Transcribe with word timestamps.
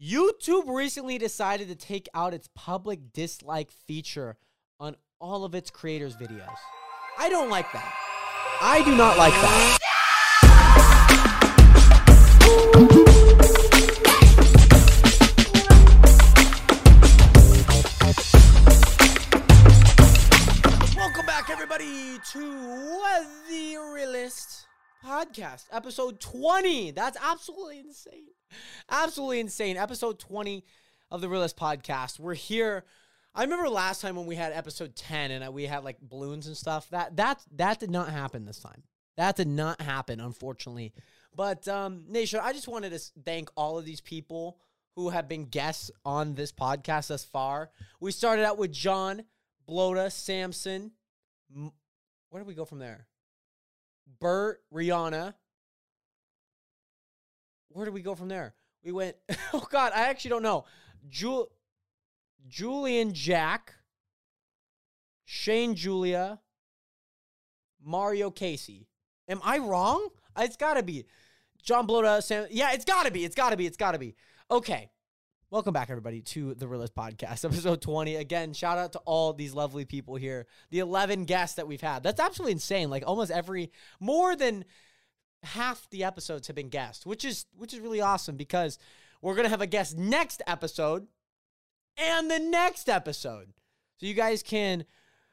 YouTube 0.00 0.72
recently 0.72 1.18
decided 1.18 1.66
to 1.66 1.74
take 1.74 2.08
out 2.14 2.32
its 2.32 2.48
public 2.54 3.12
dislike 3.12 3.72
feature 3.72 4.36
on 4.78 4.94
all 5.20 5.44
of 5.44 5.56
its 5.56 5.70
creators' 5.70 6.14
videos. 6.14 6.54
I 7.18 7.28
don't 7.28 7.50
like 7.50 7.72
that. 7.72 7.92
I 8.60 8.84
do 8.84 8.96
not 8.96 9.18
like 9.18 9.32
that. 9.32 9.78
Welcome 20.96 21.26
back, 21.26 21.50
everybody, 21.50 22.20
to 22.34 23.02
the 23.50 23.76
Realist 23.92 24.68
Podcast, 25.04 25.64
episode 25.72 26.20
20. 26.20 26.92
That's 26.92 27.18
absolutely 27.20 27.80
insane. 27.80 28.28
Absolutely 28.90 29.40
insane. 29.40 29.76
Episode 29.76 30.18
20 30.18 30.64
of 31.10 31.20
the 31.20 31.28
Realist 31.28 31.56
Podcast. 31.56 32.18
We're 32.18 32.34
here. 32.34 32.84
I 33.34 33.42
remember 33.42 33.68
last 33.68 34.00
time 34.00 34.16
when 34.16 34.26
we 34.26 34.36
had 34.36 34.52
episode 34.52 34.96
10 34.96 35.30
and 35.30 35.54
we 35.54 35.64
had 35.64 35.84
like 35.84 36.00
balloons 36.00 36.46
and 36.46 36.56
stuff. 36.56 36.88
That 36.90 37.16
that 37.16 37.40
that 37.56 37.78
did 37.78 37.90
not 37.90 38.08
happen 38.08 38.44
this 38.44 38.58
time. 38.58 38.82
That 39.16 39.36
did 39.36 39.48
not 39.48 39.80
happen, 39.80 40.20
unfortunately. 40.20 40.92
But 41.34 41.68
um, 41.68 42.04
Nation, 42.08 42.40
I 42.42 42.52
just 42.52 42.68
wanted 42.68 42.90
to 42.90 42.98
thank 43.24 43.50
all 43.56 43.78
of 43.78 43.84
these 43.84 44.00
people 44.00 44.58
who 44.96 45.10
have 45.10 45.28
been 45.28 45.44
guests 45.44 45.90
on 46.04 46.34
this 46.34 46.52
podcast 46.52 47.08
thus 47.08 47.24
far. 47.24 47.70
We 48.00 48.10
started 48.10 48.44
out 48.44 48.58
with 48.58 48.72
John, 48.72 49.22
Bloda, 49.68 50.10
Samson. 50.10 50.92
Where 51.50 52.42
do 52.42 52.46
we 52.46 52.54
go 52.54 52.64
from 52.64 52.80
there? 52.80 53.06
Bert, 54.20 54.60
Rihanna. 54.74 55.34
Where 57.78 57.84
did 57.84 57.94
we 57.94 58.02
go 58.02 58.16
from 58.16 58.26
there? 58.26 58.54
We 58.82 58.90
went. 58.90 59.16
Oh 59.54 59.66
God, 59.70 59.92
I 59.94 60.08
actually 60.08 60.30
don't 60.30 60.42
know. 60.42 60.64
Jul- 61.08 61.48
Julian 62.48 63.12
Jack, 63.14 63.72
Shane 65.24 65.76
Julia, 65.76 66.40
Mario 67.82 68.30
Casey. 68.30 68.88
Am 69.28 69.40
I 69.44 69.58
wrong? 69.58 70.08
It's 70.36 70.56
got 70.56 70.74
to 70.74 70.82
be 70.82 71.06
John 71.62 71.86
Bloda. 71.86 72.20
Sam. 72.20 72.48
Yeah, 72.50 72.72
it's 72.72 72.84
got 72.84 73.06
to 73.06 73.12
be. 73.12 73.24
It's 73.24 73.36
got 73.36 73.50
to 73.50 73.56
be. 73.56 73.64
It's 73.64 73.76
got 73.76 73.92
to 73.92 73.98
be. 73.98 74.16
Okay. 74.50 74.90
Welcome 75.50 75.72
back, 75.72 75.88
everybody, 75.88 76.20
to 76.20 76.54
the 76.54 76.66
Realist 76.68 76.94
Podcast, 76.94 77.44
episode 77.46 77.80
20. 77.80 78.16
Again, 78.16 78.52
shout 78.52 78.76
out 78.76 78.92
to 78.94 78.98
all 79.06 79.32
these 79.32 79.54
lovely 79.54 79.84
people 79.84 80.16
here. 80.16 80.46
The 80.70 80.80
11 80.80 81.24
guests 81.24 81.56
that 81.56 81.68
we've 81.68 81.80
had. 81.80 82.02
That's 82.02 82.20
absolutely 82.20 82.52
insane. 82.52 82.90
Like 82.90 83.04
almost 83.06 83.30
every, 83.30 83.70
more 83.98 84.36
than 84.36 84.64
half 85.42 85.88
the 85.90 86.04
episodes 86.04 86.46
have 86.46 86.56
been 86.56 86.68
guests, 86.68 87.06
which 87.06 87.24
is 87.24 87.46
which 87.56 87.72
is 87.72 87.80
really 87.80 88.00
awesome 88.00 88.36
because 88.36 88.78
we're 89.22 89.34
gonna 89.34 89.48
have 89.48 89.60
a 89.60 89.66
guest 89.66 89.96
next 89.96 90.42
episode 90.46 91.06
and 91.96 92.30
the 92.30 92.38
next 92.38 92.88
episode. 92.88 93.48
So 93.98 94.06
you 94.06 94.14
guys 94.14 94.42
can 94.42 94.84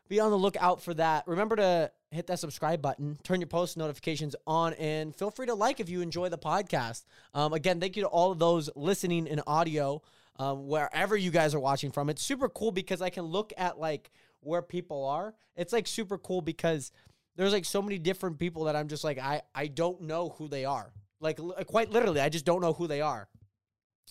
be 0.07 0.19
on 0.19 0.31
the 0.31 0.37
lookout 0.37 0.81
for 0.81 0.93
that. 0.95 1.27
Remember 1.27 1.55
to 1.55 1.91
hit 2.11 2.27
that 2.27 2.39
subscribe 2.39 2.81
button, 2.81 3.17
turn 3.23 3.41
your 3.41 3.47
post 3.47 3.77
notifications 3.77 4.35
on, 4.47 4.73
and 4.75 5.15
feel 5.15 5.31
free 5.31 5.47
to 5.47 5.53
like 5.53 5.79
if 5.79 5.89
you 5.89 6.01
enjoy 6.01 6.29
the 6.29 6.37
podcast. 6.37 7.03
Um, 7.33 7.53
again, 7.53 7.79
thank 7.79 7.95
you 7.95 8.03
to 8.03 8.09
all 8.09 8.31
of 8.31 8.39
those 8.39 8.69
listening 8.75 9.27
in 9.27 9.41
audio, 9.45 10.01
um, 10.37 10.67
wherever 10.67 11.15
you 11.15 11.31
guys 11.31 11.53
are 11.53 11.59
watching 11.59 11.91
from. 11.91 12.09
It's 12.09 12.21
super 12.21 12.49
cool 12.49 12.71
because 12.71 13.01
I 13.01 13.09
can 13.09 13.23
look 13.23 13.53
at 13.57 13.79
like 13.79 14.11
where 14.39 14.61
people 14.61 15.05
are. 15.05 15.33
It's 15.55 15.73
like 15.73 15.87
super 15.87 16.17
cool 16.17 16.41
because 16.41 16.91
there's 17.35 17.53
like 17.53 17.65
so 17.65 17.81
many 17.81 17.99
different 17.99 18.39
people 18.39 18.65
that 18.65 18.75
I'm 18.75 18.87
just 18.87 19.03
like 19.03 19.19
I 19.19 19.41
I 19.53 19.67
don't 19.67 20.01
know 20.01 20.29
who 20.37 20.47
they 20.47 20.65
are. 20.65 20.91
Like 21.19 21.39
li- 21.39 21.63
quite 21.65 21.91
literally, 21.91 22.21
I 22.21 22.29
just 22.29 22.45
don't 22.45 22.61
know 22.61 22.73
who 22.73 22.87
they 22.87 23.01
are. 23.01 23.27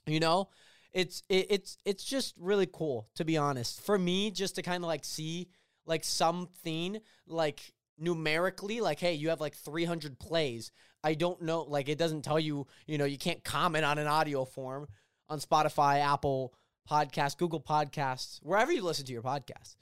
You 0.06 0.20
know, 0.20 0.48
it's 0.92 1.22
it, 1.28 1.46
it's 1.50 1.78
it's 1.84 2.04
just 2.04 2.34
really 2.38 2.68
cool 2.70 3.08
to 3.14 3.24
be 3.24 3.36
honest. 3.36 3.80
For 3.80 3.98
me, 3.98 4.30
just 4.30 4.56
to 4.56 4.62
kind 4.62 4.82
of 4.82 4.88
like 4.88 5.04
see 5.04 5.48
like 5.86 6.04
something 6.04 7.00
like 7.26 7.72
numerically, 7.98 8.80
like 8.80 9.00
hey, 9.00 9.14
you 9.14 9.30
have 9.30 9.40
like 9.40 9.54
300 9.54 10.18
plays. 10.18 10.70
I 11.02 11.14
don't 11.14 11.42
know, 11.42 11.62
like 11.62 11.90
it 11.90 11.98
doesn't 11.98 12.22
tell 12.22 12.40
you, 12.40 12.66
you 12.86 12.96
know, 12.96 13.04
you 13.04 13.18
can't 13.18 13.44
comment 13.44 13.84
on 13.84 13.98
an 13.98 14.06
audio 14.06 14.46
form 14.46 14.88
on 15.28 15.38
Spotify, 15.38 16.00
Apple 16.00 16.54
Podcasts, 16.90 17.36
Google 17.36 17.60
Podcasts, 17.60 18.38
wherever 18.42 18.72
you 18.72 18.82
listen 18.82 19.04
to 19.06 19.12
your 19.12 19.22
podcast. 19.22 19.76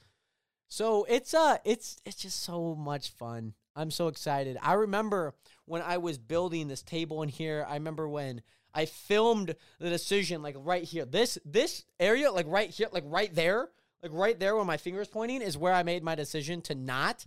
So 0.73 1.05
it's 1.07 1.35
uh 1.35 1.59
it's 1.67 1.99
it's 2.07 2.17
just 2.17 2.43
so 2.43 2.75
much 2.75 3.11
fun. 3.11 3.53
I'm 3.77 3.91
so 3.91 4.09
excited. 4.09 4.57
I 4.63 4.73
remember 4.73 5.35
when 5.67 5.83
I 5.83 5.99
was 5.99 6.17
building 6.17 6.67
this 6.67 6.81
table 6.83 7.23
in 7.23 7.29
here. 7.29 7.67
I 7.69 7.75
remember 7.75 8.09
when 8.09 8.41
I 8.73 8.87
filmed 8.87 9.55
the 9.79 9.91
decision 9.91 10.41
like 10.41 10.57
right 10.59 10.83
here. 10.83 11.05
This 11.05 11.37
this 11.45 11.85
area 12.01 12.33
like 12.33 12.47
right 12.49 12.71
here 12.71 12.89
like 12.91 13.05
right 13.07 13.35
there, 13.35 13.69
like 14.03 14.13
right 14.15 14.41
there 14.41 14.57
where 14.57 14.65
my 14.65 14.79
finger 14.79 15.03
is 15.03 15.09
pointing 15.09 15.43
is 15.43 15.59
where 15.59 15.75
I 15.75 15.83
made 15.83 16.03
my 16.03 16.15
decision 16.15 16.63
to 16.63 16.75
not 16.75 17.27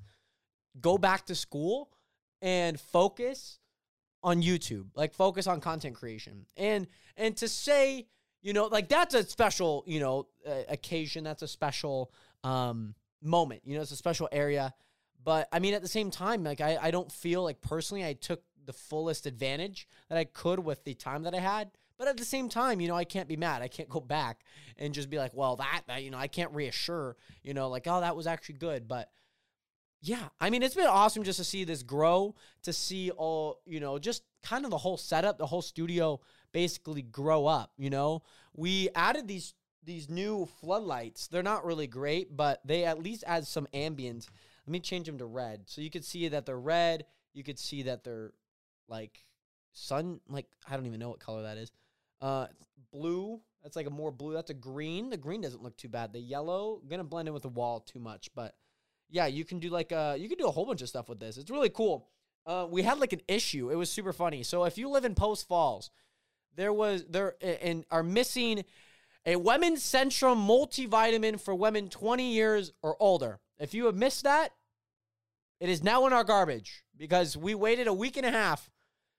go 0.82 0.98
back 0.98 1.28
to 1.28 1.36
school 1.36 1.92
and 2.42 2.80
focus 2.80 3.60
on 4.24 4.42
YouTube. 4.42 4.88
Like 4.96 5.14
focus 5.14 5.46
on 5.46 5.62
content 5.62 5.94
creation. 5.94 6.48
And 6.58 6.88
and 7.16 7.38
to 7.38 7.48
say, 7.48 8.08
you 8.42 8.54
know, 8.54 8.66
like 8.66 8.90
that's 8.90 9.14
a 9.14 9.24
special, 9.24 9.84
you 9.86 10.00
know, 10.00 10.30
uh, 10.48 10.64
occasion, 10.68 11.24
that's 11.24 11.44
a 11.44 11.48
special 11.48 12.12
um 12.44 12.96
moment. 13.26 13.62
You 13.66 13.76
know, 13.76 13.82
it's 13.82 13.92
a 13.92 13.98
special 13.98 14.30
area. 14.32 14.74
But 15.24 15.48
I 15.52 15.60
mean, 15.60 15.74
at 15.74 15.82
the 15.82 15.88
same 15.88 16.12
time, 16.12 16.44
like 16.44 16.62
I, 16.62 16.78
I 16.82 16.92
don't 16.92 17.12
feel 17.12 17.44
like 17.44 17.62
personally 17.62 18.06
I 18.06 18.14
took 18.14 18.44
the 18.66 18.74
fullest 18.74 19.26
advantage 19.26 19.88
that 20.10 20.18
I 20.18 20.26
could 20.26 20.60
with 20.60 20.84
the 20.84 20.94
time 20.94 21.24
that 21.24 21.36
I 21.36 21.40
had. 21.40 21.72
But 21.98 22.08
at 22.08 22.18
the 22.18 22.26
same 22.26 22.50
time, 22.50 22.82
you 22.82 22.88
know, 22.88 22.96
I 22.96 23.06
can't 23.06 23.28
be 23.28 23.38
mad. 23.38 23.62
I 23.62 23.70
can't 23.70 23.90
go 23.90 24.02
back 24.02 24.42
and 24.78 24.94
just 24.94 25.10
be 25.10 25.18
like, 25.18 25.34
well, 25.34 25.56
that, 25.56 25.84
that 25.88 26.04
you 26.04 26.12
know, 26.12 26.18
I 26.18 26.28
can't 26.28 26.54
reassure, 26.54 27.16
you 27.42 27.54
know, 27.54 27.70
like, 27.70 27.88
oh, 27.88 28.02
that 28.02 28.16
was 28.16 28.28
actually 28.28 28.56
good. 28.56 28.88
But 28.88 29.10
yeah, 30.02 30.28
I 30.40 30.50
mean, 30.50 30.62
it's 30.62 30.76
been 30.76 30.88
awesome 30.88 31.24
just 31.24 31.40
to 31.40 31.46
see 31.46 31.64
this 31.64 31.84
grow, 31.84 32.36
to 32.64 32.74
see 32.74 33.12
all, 33.12 33.62
you 33.66 33.80
know, 33.80 33.98
just 33.98 34.24
kind 34.44 34.66
of 34.66 34.72
the 34.72 34.78
whole 34.78 34.98
setup, 34.98 35.38
the 35.38 35.46
whole 35.46 35.62
studio 35.62 36.20
basically 36.52 37.02
grow 37.02 37.48
up, 37.48 37.72
you 37.78 37.90
know. 37.90 38.24
We 38.54 38.90
added 38.94 39.28
these 39.28 39.54
these 39.86 40.10
new 40.10 40.48
floodlights. 40.62 41.28
They're 41.28 41.44
not 41.44 41.66
really 41.66 41.88
great, 41.88 42.36
but 42.36 42.62
they 42.66 42.86
at 42.86 43.02
least 43.02 43.24
add 43.28 43.46
some 43.46 43.68
ambient. 43.74 44.28
Let 44.66 44.72
me 44.72 44.80
change 44.80 45.06
them 45.06 45.18
to 45.20 45.26
red. 45.26 45.64
So 45.68 45.82
you 45.82 45.90
could 45.90 46.06
see 46.06 46.28
that 46.30 46.46
they're 46.46 46.60
red. 46.60 47.06
You 47.34 47.44
could 47.44 47.60
see 47.60 47.84
that 47.84 48.04
they're 48.04 48.32
like 48.88 49.24
sun 49.74 50.20
like 50.30 50.48
I 50.68 50.76
don't 50.76 50.86
even 50.86 51.00
know 51.00 51.10
what 51.10 51.20
color 51.20 51.44
that 51.44 51.58
is. 51.58 51.72
Uh 52.22 52.48
blue. 52.92 53.42
That's 53.62 53.76
like 53.76 53.88
a 53.88 53.92
more 53.92 54.12
blue. 54.12 54.34
That's 54.34 54.52
a 54.52 54.56
green. 54.56 55.10
The 55.10 55.18
green 55.18 55.42
doesn't 55.42 55.62
look 55.62 55.78
too 55.78 55.90
bad. 55.90 56.14
The 56.14 56.20
yellow 56.20 56.82
gonna 56.90 57.04
blend 57.04 57.28
in 57.28 57.34
with 57.34 57.44
the 57.44 57.50
wall 57.50 57.80
too 57.80 58.00
much, 58.00 58.30
but 58.36 58.56
yeah, 59.10 59.28
you 59.28 59.46
can 59.46 59.60
do 59.60 59.70
like 59.70 59.92
uh 59.92 60.16
you 60.18 60.30
can 60.30 60.38
do 60.38 60.48
a 60.48 60.52
whole 60.52 60.66
bunch 60.66 60.82
of 60.82 60.90
stuff 60.90 61.10
with 61.10 61.20
this. 61.20 61.38
It's 61.38 61.52
really 61.52 61.70
cool. 61.70 62.08
Uh 62.46 62.68
we 62.70 62.82
had 62.82 63.00
like 63.00 63.14
an 63.14 63.22
issue. 63.28 63.70
It 63.70 63.76
was 63.76 63.92
super 63.92 64.14
funny. 64.14 64.44
So 64.44 64.64
if 64.64 64.78
you 64.78 64.90
live 64.90 65.06
in 65.06 65.14
Post 65.14 65.48
Falls, 65.48 65.92
there 66.56 66.74
was 66.74 67.06
there 67.10 67.36
and 67.42 67.86
are 67.92 68.04
missing 68.04 68.64
a 69.26 69.36
Women's 69.36 69.84
Centrum 69.84 70.46
multivitamin 70.48 71.40
for 71.40 71.56
women 71.56 71.90
20 71.90 72.32
years 72.32 72.72
or 72.82 72.96
older. 73.00 73.40
If 73.60 73.74
you 73.74 73.86
have 73.86 73.96
missed 73.96 74.24
that, 74.24 74.52
it 75.60 75.70
is 75.70 75.84
now 75.84 76.06
in 76.06 76.14
our 76.14 76.24
garbage 76.24 76.84
because 76.98 77.36
we 77.36 77.56
waited 77.56 77.88
a 77.88 77.94
week 77.94 78.18
and 78.18 78.26
a 78.26 78.32
half 78.32 78.70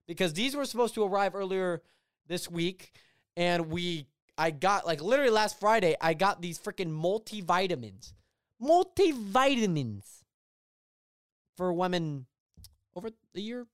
because 0.06 0.34
these 0.34 0.55
were 0.55 0.65
supposed 0.65 0.94
to 0.94 1.05
arrive 1.05 1.34
earlier 1.34 1.83
this 2.28 2.50
week 2.50 2.93
and 3.37 3.71
we 3.71 4.06
I 4.39 4.50
got 4.50 4.87
like 4.87 5.00
literally 5.00 5.31
last 5.31 5.59
Friday 5.59 5.97
I 6.00 6.15
got 6.15 6.43
these 6.43 6.59
freaking 6.59 6.93
multivitamins. 6.93 8.12
Multivitamins 8.62 10.05
for 11.56 11.73
women 11.73 12.27
over 12.94 13.11
the 13.34 13.41
year 13.41 13.67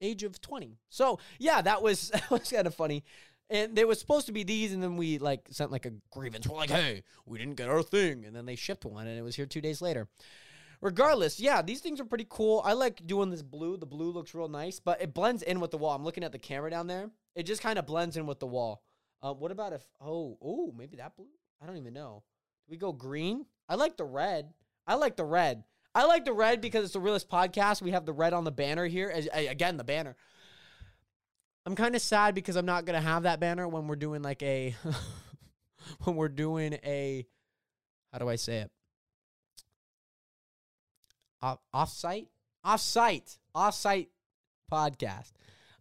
age 0.00 0.22
of 0.22 0.40
20. 0.40 0.78
So, 0.88 1.18
yeah, 1.38 1.62
that 1.62 1.82
was 1.82 2.08
that 2.12 2.30
was 2.30 2.50
kind 2.50 2.66
of 2.66 2.74
funny. 2.74 3.04
And 3.48 3.76
they 3.76 3.84
were 3.84 3.94
supposed 3.94 4.26
to 4.26 4.32
be 4.32 4.42
these, 4.42 4.72
and 4.72 4.82
then 4.82 4.96
we 4.96 5.18
like 5.18 5.46
sent 5.50 5.70
like 5.70 5.86
a 5.86 5.92
grievance. 6.10 6.48
We're 6.48 6.56
like, 6.56 6.70
"Hey, 6.70 7.04
we 7.26 7.38
didn't 7.38 7.54
get 7.54 7.68
our 7.68 7.82
thing," 7.82 8.24
and 8.24 8.34
then 8.34 8.44
they 8.44 8.56
shipped 8.56 8.84
one, 8.84 9.06
and 9.06 9.16
it 9.16 9.22
was 9.22 9.36
here 9.36 9.46
two 9.46 9.60
days 9.60 9.80
later. 9.80 10.08
Regardless, 10.80 11.40
yeah, 11.40 11.62
these 11.62 11.80
things 11.80 12.00
are 12.00 12.04
pretty 12.04 12.26
cool. 12.28 12.60
I 12.64 12.72
like 12.72 13.06
doing 13.06 13.30
this 13.30 13.42
blue. 13.42 13.76
The 13.76 13.86
blue 13.86 14.10
looks 14.10 14.34
real 14.34 14.48
nice, 14.48 14.80
but 14.80 15.00
it 15.00 15.14
blends 15.14 15.42
in 15.42 15.60
with 15.60 15.70
the 15.70 15.78
wall. 15.78 15.94
I'm 15.94 16.04
looking 16.04 16.24
at 16.24 16.32
the 16.32 16.38
camera 16.38 16.70
down 16.70 16.86
there. 16.86 17.10
It 17.34 17.44
just 17.44 17.62
kind 17.62 17.78
of 17.78 17.86
blends 17.86 18.16
in 18.16 18.26
with 18.26 18.40
the 18.40 18.46
wall. 18.46 18.82
Uh, 19.22 19.32
what 19.32 19.50
about 19.52 19.72
if? 19.72 19.82
Oh, 20.00 20.36
oh, 20.42 20.74
maybe 20.76 20.96
that 20.96 21.16
blue. 21.16 21.26
I 21.62 21.66
don't 21.66 21.78
even 21.78 21.94
know. 21.94 22.24
We 22.68 22.76
go 22.76 22.92
green? 22.92 23.46
I 23.68 23.76
like 23.76 23.96
the 23.96 24.04
red. 24.04 24.52
I 24.86 24.94
like 24.94 25.16
the 25.16 25.24
red. 25.24 25.64
I 25.94 26.04
like 26.04 26.24
the 26.24 26.32
red 26.32 26.60
because 26.60 26.84
it's 26.84 26.92
the 26.92 27.00
realest 27.00 27.30
podcast. 27.30 27.80
We 27.80 27.92
have 27.92 28.04
the 28.04 28.12
red 28.12 28.34
on 28.34 28.44
the 28.44 28.50
banner 28.50 28.86
here. 28.86 29.08
As, 29.08 29.28
again, 29.32 29.78
the 29.78 29.84
banner. 29.84 30.16
I'm 31.66 31.74
kind 31.74 31.96
of 31.96 32.00
sad 32.00 32.34
because 32.36 32.54
I'm 32.54 32.64
not 32.64 32.84
gonna 32.84 33.00
have 33.00 33.24
that 33.24 33.40
banner 33.40 33.66
when 33.66 33.88
we're 33.88 33.96
doing 33.96 34.22
like 34.22 34.42
a 34.42 34.76
when 36.04 36.14
we're 36.14 36.28
doing 36.28 36.74
a 36.84 37.26
how 38.12 38.18
do 38.18 38.28
I 38.28 38.36
say 38.36 38.58
it? 38.58 38.70
Off 41.42 41.58
offsite? 41.74 42.28
Offsite. 42.64 43.38
Offsite 43.54 44.08
podcast. 44.70 45.32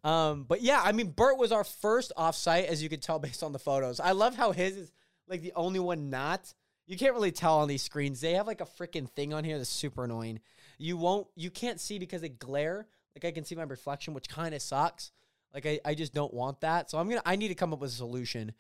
Um, 0.03 0.43
but 0.43 0.61
yeah, 0.61 0.81
I 0.83 0.91
mean, 0.91 1.11
Bert 1.11 1.37
was 1.37 1.51
our 1.51 1.63
first 1.63 2.11
offsite, 2.17 2.65
as 2.65 2.83
you 2.83 2.89
could 2.89 3.01
tell 3.01 3.19
based 3.19 3.43
on 3.43 3.53
the 3.53 3.59
photos. 3.59 3.99
I 3.99 4.11
love 4.11 4.35
how 4.35 4.51
his 4.51 4.75
is 4.75 4.91
like 5.27 5.41
the 5.41 5.53
only 5.55 5.79
one 5.79 6.09
not. 6.09 6.53
You 6.87 6.97
can't 6.97 7.13
really 7.13 7.31
tell 7.31 7.59
on 7.59 7.67
these 7.67 7.81
screens. 7.81 8.21
They 8.21 8.33
have 8.33 8.47
like 8.47 8.61
a 8.61 8.65
freaking 8.65 9.09
thing 9.09 9.33
on 9.33 9.43
here 9.43 9.57
that's 9.57 9.69
super 9.69 10.03
annoying. 10.03 10.39
You 10.77 10.97
won't, 10.97 11.27
you 11.35 11.49
can't 11.49 11.79
see 11.79 11.97
because 11.97 12.21
they 12.21 12.29
glare. 12.29 12.87
Like 13.15 13.25
I 13.25 13.31
can 13.31 13.45
see 13.45 13.55
my 13.55 13.63
reflection, 13.63 14.13
which 14.13 14.29
kind 14.29 14.53
of 14.53 14.61
sucks. 14.61 15.11
Like 15.55 15.65
I, 15.65 15.79
I 15.85 15.95
just 15.95 16.13
don't 16.13 16.33
want 16.33 16.61
that. 16.61 16.91
So 16.91 16.99
I'm 16.99 17.07
gonna, 17.07 17.21
I 17.25 17.37
need 17.37 17.47
to 17.47 17.55
come 17.55 17.71
up 17.73 17.79
with 17.79 17.91
a 17.91 17.95
solution. 17.95 18.51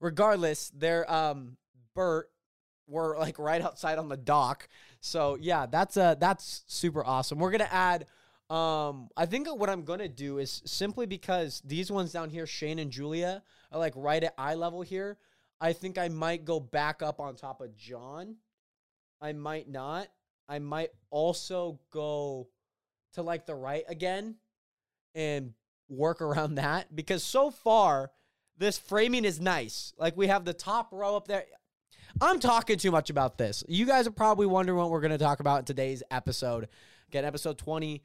Regardless, 0.00 0.70
they're 0.70 1.10
um 1.12 1.56
Bert 1.94 2.30
were 2.86 3.16
like 3.18 3.38
right 3.38 3.60
outside 3.60 3.98
on 3.98 4.08
the 4.08 4.16
dock. 4.16 4.68
So 5.00 5.36
yeah, 5.40 5.66
that's 5.66 5.96
uh 5.96 6.14
that's 6.14 6.62
super 6.68 7.04
awesome. 7.04 7.38
We're 7.38 7.50
gonna 7.50 7.68
add 7.70 8.06
um 8.48 9.08
I 9.16 9.26
think 9.26 9.48
what 9.48 9.68
I'm 9.68 9.82
gonna 9.82 10.08
do 10.08 10.38
is 10.38 10.62
simply 10.64 11.06
because 11.06 11.60
these 11.64 11.90
ones 11.90 12.12
down 12.12 12.30
here, 12.30 12.46
Shane 12.46 12.78
and 12.78 12.92
Julia, 12.92 13.42
are 13.72 13.78
like 13.80 13.94
right 13.96 14.22
at 14.22 14.34
eye 14.38 14.54
level 14.54 14.82
here. 14.82 15.18
I 15.60 15.72
think 15.72 15.98
I 15.98 16.08
might 16.08 16.44
go 16.44 16.60
back 16.60 17.02
up 17.02 17.18
on 17.18 17.34
top 17.34 17.60
of 17.60 17.76
John. 17.76 18.36
I 19.20 19.32
might 19.32 19.68
not. 19.68 20.06
I 20.48 20.60
might 20.60 20.90
also 21.10 21.80
go 21.90 22.46
to 23.14 23.22
like 23.22 23.46
the 23.46 23.54
right 23.54 23.84
again 23.88 24.36
and 25.14 25.54
work 25.88 26.20
around 26.20 26.56
that 26.56 26.94
because 26.94 27.22
so 27.22 27.50
far 27.50 28.10
this 28.58 28.78
framing 28.78 29.24
is 29.24 29.40
nice. 29.40 29.92
Like 29.98 30.16
we 30.16 30.28
have 30.28 30.44
the 30.44 30.54
top 30.54 30.92
row 30.92 31.16
up 31.16 31.28
there. 31.28 31.44
I'm 32.20 32.40
talking 32.40 32.78
too 32.78 32.90
much 32.90 33.10
about 33.10 33.36
this. 33.36 33.62
You 33.68 33.84
guys 33.84 34.06
are 34.06 34.12
probably 34.12 34.46
wondering 34.46 34.78
what 34.78 34.90
we're 34.90 35.00
going 35.00 35.10
to 35.10 35.18
talk 35.18 35.40
about 35.40 35.60
in 35.60 35.64
today's 35.66 36.02
episode. 36.10 36.68
Again, 37.08 37.24
episode 37.24 37.58
20, 37.58 38.02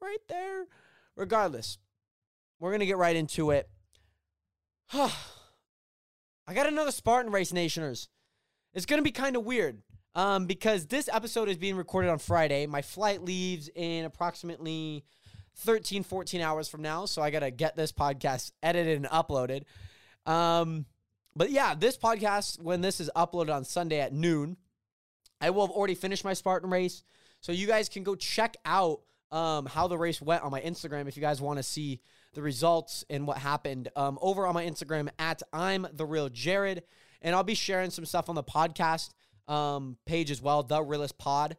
right 0.00 0.18
there. 0.28 0.66
Regardless, 1.16 1.78
we're 2.60 2.70
going 2.70 2.80
to 2.80 2.86
get 2.86 2.98
right 2.98 3.16
into 3.16 3.50
it. 3.50 3.68
I 4.92 6.54
got 6.54 6.66
another 6.66 6.92
Spartan 6.92 7.32
Race 7.32 7.52
Nationers. 7.52 8.08
It's 8.74 8.86
going 8.86 8.98
to 8.98 9.04
be 9.04 9.12
kind 9.12 9.34
of 9.34 9.44
weird 9.44 9.82
um, 10.14 10.46
because 10.46 10.86
this 10.86 11.08
episode 11.12 11.48
is 11.48 11.56
being 11.56 11.76
recorded 11.76 12.10
on 12.10 12.18
Friday. 12.18 12.66
My 12.66 12.82
flight 12.82 13.22
leaves 13.22 13.70
in 13.74 14.04
approximately 14.04 15.04
13, 15.58 16.02
14 16.02 16.40
hours 16.40 16.68
from 16.68 16.82
now. 16.82 17.06
So 17.06 17.22
I 17.22 17.30
got 17.30 17.40
to 17.40 17.50
get 17.50 17.76
this 17.76 17.92
podcast 17.92 18.52
edited 18.62 18.96
and 18.96 19.06
uploaded. 19.06 19.62
Um, 20.30 20.86
but 21.34 21.50
yeah, 21.50 21.74
this 21.74 21.96
podcast, 21.96 22.60
when 22.60 22.80
this 22.80 23.00
is 23.00 23.10
uploaded 23.16 23.54
on 23.54 23.64
Sunday 23.64 24.00
at 24.00 24.12
noon, 24.12 24.56
I 25.40 25.50
will 25.50 25.66
have 25.66 25.74
already 25.74 25.94
finished 25.94 26.24
my 26.24 26.32
Spartan 26.32 26.70
race. 26.70 27.02
So 27.40 27.52
you 27.52 27.66
guys 27.66 27.88
can 27.88 28.02
go 28.02 28.14
check 28.14 28.56
out 28.64 29.00
um, 29.30 29.66
how 29.66 29.88
the 29.88 29.98
race 29.98 30.20
went 30.20 30.42
on 30.42 30.50
my 30.50 30.60
Instagram 30.60 31.08
if 31.08 31.16
you 31.16 31.20
guys 31.20 31.40
want 31.40 31.58
to 31.58 31.62
see 31.62 32.00
the 32.34 32.42
results 32.42 33.04
and 33.10 33.26
what 33.26 33.38
happened 33.38 33.88
um, 33.96 34.18
over 34.20 34.46
on 34.46 34.54
my 34.54 34.64
Instagram 34.64 35.08
at 35.18 35.42
I'm 35.52 35.86
the 35.92 36.06
real 36.06 36.28
Jared. 36.28 36.82
And 37.22 37.34
I'll 37.34 37.44
be 37.44 37.54
sharing 37.54 37.90
some 37.90 38.04
stuff 38.04 38.28
on 38.28 38.34
the 38.34 38.44
podcast 38.44 39.10
um, 39.48 39.96
page 40.06 40.30
as 40.30 40.40
well, 40.40 40.62
the 40.62 40.82
realist 40.82 41.18
pod. 41.18 41.56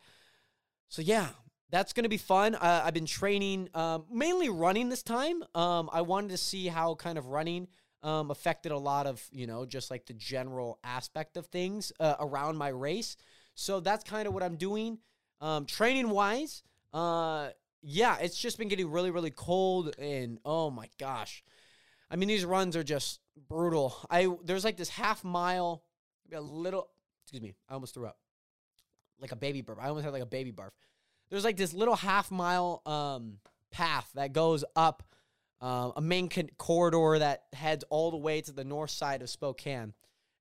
So 0.89 1.01
yeah, 1.01 1.29
that's 1.69 1.93
going 1.93 2.03
to 2.03 2.09
be 2.09 2.17
fun. 2.17 2.55
Uh, 2.55 2.83
I've 2.85 2.93
been 2.93 3.05
training 3.05 3.69
um, 3.73 4.05
mainly 4.11 4.49
running 4.49 4.89
this 4.89 5.03
time. 5.03 5.43
Um, 5.53 5.89
I 5.91 6.01
wanted 6.01 6.29
to 6.29 6.37
see 6.37 6.67
how 6.67 6.95
kind 6.95 7.17
of 7.17 7.27
running 7.27 7.67
um, 8.03 8.31
affected 8.31 8.71
a 8.71 8.77
lot 8.77 9.07
of, 9.07 9.21
you 9.31 9.47
know, 9.47 9.65
just 9.65 9.91
like 9.91 10.05
the 10.05 10.13
general 10.13 10.79
aspect 10.83 11.35
of 11.35 11.47
things 11.47 11.91
uh, 11.99 12.15
around 12.19 12.57
my 12.57 12.69
race. 12.69 13.17
So 13.55 13.79
that's 13.79 14.03
kind 14.03 14.27
of 14.27 14.33
what 14.33 14.43
I'm 14.43 14.55
doing. 14.55 14.99
Um, 15.41 15.65
training 15.65 16.09
wise, 16.09 16.63
uh, 16.93 17.49
yeah, 17.81 18.17
it's 18.19 18.37
just 18.37 18.57
been 18.57 18.67
getting 18.67 18.89
really, 18.89 19.11
really 19.11 19.31
cold, 19.31 19.95
and 19.99 20.39
oh 20.43 20.69
my 20.69 20.89
gosh, 20.99 21.43
I 22.09 22.15
mean 22.15 22.27
these 22.27 22.43
runs 22.43 22.75
are 22.75 22.83
just 22.83 23.19
brutal. 23.47 23.95
I 24.09 24.27
there's 24.43 24.65
like 24.65 24.77
this 24.77 24.89
half 24.89 25.23
mile, 25.23 25.83
a 26.33 26.41
little. 26.41 26.89
Excuse 27.23 27.41
me, 27.41 27.53
I 27.69 27.73
almost 27.73 27.93
threw 27.93 28.07
up, 28.07 28.17
like 29.19 29.31
a 29.31 29.35
baby 29.35 29.61
burp. 29.61 29.79
I 29.81 29.89
almost 29.89 30.05
had 30.05 30.13
like 30.13 30.23
a 30.23 30.27
baby 30.27 30.51
barf. 30.51 30.71
There's 31.29 31.43
like 31.43 31.57
this 31.57 31.73
little 31.73 31.95
half 31.95 32.31
mile 32.31 32.81
um, 32.85 33.39
path 33.71 34.09
that 34.15 34.33
goes 34.33 34.63
up 34.75 35.03
uh, 35.59 35.91
a 35.95 36.01
main 36.01 36.29
con- 36.29 36.49
corridor 36.57 37.19
that 37.19 37.43
heads 37.53 37.83
all 37.89 38.11
the 38.11 38.17
way 38.17 38.41
to 38.41 38.51
the 38.51 38.63
north 38.63 38.91
side 38.91 39.21
of 39.21 39.29
Spokane. 39.29 39.93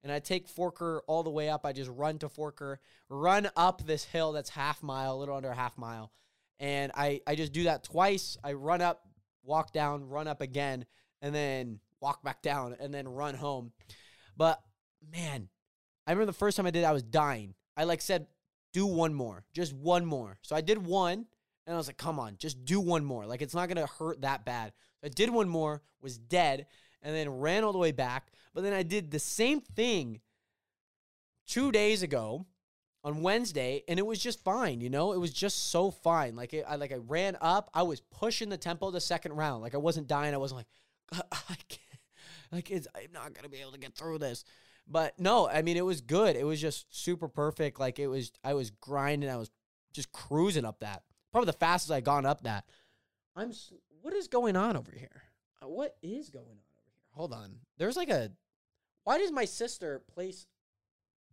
And 0.02 0.12
I 0.12 0.20
take 0.20 0.48
Forker 0.48 1.00
all 1.08 1.22
the 1.22 1.30
way 1.30 1.48
up. 1.48 1.66
I 1.66 1.72
just 1.72 1.90
run 1.90 2.18
to 2.18 2.28
Forker, 2.28 2.76
run 3.08 3.48
up 3.56 3.84
this 3.84 4.04
hill 4.04 4.32
that's 4.32 4.50
half 4.50 4.82
mile, 4.82 5.14
a 5.14 5.18
little 5.18 5.34
under 5.34 5.52
half 5.52 5.76
mile. 5.76 6.12
And 6.60 6.92
I, 6.94 7.22
I 7.26 7.34
just 7.34 7.52
do 7.52 7.64
that 7.64 7.82
twice. 7.82 8.38
I 8.44 8.52
run 8.52 8.82
up, 8.82 9.02
walk 9.42 9.72
down, 9.72 10.08
run 10.08 10.28
up 10.28 10.40
again, 10.40 10.86
and 11.20 11.34
then 11.34 11.80
walk 12.00 12.22
back 12.22 12.40
down, 12.40 12.76
and 12.78 12.94
then 12.94 13.08
run 13.08 13.34
home. 13.34 13.72
But 14.36 14.60
man, 15.12 15.48
I 16.06 16.12
remember 16.12 16.26
the 16.26 16.38
first 16.38 16.56
time 16.56 16.66
I 16.66 16.70
did, 16.70 16.82
it, 16.82 16.86
I 16.86 16.92
was 16.92 17.02
dying. 17.02 17.54
I 17.76 17.84
like 17.84 18.00
said, 18.00 18.26
do 18.76 18.84
one 18.84 19.14
more, 19.14 19.42
just 19.54 19.72
one 19.72 20.04
more. 20.04 20.36
So 20.42 20.54
I 20.54 20.60
did 20.60 20.84
one, 20.84 21.24
and 21.66 21.74
I 21.74 21.78
was 21.78 21.86
like, 21.86 21.96
come 21.96 22.20
on, 22.20 22.36
just 22.36 22.62
do 22.66 22.78
one 22.78 23.06
more. 23.06 23.24
Like 23.24 23.40
it's 23.40 23.54
not 23.54 23.70
gonna 23.70 23.86
hurt 23.86 24.20
that 24.20 24.44
bad. 24.44 24.74
I 25.02 25.08
did 25.08 25.30
one 25.30 25.48
more, 25.48 25.80
was 26.02 26.18
dead, 26.18 26.66
and 27.00 27.16
then 27.16 27.30
ran 27.30 27.64
all 27.64 27.72
the 27.72 27.78
way 27.78 27.92
back. 27.92 28.26
But 28.52 28.64
then 28.64 28.74
I 28.74 28.82
did 28.82 29.10
the 29.10 29.18
same 29.18 29.62
thing 29.62 30.20
two 31.46 31.72
days 31.72 32.02
ago 32.02 32.44
on 33.02 33.22
Wednesday, 33.22 33.82
and 33.88 33.98
it 33.98 34.04
was 34.04 34.18
just 34.18 34.44
fine. 34.44 34.82
You 34.82 34.90
know, 34.90 35.14
it 35.14 35.18
was 35.18 35.32
just 35.32 35.70
so 35.70 35.90
fine. 35.90 36.36
Like 36.36 36.52
it, 36.52 36.66
I 36.68 36.76
like 36.76 36.92
I 36.92 36.96
ran 36.96 37.38
up, 37.40 37.70
I 37.72 37.82
was 37.82 38.02
pushing 38.02 38.50
the 38.50 38.58
tempo 38.58 38.90
the 38.90 39.00
second 39.00 39.32
round. 39.32 39.62
Like 39.62 39.74
I 39.74 39.78
wasn't 39.78 40.06
dying. 40.06 40.34
I 40.34 40.36
wasn't 40.36 40.58
like 40.58 41.22
I 41.32 41.56
can't. 41.70 42.00
Like 42.52 42.70
it's, 42.70 42.86
I'm 42.94 43.12
not 43.14 43.32
gonna 43.32 43.48
be 43.48 43.62
able 43.62 43.72
to 43.72 43.78
get 43.78 43.94
through 43.94 44.18
this. 44.18 44.44
But 44.88 45.18
no, 45.18 45.48
I 45.48 45.62
mean 45.62 45.76
it 45.76 45.84
was 45.84 46.00
good. 46.00 46.36
It 46.36 46.44
was 46.44 46.60
just 46.60 46.86
super 46.94 47.28
perfect. 47.28 47.80
Like 47.80 47.98
it 47.98 48.06
was, 48.06 48.32
I 48.44 48.54
was 48.54 48.70
grinding. 48.70 49.28
I 49.28 49.36
was 49.36 49.50
just 49.92 50.12
cruising 50.12 50.64
up 50.64 50.80
that. 50.80 51.02
Probably 51.32 51.46
the 51.46 51.52
fastest 51.58 51.92
I'd 51.92 52.04
gone 52.04 52.26
up 52.26 52.42
that. 52.42 52.64
I'm 53.34 53.52
what 54.02 54.14
is 54.14 54.28
going 54.28 54.56
on 54.56 54.76
over 54.76 54.92
here? 54.92 55.22
Uh, 55.62 55.68
what 55.68 55.96
is 56.02 56.30
going 56.30 56.44
on 56.44 56.50
over 56.50 56.84
here? 56.94 57.10
Hold 57.12 57.32
on. 57.32 57.56
There's 57.76 57.96
like 57.96 58.10
a. 58.10 58.30
Why 59.04 59.18
does 59.18 59.32
my 59.32 59.44
sister 59.44 60.02
place 60.14 60.46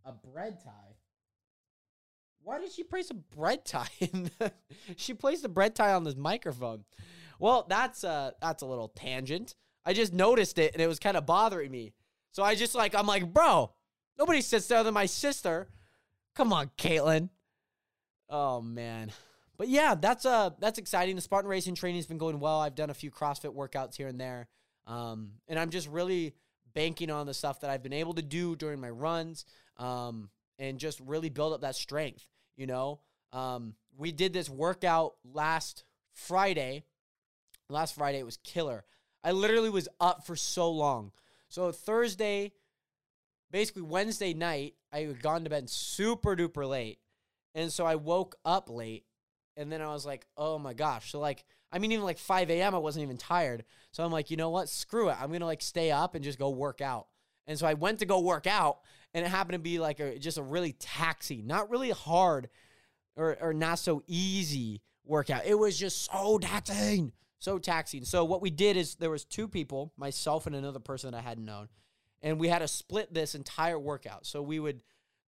a 0.04 0.12
bread 0.12 0.58
tie? 0.62 0.96
Why 2.42 2.58
did 2.58 2.72
she 2.72 2.82
place 2.82 3.10
a 3.10 3.14
bread 3.14 3.64
tie? 3.64 3.88
In 4.00 4.30
the, 4.38 4.52
she 4.96 5.14
placed 5.14 5.44
a 5.44 5.48
bread 5.48 5.74
tie 5.74 5.94
on 5.94 6.04
this 6.04 6.16
microphone. 6.16 6.84
Well, 7.38 7.66
that's 7.68 8.04
uh 8.04 8.32
that's 8.40 8.62
a 8.62 8.66
little 8.66 8.88
tangent. 8.88 9.54
I 9.84 9.92
just 9.92 10.12
noticed 10.12 10.58
it 10.58 10.72
and 10.72 10.82
it 10.82 10.86
was 10.86 10.98
kind 10.98 11.16
of 11.16 11.26
bothering 11.26 11.70
me. 11.70 11.92
So 12.34 12.42
I 12.42 12.56
just 12.56 12.74
like 12.74 12.96
I'm 12.96 13.06
like, 13.06 13.32
bro, 13.32 13.70
nobody 14.18 14.40
sits 14.40 14.66
there 14.66 14.82
than 14.82 14.92
my 14.92 15.06
sister. 15.06 15.68
Come 16.34 16.52
on, 16.52 16.68
Caitlin. 16.76 17.28
Oh 18.28 18.60
man. 18.60 19.12
But 19.56 19.68
yeah, 19.68 19.94
that's 19.94 20.26
uh 20.26 20.50
that's 20.58 20.80
exciting. 20.80 21.14
The 21.14 21.22
Spartan 21.22 21.48
racing 21.48 21.76
training 21.76 21.98
has 21.98 22.08
been 22.08 22.18
going 22.18 22.40
well. 22.40 22.58
I've 22.58 22.74
done 22.74 22.90
a 22.90 22.94
few 22.94 23.12
CrossFit 23.12 23.54
workouts 23.54 23.94
here 23.94 24.08
and 24.08 24.20
there, 24.20 24.48
um, 24.88 25.34
and 25.46 25.60
I'm 25.60 25.70
just 25.70 25.86
really 25.88 26.34
banking 26.74 27.08
on 27.08 27.26
the 27.26 27.34
stuff 27.34 27.60
that 27.60 27.70
I've 27.70 27.84
been 27.84 27.92
able 27.92 28.14
to 28.14 28.22
do 28.22 28.56
during 28.56 28.80
my 28.80 28.90
runs, 28.90 29.44
um, 29.76 30.28
and 30.58 30.80
just 30.80 30.98
really 30.98 31.28
build 31.28 31.52
up 31.52 31.60
that 31.60 31.76
strength. 31.76 32.26
You 32.56 32.66
know, 32.66 32.98
um, 33.32 33.76
we 33.96 34.10
did 34.10 34.32
this 34.32 34.50
workout 34.50 35.14
last 35.22 35.84
Friday. 36.12 36.82
Last 37.68 37.94
Friday 37.94 38.18
it 38.18 38.26
was 38.26 38.38
killer. 38.38 38.82
I 39.22 39.30
literally 39.30 39.70
was 39.70 39.88
up 40.00 40.26
for 40.26 40.34
so 40.34 40.68
long. 40.68 41.12
So 41.54 41.70
Thursday, 41.70 42.50
basically 43.52 43.82
Wednesday 43.82 44.34
night, 44.34 44.74
I 44.92 45.02
had 45.02 45.22
gone 45.22 45.44
to 45.44 45.50
bed 45.50 45.70
super 45.70 46.34
duper 46.34 46.68
late. 46.68 46.98
And 47.54 47.72
so 47.72 47.86
I 47.86 47.94
woke 47.94 48.34
up 48.44 48.68
late 48.68 49.04
and 49.56 49.70
then 49.70 49.80
I 49.80 49.86
was 49.86 50.04
like, 50.04 50.26
oh 50.36 50.58
my 50.58 50.74
gosh. 50.74 51.12
So 51.12 51.20
like, 51.20 51.44
I 51.70 51.78
mean, 51.78 51.92
even 51.92 52.04
like 52.04 52.18
5 52.18 52.50
a.m., 52.50 52.74
I 52.74 52.78
wasn't 52.78 53.04
even 53.04 53.18
tired. 53.18 53.64
So 53.92 54.04
I'm 54.04 54.10
like, 54.10 54.32
you 54.32 54.36
know 54.36 54.50
what? 54.50 54.68
Screw 54.68 55.10
it. 55.10 55.16
I'm 55.20 55.30
gonna 55.30 55.46
like 55.46 55.62
stay 55.62 55.92
up 55.92 56.16
and 56.16 56.24
just 56.24 56.40
go 56.40 56.50
work 56.50 56.80
out. 56.80 57.06
And 57.46 57.56
so 57.56 57.68
I 57.68 57.74
went 57.74 58.00
to 58.00 58.06
go 58.06 58.18
work 58.18 58.48
out, 58.48 58.78
and 59.12 59.24
it 59.24 59.28
happened 59.28 59.52
to 59.52 59.60
be 59.60 59.78
like 59.78 60.00
a 60.00 60.18
just 60.18 60.38
a 60.38 60.42
really 60.42 60.72
taxi, 60.72 61.40
not 61.40 61.70
really 61.70 61.90
hard 61.90 62.48
or 63.16 63.36
or 63.40 63.52
not 63.52 63.78
so 63.78 64.02
easy 64.08 64.82
workout. 65.04 65.46
It 65.46 65.58
was 65.58 65.78
just 65.78 66.10
so 66.10 66.38
taxing, 66.38 67.12
so 67.44 67.58
taxing. 67.58 68.04
So 68.04 68.24
what 68.24 68.40
we 68.40 68.50
did 68.50 68.76
is 68.76 68.94
there 68.94 69.10
was 69.10 69.24
two 69.24 69.46
people, 69.46 69.92
myself 69.98 70.46
and 70.46 70.56
another 70.56 70.78
person 70.78 71.10
that 71.10 71.18
I 71.18 71.20
hadn't 71.20 71.44
known, 71.44 71.68
and 72.22 72.40
we 72.40 72.48
had 72.48 72.60
to 72.60 72.68
split 72.68 73.12
this 73.12 73.34
entire 73.34 73.78
workout. 73.78 74.24
So 74.24 74.40
we 74.40 74.58
would 74.58 74.80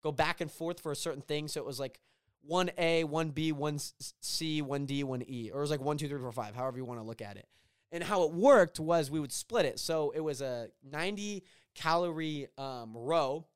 go 0.02 0.10
back 0.10 0.40
and 0.40 0.50
forth 0.50 0.80
for 0.80 0.92
a 0.92 0.96
certain 0.96 1.20
thing. 1.20 1.46
So 1.46 1.60
it 1.60 1.66
was 1.66 1.78
like 1.78 2.00
one 2.40 2.70
A, 2.78 3.04
one 3.04 3.30
B, 3.30 3.52
one 3.52 3.78
C, 4.22 4.62
one 4.62 4.86
D, 4.86 5.04
one 5.04 5.22
E, 5.28 5.50
or 5.52 5.58
it 5.58 5.60
was 5.60 5.70
like 5.70 5.80
one, 5.80 5.98
two, 5.98 6.08
three, 6.08 6.18
four, 6.18 6.32
five, 6.32 6.54
however 6.54 6.78
you 6.78 6.86
want 6.86 7.00
to 7.00 7.06
look 7.06 7.20
at 7.20 7.36
it. 7.36 7.46
And 7.92 8.02
how 8.02 8.22
it 8.22 8.32
worked 8.32 8.80
was 8.80 9.10
we 9.10 9.20
would 9.20 9.32
split 9.32 9.66
it. 9.66 9.78
So 9.78 10.12
it 10.12 10.20
was 10.20 10.40
a 10.40 10.68
90 10.90 11.44
calorie 11.74 12.48
um, 12.56 12.96
row. 12.96 13.46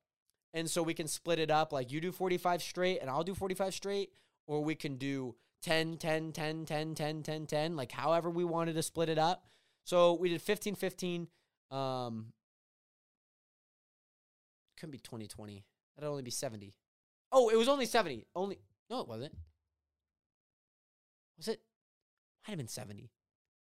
And 0.53 0.69
so 0.69 0.83
we 0.83 0.95
can 0.95 1.09
split 1.09 1.39
it 1.39 1.51
up 1.51 1.73
like 1.73 1.93
you 1.93 2.01
do 2.01 2.13
45 2.13 2.63
straight 2.63 2.99
and 3.01 3.09
I'll 3.09 3.25
do 3.25 3.35
45 3.35 3.73
straight, 3.73 4.13
or 4.47 4.63
we 4.63 4.75
can 4.75 4.97
do 4.97 5.35
10, 5.63 5.97
10, 5.99 6.33
10, 6.33 6.65
10, 6.65 6.95
10, 6.95 7.23
10, 7.23 7.47
10, 7.47 7.77
like 7.77 7.93
however 7.93 8.31
we 8.31 8.45
wanted 8.45 8.75
to 8.75 8.83
split 8.83 9.09
it 9.09 9.19
up. 9.19 9.45
So 9.85 10.15
we 10.15 10.29
did 10.29 10.43
15 10.43 10.75
15. 10.75 11.29
Um, 11.71 12.33
couldn't 14.79 14.93
be 14.93 14.99
2020. 14.99 15.65
That'd 15.97 16.09
only 16.09 16.23
be 16.23 16.31
70. 16.31 16.75
Oh, 17.33 17.49
it 17.49 17.57
was 17.57 17.69
only 17.69 17.87
70. 17.87 18.27
Only, 18.35 18.59
no, 18.89 19.01
it 19.01 19.09
wasn't. 19.09 19.37
Was 21.37 21.49
it? 21.49 21.61
Might 22.47 22.53
have 22.53 22.59
been 22.59 22.69
70. 22.69 23.11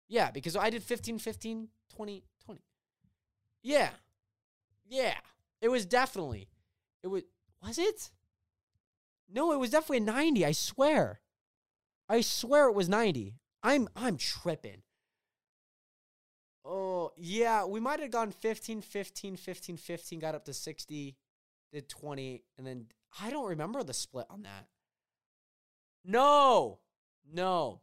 Yeah, 0.09 0.30
because 0.30 0.57
I 0.57 0.71
did 0.71 0.83
15 0.83 1.19
15 1.19 1.69
20 1.95 2.25
20. 2.45 2.61
Yeah. 3.62 3.90
Yeah. 4.88 5.14
It 5.61 5.69
was 5.69 5.87
definitely. 5.87 6.49
It 7.02 7.09
was 7.09 7.23
was 7.62 7.78
it? 7.78 8.11
No, 9.33 9.52
it 9.52 9.59
was 9.59 9.71
definitely 9.71 9.99
a 9.99 10.00
90, 10.00 10.47
I 10.47 10.52
swear. 10.52 11.21
I 12.11 12.23
swear 12.23 12.69
it 12.69 12.75
was 12.75 12.88
90. 12.88 13.37
I'm 13.62 13.88
I'm 13.95 14.17
tripping. 14.17 14.83
Oh, 16.64 17.12
yeah, 17.17 17.64
we 17.64 17.79
might 17.79 18.00
have 18.00 18.11
gone 18.11 18.33
15 18.33 18.83
15 18.83 19.37
15 19.37 19.76
15 19.76 20.19
got 20.19 20.35
up 20.35 20.45
to 20.47 20.52
60, 20.52 21.17
did 21.73 21.88
20 21.88 22.43
and 22.59 22.67
then 22.67 22.87
I 23.21 23.31
don't 23.31 23.49
remember 23.49 23.85
the 23.85 23.95
split 23.95 24.26
on 24.29 24.43
that. 24.43 24.67
No. 26.05 26.81
No. 27.33 27.81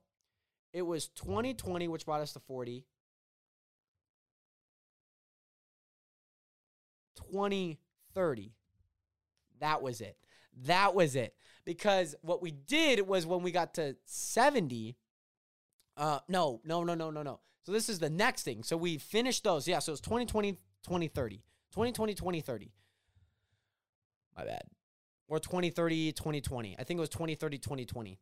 It 0.74 0.82
was 0.82 1.08
2020 1.08 1.88
which 1.88 2.06
brought 2.06 2.20
us 2.22 2.34
to 2.34 2.40
40. 2.40 2.86
2030. 7.16 8.52
That 9.62 9.82
was 9.82 10.02
it. 10.02 10.18
That 10.66 10.94
was 10.94 11.16
it. 11.16 11.34
Because 11.68 12.16
what 12.22 12.42
we 12.42 12.52
did 12.52 13.06
was 13.06 13.26
when 13.26 13.44
we 13.44 13.52
got 13.52 13.74
to 13.74 13.98
70, 14.06 14.96
uh, 15.98 16.20
no, 16.30 16.62
no, 16.64 16.86
no, 16.86 16.96
no, 16.96 17.10
no, 17.10 17.24
no. 17.24 17.42
So 17.64 17.74
this 17.74 17.90
is 17.90 18.00
the 18.00 18.10
next 18.10 18.44
thing. 18.44 18.64
So 18.64 18.78
we 18.78 18.98
finished 18.98 19.44
those. 19.44 19.68
Yeah, 19.68 19.80
so 19.80 19.92
it's 19.92 20.00
2020, 20.00 20.54
2030. 20.54 21.36
2020, 21.74 22.14
2030. 22.14 22.72
My 24.38 24.46
bad. 24.46 24.62
Or 25.28 25.40
2030, 25.40 26.14
2020. 26.14 26.78
I 26.80 26.84
think 26.86 27.00
it 27.00 27.02
was 27.02 27.10
2030, 27.10 27.58
2020. 27.58 28.18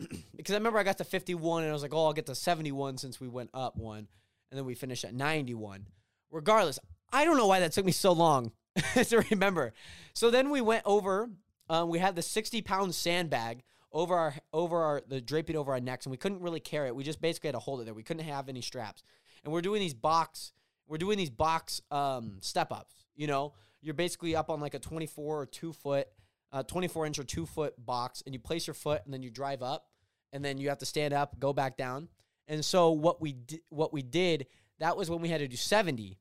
because 0.36 0.52
I 0.52 0.58
remember 0.58 0.80
I 0.80 0.82
got 0.82 0.98
to 0.98 1.04
51 1.04 1.62
and 1.62 1.70
I 1.70 1.72
was 1.72 1.82
like, 1.82 1.94
oh, 1.94 2.06
I'll 2.06 2.12
get 2.12 2.26
to 2.26 2.34
71 2.34 2.98
since 2.98 3.20
we 3.20 3.28
went 3.28 3.50
up 3.54 3.76
one. 3.76 4.08
And 4.50 4.58
then 4.58 4.64
we 4.64 4.74
finished 4.74 5.04
at 5.04 5.14
91. 5.14 5.86
Regardless, 6.32 6.80
I 7.12 7.24
don't 7.24 7.36
know 7.36 7.46
why 7.46 7.60
that 7.60 7.70
took 7.70 7.84
me 7.84 7.92
so 7.92 8.10
long 8.10 8.50
to 8.94 9.24
remember. 9.30 9.74
So 10.12 10.28
then 10.30 10.50
we 10.50 10.60
went 10.60 10.82
over. 10.86 11.30
Um, 11.70 11.88
we 11.88 12.00
had 12.00 12.16
the 12.16 12.22
sixty 12.22 12.62
pound 12.62 12.96
sandbag 12.96 13.62
over 13.92 14.16
our 14.16 14.34
over 14.52 14.82
our 14.82 15.02
the 15.06 15.20
draping 15.20 15.56
over 15.56 15.72
our 15.72 15.80
necks, 15.80 16.04
and 16.04 16.10
we 16.10 16.16
couldn't 16.16 16.40
really 16.40 16.58
carry 16.58 16.88
it. 16.88 16.96
We 16.96 17.04
just 17.04 17.20
basically 17.20 17.46
had 17.46 17.54
to 17.54 17.60
hold 17.60 17.80
it 17.80 17.84
there. 17.84 17.94
We 17.94 18.02
couldn't 18.02 18.24
have 18.24 18.48
any 18.48 18.60
straps, 18.60 19.04
and 19.44 19.52
we're 19.52 19.62
doing 19.62 19.80
these 19.80 19.94
box. 19.94 20.52
We're 20.88 20.98
doing 20.98 21.16
these 21.16 21.30
box 21.30 21.80
um, 21.92 22.38
step 22.40 22.72
ups. 22.72 22.92
You 23.14 23.28
know, 23.28 23.54
you're 23.80 23.94
basically 23.94 24.34
up 24.34 24.50
on 24.50 24.60
like 24.60 24.74
a 24.74 24.80
twenty 24.80 25.06
four 25.06 25.40
or 25.40 25.46
two 25.46 25.72
foot, 25.72 26.08
uh, 26.52 26.64
twenty 26.64 26.88
four 26.88 27.06
inch 27.06 27.20
or 27.20 27.24
two 27.24 27.46
foot 27.46 27.74
box, 27.78 28.24
and 28.26 28.34
you 28.34 28.40
place 28.40 28.66
your 28.66 28.74
foot, 28.74 29.02
and 29.04 29.14
then 29.14 29.22
you 29.22 29.30
drive 29.30 29.62
up, 29.62 29.86
and 30.32 30.44
then 30.44 30.58
you 30.58 30.70
have 30.70 30.78
to 30.78 30.86
stand 30.86 31.14
up, 31.14 31.38
go 31.38 31.52
back 31.52 31.76
down. 31.76 32.08
And 32.48 32.64
so 32.64 32.90
what 32.90 33.20
we 33.20 33.34
di- 33.34 33.62
what 33.68 33.92
we 33.92 34.02
did 34.02 34.48
that 34.80 34.96
was 34.96 35.08
when 35.08 35.20
we 35.20 35.28
had 35.28 35.38
to 35.38 35.46
do 35.46 35.56
seventy. 35.56 36.18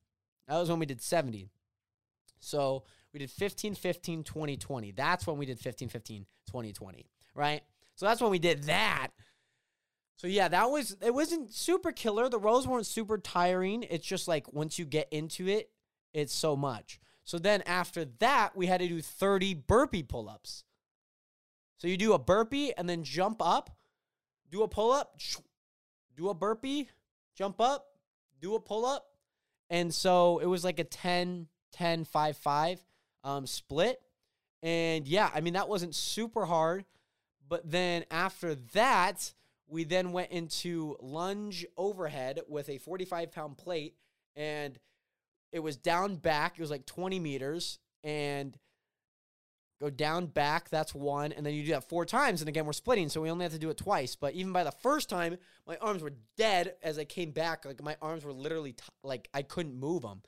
That 0.48 0.60
was 0.60 0.70
when 0.70 0.78
we 0.78 0.86
did 0.86 1.02
seventy. 1.02 1.50
So 2.40 2.84
we 3.14 3.20
did 3.20 3.32
15, 3.32 3.76
15, 3.76 4.24
20, 4.24 4.58
20. 4.58 4.92
That's 4.92 5.26
when 5.26 5.38
we 5.38 5.46
did 5.46 5.60
15, 5.60 5.90
15, 5.90 6.26
20, 6.50 6.74
20, 6.74 7.06
right? 7.36 7.62
So 7.96 8.06
that's 8.06 8.22
when 8.22 8.32
we 8.32 8.40
did 8.40 8.64
that. 8.64 9.10
So 10.18 10.28
yeah, 10.28 10.50
that 10.50 10.70
was 10.70 10.98
it 11.02 11.14
wasn't 11.14 11.54
super 11.54 11.92
killer. 11.92 12.28
The 12.30 12.40
rows 12.40 12.68
weren't 12.68 12.86
super 12.86 13.18
tiring. 13.18 13.84
It's 13.84 14.06
just 14.06 14.28
like 14.28 14.52
once 14.52 14.78
you 14.78 14.86
get 14.86 15.08
into 15.12 15.48
it, 15.48 15.70
it's 16.14 16.34
so 16.34 16.56
much. 16.56 17.00
So 17.24 17.40
then 17.40 17.62
after 17.66 18.06
that, 18.20 18.56
we 18.56 18.66
had 18.66 18.82
to 18.82 18.88
do 18.88 19.02
30 19.02 19.54
burpee 19.54 20.04
pull-ups. 20.04 20.64
So 21.78 21.88
you 21.88 21.96
do 21.96 22.14
a 22.14 22.20
burpee 22.20 22.74
and 22.76 22.90
then 22.90 23.04
jump 23.04 23.42
up, 23.42 23.70
do 24.52 24.64
a 24.64 24.68
pull-up, 24.68 25.20
do 26.18 26.30
a 26.30 26.34
burpee, 26.34 26.90
jump 27.36 27.62
up, 27.62 27.86
do 28.42 28.56
a 28.56 28.60
pull-up. 28.60 29.06
And 29.70 29.94
so 29.94 30.40
it 30.40 30.48
was 30.48 30.64
like 30.64 30.80
a 30.80 30.84
10 30.84 31.48
10 31.72 32.04
5 32.04 32.38
5 32.38 32.80
um, 33.24 33.46
split. 33.46 34.02
And 34.62 35.08
yeah, 35.08 35.30
I 35.34 35.42
mean, 35.42 35.54
that 35.54 35.70
wasn't 35.70 35.96
super 35.96 36.46
hard. 36.46 36.86
But 37.48 37.70
then 37.70 38.06
after 38.12 38.56
that, 38.74 39.34
we 39.68 39.84
then 39.84 40.12
went 40.12 40.32
into 40.32 40.98
lunge 41.00 41.66
overhead 41.78 42.42
with 42.48 42.70
a 42.70 42.78
45 42.78 43.32
pound 43.32 43.58
plate. 43.58 43.96
And 44.36 44.78
it 45.52 45.60
was 45.60 45.78
down 45.78 46.16
back. 46.16 46.54
It 46.58 46.62
was 46.62 46.72
like 46.72 46.86
20 46.86 47.20
meters. 47.20 47.80
And 48.04 48.58
go 49.80 49.90
down 49.90 50.28
back. 50.28 50.70
That's 50.70 50.94
one. 50.94 51.32
And 51.32 51.46
then 51.46 51.54
you 51.54 51.64
do 51.64 51.72
that 51.72 51.90
four 51.90 52.06
times. 52.06 52.42
And 52.42 52.50
again, 52.50 52.66
we're 52.66 52.74
splitting. 52.74 53.10
So 53.10 53.22
we 53.22 53.32
only 53.32 53.44
have 53.44 53.54
to 53.54 53.60
do 53.60 53.70
it 53.70 53.78
twice. 53.78 54.16
But 54.16 54.34
even 54.34 54.52
by 54.52 54.64
the 54.64 54.72
first 54.72 55.10
time, 55.10 55.38
my 55.66 55.78
arms 55.78 56.02
were 56.02 56.14
dead 56.38 56.76
as 56.84 57.00
I 57.00 57.06
came 57.06 57.32
back. 57.32 57.66
Like 57.66 57.82
my 57.82 57.96
arms 58.02 58.24
were 58.24 58.34
literally 58.34 58.74
t- 58.74 58.84
like 59.04 59.30
I 59.34 59.42
couldn't 59.42 59.80
move 59.80 60.04
them. 60.04 60.22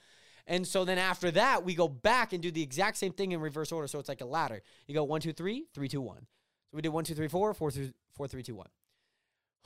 And 0.48 0.66
so 0.66 0.86
then 0.86 0.98
after 0.98 1.32
that, 1.32 1.64
we 1.64 1.76
go 1.76 1.88
back 1.88 2.34
and 2.34 2.42
do 2.42 2.52
the 2.52 2.62
exact 2.62 2.98
same 2.98 3.14
thing 3.14 3.32
in 3.32 3.40
reverse 3.40 3.72
order. 3.72 3.88
So 3.88 4.00
it's 4.00 4.10
like 4.10 4.22
a 4.22 4.26
ladder. 4.26 4.62
You 4.88 4.96
go 4.96 5.04
one, 5.04 5.22
two, 5.22 5.34
three, 5.34 5.66
three, 5.74 5.88
two, 5.88 6.02
one. 6.02 6.28
So 6.70 6.76
we 6.76 6.82
did 6.82 6.90
one, 6.90 7.04
two, 7.04 7.16
three, 7.16 7.28
four, 7.28 7.54
four, 7.54 7.72
three, 7.72 7.92
four, 8.14 8.28
three, 8.28 8.44
two, 8.44 8.56
one. 8.56 8.68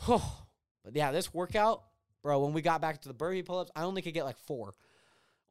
Oh, 0.07 0.43
but 0.83 0.95
yeah, 0.95 1.11
this 1.11 1.33
workout, 1.33 1.83
bro, 2.21 2.43
when 2.43 2.53
we 2.53 2.61
got 2.61 2.81
back 2.81 3.01
to 3.01 3.07
the 3.07 3.13
burpee 3.13 3.43
pull 3.43 3.59
ups, 3.59 3.71
I 3.75 3.83
only 3.83 4.01
could 4.01 4.13
get 4.13 4.25
like 4.25 4.37
four. 4.39 4.73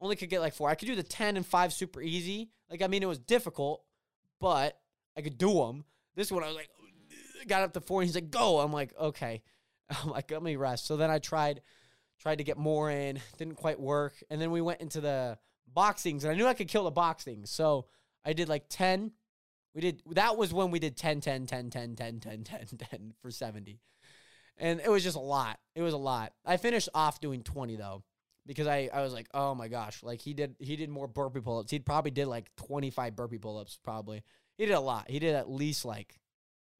Only 0.01 0.15
could 0.15 0.29
get 0.29 0.41
like 0.41 0.53
four. 0.53 0.69
I 0.69 0.75
could 0.75 0.87
do 0.87 0.95
the 0.95 1.03
10 1.03 1.37
and 1.37 1.45
five 1.45 1.73
super 1.73 2.01
easy. 2.01 2.49
Like, 2.69 2.81
I 2.81 2.87
mean, 2.87 3.01
it 3.03 3.07
was 3.07 3.19
difficult, 3.19 3.83
but 4.39 4.77
I 5.17 5.21
could 5.21 5.37
do 5.37 5.53
them. 5.53 5.85
This 6.15 6.31
one, 6.31 6.43
I 6.43 6.47
was 6.47 6.55
like, 6.55 6.69
got 7.47 7.63
up 7.63 7.73
to 7.73 7.81
four 7.81 8.01
and 8.01 8.07
he's 8.07 8.15
like, 8.15 8.31
go. 8.31 8.59
I'm 8.59 8.73
like, 8.73 8.93
okay. 8.99 9.41
I'm 9.89 10.09
like, 10.09 10.31
let 10.31 10.43
me 10.43 10.55
rest. 10.55 10.87
So 10.87 10.97
then 10.97 11.09
I 11.09 11.19
tried 11.19 11.61
tried 12.19 12.37
to 12.37 12.43
get 12.43 12.57
more 12.57 12.89
in, 12.89 13.19
didn't 13.37 13.55
quite 13.55 13.79
work. 13.79 14.13
And 14.29 14.41
then 14.41 14.51
we 14.51 14.61
went 14.61 14.81
into 14.81 15.01
the 15.01 15.37
boxings, 15.75 16.23
and 16.23 16.31
I 16.31 16.35
knew 16.35 16.47
I 16.47 16.53
could 16.53 16.67
kill 16.67 16.85
the 16.85 16.91
boxings. 16.91 17.49
So 17.49 17.85
I 18.23 18.33
did 18.33 18.49
like 18.49 18.65
10. 18.69 19.11
We 19.73 19.81
did, 19.81 20.01
that 20.11 20.37
was 20.37 20.53
when 20.53 20.71
we 20.71 20.79
did 20.79 20.95
10, 20.95 21.21
10, 21.21 21.47
10, 21.47 21.69
10, 21.69 21.95
10, 21.95 22.19
10, 22.19 22.43
10, 22.43 22.65
10 22.77 23.13
for 23.21 23.31
70. 23.31 23.79
And 24.57 24.79
it 24.79 24.89
was 24.89 25.03
just 25.03 25.17
a 25.17 25.21
lot. 25.21 25.59
It 25.75 25.81
was 25.81 25.93
a 25.93 25.97
lot. 25.97 26.33
I 26.45 26.57
finished 26.57 26.89
off 26.93 27.19
doing 27.19 27.43
20 27.43 27.75
though, 27.75 28.03
because 28.45 28.67
I, 28.67 28.89
I 28.93 29.01
was 29.01 29.11
like, 29.11 29.27
oh 29.33 29.53
my 29.53 29.67
gosh, 29.67 30.01
like 30.01 30.21
he 30.21 30.33
did, 30.33 30.55
he 30.59 30.77
did 30.77 30.89
more 30.89 31.07
burpee 31.07 31.41
pull 31.41 31.59
ups. 31.59 31.71
He 31.71 31.79
probably 31.79 32.11
did 32.11 32.27
like 32.27 32.49
25 32.55 33.15
burpee 33.15 33.37
pull 33.37 33.57
ups, 33.57 33.77
probably. 33.83 34.23
He 34.57 34.65
did 34.65 34.73
a 34.73 34.79
lot. 34.79 35.09
He 35.09 35.19
did 35.19 35.35
at 35.35 35.49
least 35.49 35.83
like 35.83 36.19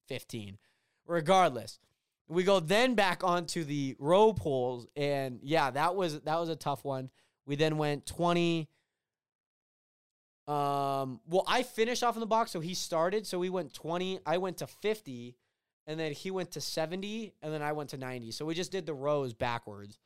15. 0.08 0.58
Regardless, 1.06 1.80
we 2.28 2.44
go 2.44 2.60
then 2.60 2.96
back 2.96 3.24
onto 3.24 3.64
the 3.64 3.96
row 4.00 4.34
pulls, 4.34 4.88
and 4.96 5.40
yeah, 5.44 5.70
that 5.72 5.96
was 5.96 6.22
that 6.22 6.40
was 6.40 6.50
a 6.50 6.56
tough 6.56 6.84
one. 6.84 7.10
We 7.46 7.56
then 7.56 7.78
went 7.78 8.06
twenty. 8.06 8.70
Um, 10.48 11.22
well, 11.28 11.44
I 11.48 11.64
finished 11.64 12.04
off 12.04 12.16
in 12.16 12.20
the 12.20 12.28
box, 12.28 12.52
so 12.52 12.60
he 12.60 12.74
started. 12.74 13.28
So 13.28 13.40
we 13.40 13.50
went 13.50 13.74
twenty. 13.74 14.20
I 14.26 14.38
went 14.38 14.58
to 14.58 14.68
fifty, 14.68 15.36
and 15.86 16.00
then 16.00 16.12
he 16.14 16.32
went 16.32 16.52
to 16.52 16.62
seventy, 16.62 17.34
and 17.42 17.54
then 17.54 17.62
I 17.62 17.74
went 17.74 17.92
to 17.92 17.98
ninety. 17.98 18.32
So 18.32 18.46
we 18.46 18.56
just 18.56 18.72
did 18.72 18.86
the 18.86 18.94
rows 18.94 19.34
backwards. 19.34 20.00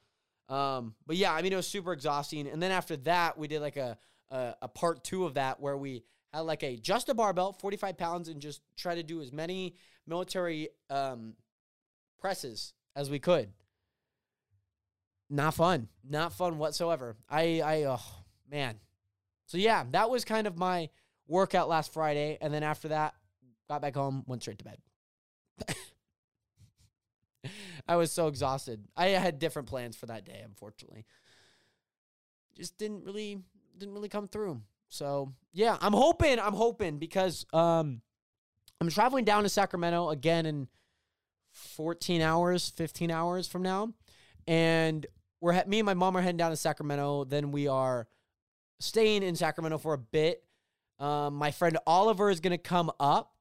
Um, 0.50 0.96
but 1.06 1.16
yeah, 1.16 1.34
I 1.34 1.42
mean 1.42 1.54
it 1.54 1.58
was 1.58 1.68
super 1.68 1.94
exhausting. 1.94 2.48
And 2.48 2.62
then 2.62 2.72
after 2.72 2.98
that, 2.98 3.38
we 3.38 3.48
did 3.48 3.62
like 3.62 3.78
a 3.78 3.98
a, 4.30 4.56
a 4.64 4.68
part 4.68 5.04
two 5.04 5.26
of 5.26 5.36
that 5.36 5.60
where 5.60 5.78
we 5.78 6.04
had 6.34 6.42
like 6.42 6.64
a 6.64 6.76
just 6.76 7.08
a 7.08 7.14
barbell, 7.14 7.54
forty 7.54 7.78
five 7.78 7.98
pounds, 7.98 8.28
and 8.28 8.42
just 8.42 8.62
try 8.76 8.96
to 8.96 9.04
do 9.04 9.22
as 9.22 9.32
many 9.32 9.76
military 10.06 10.70
um 10.90 11.34
presses 12.20 12.74
as 12.96 13.10
we 13.10 13.20
could. 13.20 13.50
Not 15.30 15.54
fun. 15.54 15.90
Not 16.08 16.34
fun 16.34 16.58
whatsoever. 16.58 17.16
I 17.30 17.62
I 17.62 17.84
oh 17.84 18.02
man. 18.50 18.76
So 19.46 19.58
yeah, 19.58 19.84
that 19.92 20.10
was 20.10 20.26
kind 20.26 20.48
of 20.48 20.58
my 20.58 20.90
workout 21.28 21.70
last 21.70 21.94
Friday 21.94 22.38
and 22.42 22.54
then 22.54 22.64
after 22.64 22.90
that 22.90 23.14
got 23.68 23.82
back 23.82 23.96
home, 23.96 24.24
went 24.28 24.42
straight 24.42 24.60
to 24.60 24.66
bed. 24.66 24.78
I 27.88 27.96
was 27.96 28.12
so 28.12 28.28
exhausted. 28.28 28.84
I 28.98 29.08
had 29.08 29.40
different 29.40 29.68
plans 29.68 29.96
for 29.96 30.08
that 30.08 30.26
day, 30.26 30.42
unfortunately. 30.44 31.06
Just 32.56 32.78
didn't 32.78 33.06
really 33.06 33.40
didn't 33.78 33.94
really 33.94 34.10
come 34.10 34.28
through. 34.28 34.62
So, 34.90 35.34
yeah, 35.54 35.78
I'm 35.82 35.94
hoping, 35.94 36.40
I'm 36.40 36.54
hoping 36.54 36.98
because 36.98 37.46
um 37.54 38.02
I'm 38.82 38.90
traveling 38.90 39.26
down 39.26 39.44
to 39.44 39.50
Sacramento 39.50 40.10
again 40.10 40.46
in 40.46 40.68
14 41.80 42.22
hours, 42.22 42.74
15 42.76 43.10
hours 43.10 43.48
from 43.48 43.62
now. 43.62 43.94
And 44.46 45.06
we're 45.40 45.64
me 45.64 45.80
and 45.80 45.86
my 45.86 45.94
mom 45.94 46.18
are 46.18 46.22
heading 46.22 46.36
down 46.36 46.52
to 46.52 46.58
Sacramento. 46.58 47.24
Then 47.24 47.52
we 47.52 47.70
are 47.70 48.06
staying 48.82 49.24
in 49.24 49.38
Sacramento 49.38 49.78
for 49.78 49.94
a 49.94 49.98
bit. 49.98 50.44
Um, 51.00 51.36
my 51.36 51.52
friend 51.52 51.78
Oliver 51.88 52.30
is 52.30 52.42
going 52.42 52.52
to 52.52 52.58
come 52.58 52.92
up 53.00 53.32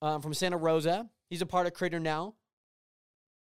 um, 0.00 0.22
from 0.22 0.34
Santa 0.34 0.56
Rosa. 0.56 1.08
He's 1.30 1.40
a 1.40 1.46
part 1.46 1.68
of 1.68 1.72
Creator 1.72 2.00
Now, 2.00 2.34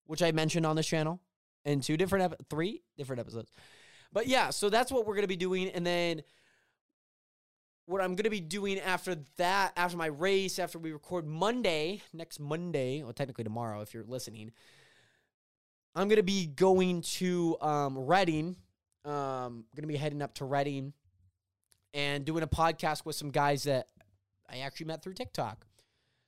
which 0.05 0.21
I 0.21 0.31
mentioned 0.31 0.67
on 0.67 0.75
this 0.75 0.85
channel. 0.85 1.19
in 1.65 1.81
two 1.81 1.97
different 1.97 2.33
ep- 2.33 2.47
three 2.47 2.83
different 2.99 3.21
episodes. 3.21 3.49
But 4.13 4.27
yeah, 4.27 4.51
so 4.51 4.69
that's 4.69 4.91
what 4.91 5.07
we're 5.07 5.15
gonna 5.15 5.25
be 5.25 5.35
doing, 5.35 5.69
and 5.69 5.83
then 5.83 6.21
what 7.85 8.01
I'm 8.01 8.15
gonna 8.15 8.29
be 8.29 8.39
doing 8.39 8.79
after 8.79 9.15
that, 9.37 9.73
after 9.75 9.97
my 9.97 10.07
race, 10.07 10.59
after 10.59 10.79
we 10.79 10.91
record 10.91 11.25
Monday, 11.25 12.01
next 12.13 12.39
Monday, 12.39 13.03
well 13.03 13.13
technically 13.13 13.43
tomorrow 13.43 13.81
if 13.81 13.93
you're 13.93 14.03
listening, 14.03 14.51
I'm 15.95 16.07
gonna 16.07 16.23
be 16.23 16.47
going 16.47 17.01
to 17.01 17.57
um, 17.61 17.97
Redding. 17.97 18.55
Um, 19.03 19.65
gonna 19.75 19.87
be 19.87 19.97
heading 19.97 20.21
up 20.21 20.35
to 20.35 20.45
Redding 20.45 20.93
and 21.93 22.25
doing 22.25 22.43
a 22.43 22.47
podcast 22.47 23.05
with 23.05 23.15
some 23.15 23.31
guys 23.31 23.63
that 23.63 23.87
I 24.49 24.59
actually 24.59 24.87
met 24.87 25.03
through 25.03 25.13
TikTok. 25.13 25.65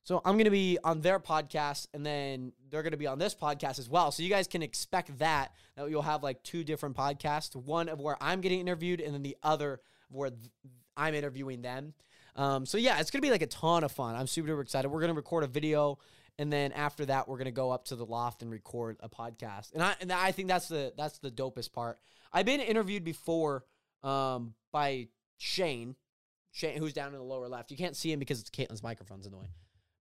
So 0.03 0.21
I'm 0.25 0.33
going 0.33 0.45
to 0.45 0.51
be 0.51 0.77
on 0.83 0.99
their 0.99 1.17
podcast 1.17 1.87
and 1.93 2.05
then 2.05 2.51
they're 2.69 2.83
going 2.83 2.91
to 2.91 2.97
be 2.97 3.07
on 3.07 3.19
this 3.19 3.33
podcast 3.33 3.79
as 3.79 3.89
well. 3.89 4.11
So 4.11 4.21
you 4.21 4.29
guys 4.29 4.47
can 4.47 4.61
expect 4.61 5.17
that 5.19 5.53
that 5.75 5.89
you'll 5.89 6.01
have 6.01 6.23
like 6.23 6.43
two 6.43 6.63
different 6.63 6.97
podcasts, 6.97 7.55
one 7.55 7.87
of 7.87 8.01
where 8.01 8.17
I'm 8.21 8.41
getting 8.41 8.59
interviewed 8.59 8.99
and 8.99 9.13
then 9.13 9.23
the 9.23 9.37
other 9.43 9.79
where 10.09 10.31
I'm 10.95 11.15
interviewing 11.15 11.61
them. 11.61 11.93
Um, 12.35 12.65
so 12.65 12.77
yeah, 12.77 12.99
it's 12.99 13.11
to 13.21 13.25
be 13.25 13.31
like 13.31 13.41
a 13.41 13.47
ton 13.47 13.83
of 13.83 13.91
fun. 13.91 14.15
I'm 14.15 14.27
super 14.27 14.49
duper 14.49 14.61
excited. 14.61 14.89
We're 14.89 15.01
to 15.11 15.15
record 15.15 15.43
a 15.43 15.47
video 15.47 15.99
and 16.39 16.51
then 16.51 16.71
after 16.71 17.05
that 17.05 17.27
we're 17.27 17.37
to 17.45 17.51
go 17.51 17.71
up 17.71 17.85
to 17.85 17.95
the 17.95 18.05
loft 18.05 18.41
and 18.41 18.51
record 18.51 18.97
a 19.01 19.09
podcast. 19.09 19.73
And 19.73 19.83
I 19.83 19.95
and 20.01 20.11
I 20.11 20.31
think 20.31 20.47
that's 20.47 20.67
the 20.67 20.93
that's 20.97 21.19
the 21.19 21.31
dopest 21.31 21.71
part. 21.73 21.99
I've 22.31 22.45
been 22.45 22.61
interviewed 22.61 23.03
before 23.03 23.65
um, 24.03 24.53
by 24.71 25.07
Shane, 25.37 25.95
Shane 26.51 26.77
who's 26.77 26.93
down 26.93 27.09
in 27.09 27.19
the 27.19 27.23
lower 27.23 27.47
left. 27.47 27.71
You 27.71 27.77
can't 27.77 27.95
see 27.95 28.11
him 28.11 28.19
because 28.19 28.39
it's 28.39 28.49
Caitlin's 28.49 28.83
microphone's 28.83 29.25
in 29.25 29.31
the 29.31 29.37
way. 29.37 29.49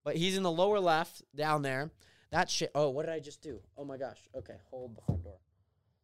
But 0.05 0.17
he's 0.17 0.37
in 0.37 0.43
the 0.43 0.51
lower 0.51 0.81
left 0.81 1.23
down 1.35 1.63
there. 1.63 1.91
That 2.31 2.51
shit. 2.51 2.71
Oh, 2.75 2.89
what 2.89 3.05
did 3.05 3.15
I 3.15 3.21
just 3.21 3.43
do? 3.43 3.61
Oh 3.77 3.85
my 3.85 3.99
gosh. 3.99 4.19
Okay, 4.35 4.57
hold 4.71 4.97
the 4.97 5.03
front 5.03 5.23
door. 5.23 5.37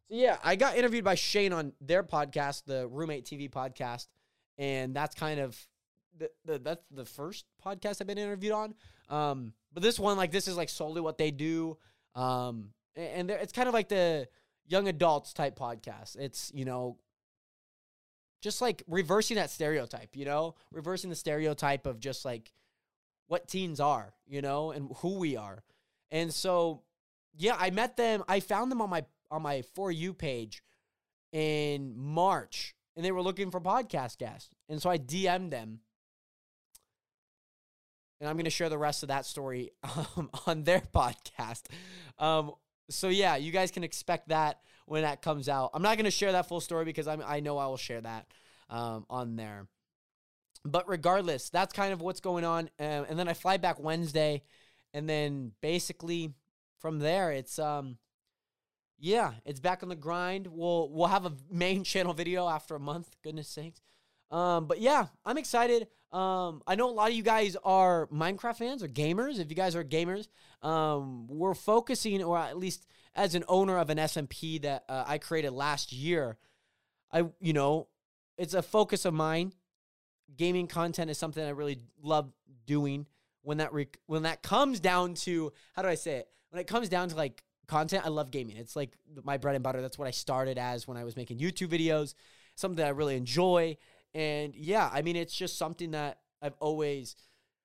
So 0.09 0.15
yeah, 0.15 0.37
I 0.43 0.55
got 0.55 0.77
interviewed 0.77 1.03
by 1.03 1.15
Shane 1.15 1.53
on 1.53 1.73
their 1.81 2.03
podcast, 2.03 2.63
the 2.65 2.87
Roommate 2.87 3.25
TV 3.25 3.49
podcast, 3.49 4.07
and 4.59 4.93
that's 4.93 5.15
kind 5.15 5.39
of 5.39 5.57
the, 6.19 6.29
the 6.45 6.59
that's 6.59 6.83
the 6.91 7.05
first 7.05 7.45
podcast 7.65 8.01
I've 8.01 8.07
been 8.07 8.19
interviewed 8.19 8.53
on. 8.53 8.75
Um, 9.09 9.53
but 9.73 9.81
this 9.81 9.97
one, 9.97 10.17
like, 10.17 10.31
this 10.31 10.47
is 10.47 10.55
like 10.55 10.69
solely 10.69 11.01
what 11.01 11.17
they 11.17 11.31
do. 11.31 11.77
Um, 12.13 12.69
and 12.95 13.31
it's 13.31 13.53
kind 13.53 13.67
of 13.67 13.73
like 13.73 13.89
the 13.89 14.27
young 14.67 14.87
adults 14.87 15.33
type 15.33 15.57
podcast. 15.57 16.17
It's 16.17 16.51
you 16.53 16.65
know 16.65 16.97
just 18.41 18.61
like 18.61 18.83
reversing 18.87 19.35
that 19.35 19.49
stereotype, 19.49 20.15
you 20.15 20.25
know, 20.25 20.55
reversing 20.71 21.09
the 21.09 21.15
stereotype 21.15 21.85
of 21.85 21.99
just 21.99 22.25
like 22.25 22.51
what 23.27 23.47
teens 23.47 23.79
are, 23.79 24.13
you 24.27 24.41
know, 24.41 24.71
and 24.71 24.89
who 24.97 25.17
we 25.19 25.35
are. 25.37 25.63
And 26.11 26.33
so, 26.33 26.81
yeah, 27.37 27.55
I 27.59 27.69
met 27.69 27.97
them. 27.97 28.23
I 28.27 28.39
found 28.39 28.71
them 28.71 28.81
on 28.81 28.89
my 28.89 29.05
on 29.31 29.41
my 29.41 29.61
for 29.61 29.91
you 29.91 30.13
page 30.13 30.63
in 31.31 31.93
March, 31.95 32.75
and 32.99 33.05
they 33.05 33.13
were 33.13 33.21
looking 33.21 33.49
for 33.49 33.61
podcast 33.61 34.17
guests. 34.17 34.49
And 34.67 34.81
so 34.81 34.89
I 34.89 34.97
DM'd 34.97 35.51
them, 35.51 35.79
and 38.19 38.29
I'm 38.29 38.35
going 38.35 38.43
to 38.43 38.49
share 38.49 38.67
the 38.67 38.77
rest 38.77 39.03
of 39.03 39.07
that 39.07 39.25
story 39.25 39.71
um, 40.17 40.29
on 40.45 40.63
their 40.63 40.81
podcast. 40.93 41.61
Um, 42.17 42.51
so 42.89 43.07
yeah, 43.07 43.37
you 43.37 43.53
guys 43.53 43.71
can 43.71 43.85
expect 43.85 44.27
that 44.27 44.59
when 44.85 45.03
that 45.03 45.21
comes 45.21 45.47
out. 45.47 45.69
I'm 45.73 45.81
not 45.81 45.95
going 45.95 46.03
to 46.03 46.11
share 46.11 46.33
that 46.33 46.49
full 46.49 46.59
story 46.59 46.83
because 46.83 47.07
I'm, 47.07 47.23
I 47.25 47.39
know 47.39 47.57
I 47.57 47.67
will 47.67 47.77
share 47.77 48.01
that 48.01 48.27
um, 48.69 49.05
on 49.09 49.37
there 49.37 49.69
but 50.65 50.89
regardless, 50.89 51.49
that's 51.49 51.71
kind 51.71 51.93
of 51.93 52.01
what's 52.01 52.19
going 52.19 52.43
on. 52.43 52.69
Uh, 52.77 53.05
and 53.07 53.17
then 53.17 53.29
I 53.29 53.33
fly 53.33 53.55
back 53.55 53.79
Wednesday, 53.79 54.43
and 54.93 55.09
then 55.09 55.53
basically 55.61 56.33
from 56.81 56.99
there, 56.99 57.31
it's 57.31 57.57
um, 57.59 57.97
yeah, 58.99 59.33
it's 59.45 59.59
back 59.59 59.83
on 59.83 59.89
the 59.89 59.95
grind. 59.95 60.47
We'll 60.47 60.89
we'll 60.89 61.07
have 61.07 61.25
a 61.25 61.33
main 61.51 61.83
channel 61.91 62.13
video 62.13 62.47
after 62.47 62.75
a 62.75 62.79
month. 62.79 63.15
Goodness 63.23 63.47
sakes. 63.47 63.81
Um, 64.31 64.67
but 64.67 64.79
yeah, 64.79 65.07
I'm 65.25 65.37
excited. 65.37 65.87
Um, 66.11 66.61
I 66.67 66.75
know 66.75 66.89
a 66.89 66.91
lot 66.91 67.09
of 67.09 67.15
you 67.15 67.23
guys 67.23 67.55
are 67.63 68.07
Minecraft 68.07 68.57
fans 68.57 68.83
or 68.83 68.87
gamers. 68.87 69.39
If 69.39 69.49
you 69.49 69.55
guys 69.55 69.75
are 69.75 69.83
gamers, 69.83 70.27
um, 70.61 71.27
we're 71.27 71.55
focusing, 71.55 72.23
or 72.23 72.37
at 72.37 72.57
least 72.57 72.85
as 73.15 73.33
an 73.33 73.43
owner 73.47 73.77
of 73.77 73.89
an 73.89 73.97
SMP 73.97 74.61
that 74.61 74.85
uh, 74.87 75.03
I 75.07 75.17
created 75.17 75.51
last 75.51 75.91
year, 75.91 76.37
I 77.11 77.25
you 77.39 77.53
know, 77.53 77.87
it's 78.37 78.53
a 78.53 78.61
focus 78.61 79.05
of 79.05 79.13
mine 79.13 79.53
gaming 80.35 80.67
content 80.67 81.09
is 81.09 81.17
something 81.17 81.43
I 81.43 81.49
really 81.49 81.79
love 82.01 82.31
doing. 82.65 83.05
When 83.41 83.57
that 83.57 83.73
rec- 83.73 83.99
when 84.05 84.23
that 84.23 84.43
comes 84.43 84.79
down 84.79 85.13
to 85.15 85.53
how 85.73 85.81
do 85.81 85.87
I 85.87 85.95
say 85.95 86.17
it? 86.17 86.29
When 86.49 86.59
it 86.59 86.67
comes 86.67 86.89
down 86.89 87.09
to 87.09 87.15
like 87.15 87.43
content, 87.69 88.05
I 88.05 88.09
love 88.09 88.31
gaming. 88.31 88.57
It's 88.57 88.75
like 88.75 88.97
my 89.23 89.37
bread 89.37 89.55
and 89.55 89.63
butter. 89.63 89.81
That's 89.81 89.97
what 89.97 90.07
I 90.07 90.11
started 90.11 90.57
as 90.57 90.87
when 90.87 90.97
I 90.97 91.03
was 91.03 91.15
making 91.15 91.39
YouTube 91.39 91.69
videos. 91.69 92.15
Something 92.55 92.77
that 92.77 92.87
I 92.87 92.89
really 92.89 93.15
enjoy. 93.15 93.77
And 94.13 94.55
yeah, 94.55 94.89
I 94.91 95.01
mean, 95.01 95.15
it's 95.15 95.33
just 95.33 95.57
something 95.57 95.91
that 95.91 96.19
I've 96.41 96.55
always 96.59 97.15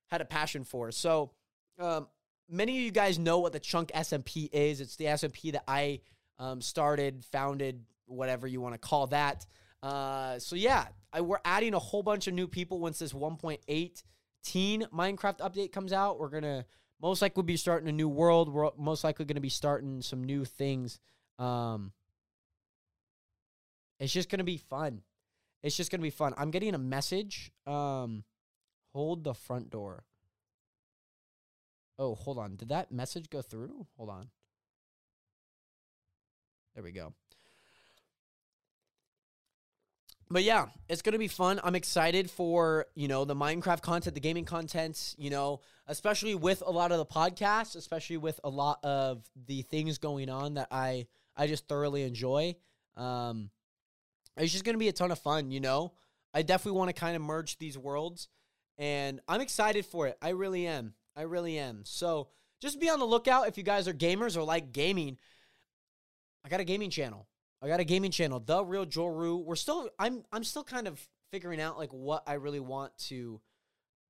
had 0.08 0.20
a 0.20 0.24
passion 0.24 0.62
for. 0.64 0.92
So, 0.92 1.32
um, 1.78 2.06
many 2.48 2.76
of 2.76 2.82
you 2.82 2.90
guys 2.90 3.18
know 3.18 3.38
what 3.38 3.52
the 3.52 3.60
Chunk 3.60 3.90
SMP 3.92 4.48
is. 4.52 4.80
It's 4.80 4.96
the 4.96 5.06
SMP 5.06 5.52
that 5.52 5.64
I 5.66 6.00
um, 6.38 6.60
started, 6.60 7.24
founded, 7.24 7.84
whatever 8.06 8.46
you 8.46 8.60
want 8.60 8.74
to 8.74 8.78
call 8.78 9.06
that. 9.08 9.46
Uh, 9.82 10.38
so 10.38 10.56
yeah, 10.56 10.86
I, 11.12 11.20
we're 11.20 11.38
adding 11.44 11.74
a 11.74 11.78
whole 11.78 12.02
bunch 12.02 12.26
of 12.26 12.34
new 12.34 12.48
people 12.48 12.78
once 12.78 12.98
this 12.98 13.12
1.8 13.12 14.02
teen 14.42 14.86
Minecraft 14.94 15.38
update 15.38 15.72
comes 15.72 15.92
out. 15.92 16.18
We're 16.18 16.28
gonna 16.28 16.64
most 17.04 17.20
likely 17.20 17.42
be 17.42 17.58
starting 17.58 17.86
a 17.86 17.92
new 17.92 18.08
world. 18.08 18.48
We're 18.48 18.70
most 18.78 19.04
likely 19.04 19.26
gonna 19.26 19.38
be 19.38 19.50
starting 19.50 20.00
some 20.00 20.24
new 20.24 20.46
things. 20.46 20.98
Um, 21.38 21.92
it's 24.00 24.10
just 24.10 24.30
gonna 24.30 24.42
be 24.42 24.56
fun. 24.56 25.02
It's 25.62 25.76
just 25.76 25.90
gonna 25.90 26.02
be 26.02 26.08
fun. 26.08 26.32
I'm 26.38 26.50
getting 26.50 26.74
a 26.74 26.78
message. 26.78 27.52
Um, 27.66 28.24
hold 28.94 29.22
the 29.22 29.34
front 29.34 29.68
door. 29.68 30.04
Oh, 31.98 32.14
hold 32.14 32.38
on. 32.38 32.56
Did 32.56 32.70
that 32.70 32.90
message 32.90 33.28
go 33.28 33.42
through? 33.42 33.86
Hold 33.98 34.08
on. 34.08 34.30
There 36.74 36.82
we 36.82 36.90
go 36.90 37.12
but 40.34 40.42
yeah, 40.42 40.66
it's 40.88 41.00
gonna 41.00 41.16
be 41.16 41.28
fun. 41.28 41.60
I'm 41.62 41.76
excited 41.76 42.28
for 42.28 42.86
you 42.96 43.06
know 43.06 43.24
the 43.24 43.36
Minecraft 43.36 43.82
content, 43.82 44.14
the 44.14 44.20
gaming 44.20 44.44
content. 44.44 45.14
You 45.16 45.30
know, 45.30 45.60
especially 45.86 46.34
with 46.34 46.60
a 46.66 46.72
lot 46.72 46.90
of 46.90 46.98
the 46.98 47.06
podcasts, 47.06 47.76
especially 47.76 48.16
with 48.16 48.40
a 48.42 48.50
lot 48.50 48.80
of 48.82 49.22
the 49.46 49.62
things 49.62 49.98
going 49.98 50.28
on 50.28 50.54
that 50.54 50.66
I 50.72 51.06
I 51.36 51.46
just 51.46 51.68
thoroughly 51.68 52.02
enjoy. 52.02 52.56
Um, 52.96 53.50
it's 54.36 54.50
just 54.50 54.64
gonna 54.64 54.76
be 54.76 54.88
a 54.88 54.92
ton 54.92 55.12
of 55.12 55.20
fun. 55.20 55.52
You 55.52 55.60
know, 55.60 55.92
I 56.34 56.42
definitely 56.42 56.80
want 56.80 56.88
to 56.88 57.00
kind 57.00 57.14
of 57.14 57.22
merge 57.22 57.56
these 57.58 57.78
worlds, 57.78 58.26
and 58.76 59.20
I'm 59.28 59.40
excited 59.40 59.86
for 59.86 60.08
it. 60.08 60.18
I 60.20 60.30
really 60.30 60.66
am. 60.66 60.94
I 61.14 61.22
really 61.22 61.60
am. 61.60 61.82
So 61.84 62.26
just 62.60 62.80
be 62.80 62.90
on 62.90 62.98
the 62.98 63.04
lookout 63.04 63.46
if 63.46 63.56
you 63.56 63.62
guys 63.62 63.86
are 63.86 63.94
gamers 63.94 64.36
or 64.36 64.42
like 64.42 64.72
gaming. 64.72 65.16
I 66.44 66.48
got 66.48 66.58
a 66.58 66.64
gaming 66.64 66.90
channel. 66.90 67.28
I 67.64 67.68
got 67.68 67.80
a 67.80 67.84
gaming 67.84 68.10
channel, 68.10 68.40
The 68.40 68.62
Real 68.62 68.84
Joru. 68.84 69.42
We're 69.42 69.56
still 69.56 69.88
I'm 69.98 70.22
I'm 70.30 70.44
still 70.44 70.64
kind 70.64 70.86
of 70.86 71.00
figuring 71.30 71.62
out 71.62 71.78
like 71.78 71.90
what 71.92 72.22
I 72.26 72.34
really 72.34 72.60
want 72.60 72.96
to 73.08 73.40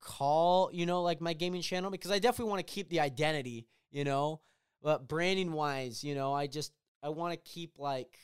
call, 0.01 0.71
you 0.73 0.87
know, 0.87 1.03
like 1.03 1.21
my 1.21 1.35
gaming 1.35 1.63
channel 1.63 1.89
because 1.89 2.11
I 2.11 2.19
definitely 2.19 2.51
want 2.51 2.67
to 2.67 2.73
keep 2.73 2.89
the 2.89 2.99
identity, 2.99 3.69
you 3.93 4.03
know. 4.03 4.41
But 4.83 5.07
branding 5.07 5.53
wise, 5.53 6.03
you 6.03 6.17
know, 6.17 6.33
I 6.33 6.49
just 6.49 6.73
I 7.01 7.11
want 7.11 7.33
to 7.33 7.39
keep 7.39 7.79
like 7.79 8.19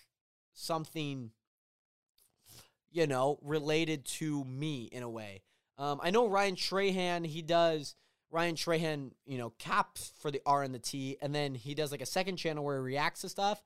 something 0.53 1.31
you 2.91 3.07
know, 3.07 3.39
related 3.43 4.05
to 4.05 4.45
me 4.45 4.89
in 4.91 5.05
a 5.05 5.09
way. 5.09 5.43
Um, 5.79 6.01
I 6.03 6.11
know 6.11 6.27
Ryan 6.27 6.57
Trahan, 6.57 7.25
he 7.25 7.41
does 7.41 7.95
Ryan 8.33 8.57
Trahan, 8.57 9.13
you 9.27 9.39
know, 9.39 9.51
caps 9.61 10.13
for 10.19 10.33
the 10.33 10.43
R 10.45 10.65
and 10.65 10.75
the 10.75 10.81
T, 10.81 11.19
and 11.23 11.33
then 11.33 11.55
he 11.55 11.75
does 11.75 11.93
like 11.93 12.01
a 12.03 12.07
second 12.07 12.37
channel 12.37 12.65
where 12.65 12.79
he 12.79 12.83
reacts 12.83 13.21
to 13.21 13.29
stuff 13.29 13.63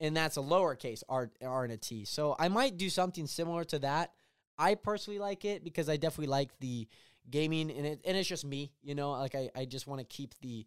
and 0.00 0.16
that's 0.16 0.36
a 0.36 0.40
lowercase 0.40 1.02
r, 1.08 1.30
r 1.42 1.64
and 1.64 1.72
a 1.72 1.76
t. 1.76 2.04
So 2.04 2.36
I 2.38 2.48
might 2.48 2.76
do 2.76 2.90
something 2.90 3.26
similar 3.26 3.64
to 3.64 3.78
that. 3.80 4.12
I 4.58 4.74
personally 4.74 5.18
like 5.18 5.44
it 5.44 5.64
because 5.64 5.88
I 5.88 5.96
definitely 5.96 6.28
like 6.28 6.50
the 6.60 6.88
gaming 7.30 7.70
and 7.70 7.86
it, 7.86 8.00
and 8.04 8.16
it's 8.16 8.28
just 8.28 8.44
me, 8.44 8.72
you 8.82 8.94
know, 8.94 9.12
like 9.12 9.34
I, 9.34 9.50
I 9.54 9.64
just 9.64 9.86
want 9.86 10.00
to 10.00 10.04
keep 10.06 10.34
the 10.40 10.66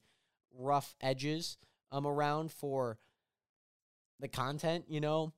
rough 0.54 0.96
edges 1.02 1.58
um 1.92 2.06
around 2.06 2.52
for 2.52 2.98
the 4.20 4.28
content, 4.28 4.86
you 4.88 5.00
know. 5.00 5.34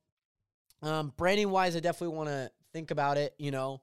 Um 0.82 1.14
branding 1.18 1.50
wise, 1.50 1.76
I 1.76 1.80
definitely 1.80 2.16
want 2.16 2.30
to 2.30 2.52
think 2.74 2.92
about 2.92 3.18
it, 3.18 3.36
you 3.38 3.52
know. 3.52 3.82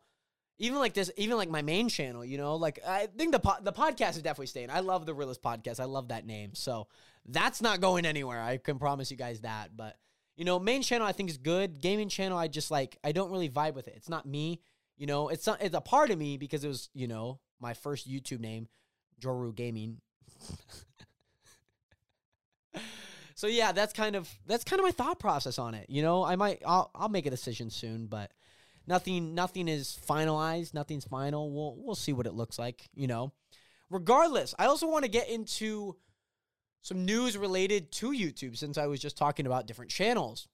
Even 0.58 0.78
like 0.78 0.94
this, 0.94 1.10
even 1.16 1.36
like 1.36 1.50
my 1.50 1.62
main 1.62 1.88
channel, 1.88 2.24
you 2.24 2.36
know, 2.36 2.56
like 2.56 2.80
I 2.86 3.06
think 3.06 3.32
the 3.32 3.38
po- 3.38 3.60
the 3.62 3.72
podcast 3.72 4.10
is 4.10 4.22
definitely 4.22 4.48
staying. 4.48 4.70
I 4.70 4.80
love 4.80 5.06
the 5.06 5.14
realist 5.14 5.42
podcast. 5.42 5.78
I 5.78 5.84
love 5.84 6.08
that 6.08 6.26
name. 6.26 6.54
So 6.54 6.88
that's 7.26 7.62
not 7.62 7.80
going 7.80 8.04
anywhere. 8.04 8.40
I 8.40 8.56
can 8.56 8.78
promise 8.78 9.10
you 9.10 9.16
guys 9.16 9.40
that. 9.42 9.76
But 9.76 9.96
you 10.36 10.44
know, 10.44 10.58
main 10.58 10.82
channel 10.82 11.06
I 11.06 11.12
think 11.12 11.30
is 11.30 11.36
good. 11.36 11.80
Gaming 11.80 12.08
channel 12.08 12.36
I 12.36 12.48
just 12.48 12.70
like 12.70 12.98
I 13.04 13.12
don't 13.12 13.30
really 13.30 13.48
vibe 13.48 13.74
with 13.74 13.86
it. 13.86 13.94
It's 13.96 14.08
not 14.08 14.26
me. 14.26 14.60
You 14.96 15.06
know, 15.06 15.28
it's 15.28 15.46
not, 15.46 15.62
it's 15.62 15.76
a 15.76 15.80
part 15.80 16.10
of 16.10 16.18
me 16.18 16.36
because 16.38 16.64
it 16.64 16.68
was 16.68 16.90
you 16.92 17.06
know 17.06 17.38
my 17.60 17.74
first 17.74 18.10
YouTube 18.10 18.40
name, 18.40 18.68
Joru 19.20 19.54
Gaming. 19.54 20.00
so 23.34 23.46
yeah, 23.46 23.70
that's 23.70 23.92
kind 23.92 24.16
of 24.16 24.28
that's 24.46 24.64
kind 24.64 24.80
of 24.80 24.84
my 24.84 24.90
thought 24.90 25.20
process 25.20 25.58
on 25.58 25.74
it. 25.74 25.88
You 25.88 26.02
know, 26.02 26.24
I 26.24 26.34
might 26.34 26.62
I'll 26.66 26.90
I'll 26.94 27.08
make 27.08 27.26
a 27.26 27.30
decision 27.30 27.70
soon, 27.70 28.06
but 28.06 28.32
nothing 28.88 29.34
nothing 29.34 29.68
is 29.68 29.98
finalized, 30.08 30.74
nothing's 30.74 31.04
final. 31.04 31.52
We'll 31.52 31.76
we'll 31.78 31.94
see 31.94 32.12
what 32.12 32.26
it 32.26 32.34
looks 32.34 32.58
like, 32.58 32.88
you 32.94 33.06
know. 33.06 33.32
Regardless, 33.90 34.54
I 34.58 34.66
also 34.66 34.88
want 34.88 35.04
to 35.04 35.10
get 35.10 35.28
into 35.28 35.96
some 36.82 37.04
news 37.04 37.36
related 37.36 37.92
to 37.92 38.10
YouTube 38.10 38.56
since 38.56 38.78
I 38.78 38.86
was 38.86 39.00
just 39.00 39.16
talking 39.16 39.46
about 39.46 39.66
different 39.66 39.90
channels. 39.90 40.48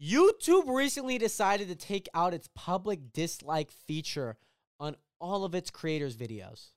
YouTube 0.00 0.74
recently 0.74 1.18
decided 1.18 1.68
to 1.68 1.74
take 1.74 2.08
out 2.14 2.34
its 2.34 2.48
public 2.54 3.12
dislike 3.12 3.70
feature 3.70 4.36
on 4.78 4.96
all 5.20 5.44
of 5.44 5.54
its 5.54 5.70
creators' 5.70 6.16
videos. 6.16 6.68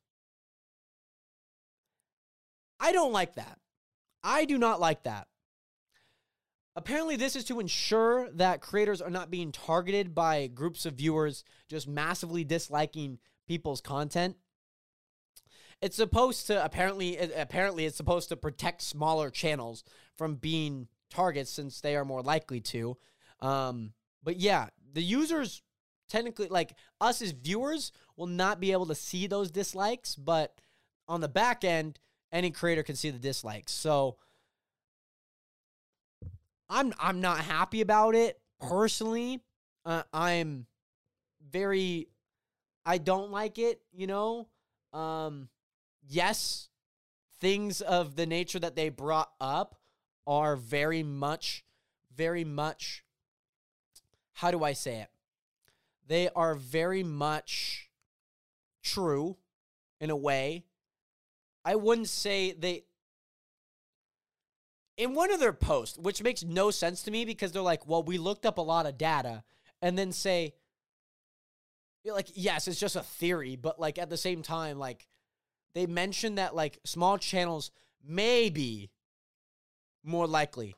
I 2.79 2.91
don't 2.91 3.13
like 3.13 3.35
that. 3.35 3.59
I 4.23 4.45
do 4.45 4.57
not 4.57 4.79
like 4.79 5.03
that. 5.03 5.27
Apparently, 6.75 7.17
this 7.17 7.35
is 7.35 7.43
to 7.45 7.59
ensure 7.59 8.29
that 8.31 8.61
creators 8.61 9.01
are 9.01 9.09
not 9.09 9.29
being 9.29 9.51
targeted 9.51 10.15
by 10.15 10.47
groups 10.47 10.85
of 10.85 10.93
viewers 10.93 11.43
just 11.67 11.87
massively 11.87 12.43
disliking 12.43 13.19
people's 13.47 13.81
content. 13.81 14.37
It's 15.81 15.97
supposed 15.97 16.47
to 16.47 16.63
apparently 16.63 17.17
apparently 17.17 17.85
it's 17.85 17.97
supposed 17.97 18.29
to 18.29 18.37
protect 18.37 18.83
smaller 18.83 19.29
channels 19.29 19.83
from 20.15 20.35
being 20.35 20.87
targets 21.09 21.51
since 21.51 21.81
they 21.81 21.95
are 21.95 22.05
more 22.05 22.21
likely 22.21 22.61
to. 22.61 22.97
Um, 23.41 23.93
but 24.23 24.39
yeah, 24.39 24.67
the 24.93 25.01
users 25.01 25.61
technically 26.07 26.47
like 26.47 26.75
us 27.01 27.21
as 27.21 27.31
viewers 27.31 27.91
will 28.15 28.27
not 28.27 28.59
be 28.59 28.71
able 28.71 28.85
to 28.85 28.95
see 28.95 29.27
those 29.27 29.49
dislikes, 29.49 30.15
but 30.15 30.61
on 31.07 31.19
the 31.19 31.27
back 31.27 31.63
end, 31.63 31.99
any 32.31 32.51
creator 32.51 32.83
can 32.83 32.95
see 32.95 33.09
the 33.09 33.19
dislikes. 33.19 33.73
So 33.73 34.17
I'm 36.71 36.93
I'm 36.99 37.19
not 37.19 37.39
happy 37.39 37.81
about 37.81 38.15
it 38.15 38.39
personally. 38.61 39.41
Uh, 39.85 40.03
I'm 40.13 40.65
very 41.51 42.07
I 42.85 42.97
don't 42.97 43.29
like 43.29 43.59
it, 43.59 43.81
you 43.91 44.07
know. 44.07 44.47
Um 44.93 45.49
yes, 46.07 46.69
things 47.39 47.81
of 47.81 48.15
the 48.15 48.25
nature 48.25 48.59
that 48.59 48.75
they 48.75 48.89
brought 48.89 49.31
up 49.41 49.75
are 50.25 50.55
very 50.55 51.03
much 51.03 51.65
very 52.15 52.45
much 52.45 53.03
how 54.33 54.49
do 54.49 54.63
I 54.63 54.73
say 54.73 55.01
it? 55.01 55.09
They 56.07 56.29
are 56.29 56.55
very 56.55 57.03
much 57.03 57.89
true 58.81 59.37
in 59.99 60.09
a 60.09 60.15
way. 60.15 60.63
I 61.63 61.75
wouldn't 61.75 62.09
say 62.09 62.53
they 62.53 62.85
in 65.01 65.15
one 65.15 65.33
of 65.33 65.39
their 65.39 65.51
posts, 65.51 65.97
which 65.97 66.21
makes 66.21 66.43
no 66.43 66.69
sense 66.69 67.01
to 67.01 67.09
me 67.09 67.25
because 67.25 67.51
they're 67.51 67.63
like, 67.63 67.87
well, 67.87 68.03
we 68.03 68.19
looked 68.19 68.45
up 68.45 68.59
a 68.59 68.61
lot 68.61 68.85
of 68.85 68.99
data 68.99 69.43
and 69.81 69.97
then 69.97 70.11
say, 70.11 70.53
like, 72.05 72.27
yes, 72.35 72.67
it's 72.67 72.79
just 72.79 72.95
a 72.95 73.01
theory, 73.01 73.55
but 73.55 73.79
like 73.79 73.97
at 73.97 74.11
the 74.11 74.17
same 74.17 74.43
time, 74.43 74.77
like 74.77 75.07
they 75.73 75.87
mentioned 75.87 76.37
that 76.37 76.55
like 76.55 76.77
small 76.85 77.17
channels 77.17 77.71
may 78.07 78.51
be 78.51 78.91
more 80.03 80.27
likely. 80.27 80.75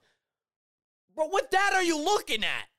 But 1.18 1.30
what 1.30 1.52
data 1.52 1.76
are 1.76 1.84
you 1.84 2.02
looking 2.02 2.46
at? 2.46 2.70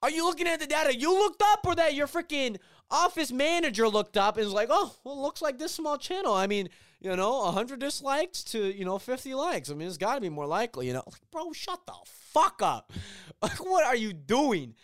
Are 0.00 0.10
you 0.10 0.24
looking 0.24 0.46
at 0.46 0.60
the 0.60 0.66
data 0.68 0.96
you 0.96 1.12
looked 1.12 1.42
up 1.42 1.66
or 1.66 1.74
that 1.74 1.94
your 1.94 2.06
freaking 2.06 2.56
office 2.90 3.32
manager 3.32 3.88
looked 3.88 4.16
up 4.16 4.36
and 4.36 4.44
was 4.44 4.54
like, 4.54 4.68
oh, 4.70 4.94
well, 5.04 5.20
looks 5.20 5.42
like 5.42 5.58
this 5.58 5.72
small 5.72 5.98
channel. 5.98 6.34
I 6.34 6.46
mean, 6.46 6.68
you 7.00 7.14
know, 7.14 7.44
100 7.44 7.78
dislikes 7.78 8.42
to, 8.44 8.64
you 8.74 8.84
know, 8.84 8.98
50 8.98 9.34
likes. 9.34 9.70
I 9.70 9.74
mean, 9.74 9.88
it's 9.88 9.96
got 9.96 10.16
to 10.16 10.20
be 10.20 10.28
more 10.28 10.46
likely, 10.46 10.86
you 10.86 10.92
know. 10.92 11.04
Like, 11.06 11.30
bro, 11.30 11.52
shut 11.52 11.80
the 11.86 11.94
fuck 12.04 12.60
up. 12.62 12.92
Like, 13.40 13.64
what 13.64 13.84
are 13.84 13.94
you 13.94 14.12
doing? 14.12 14.74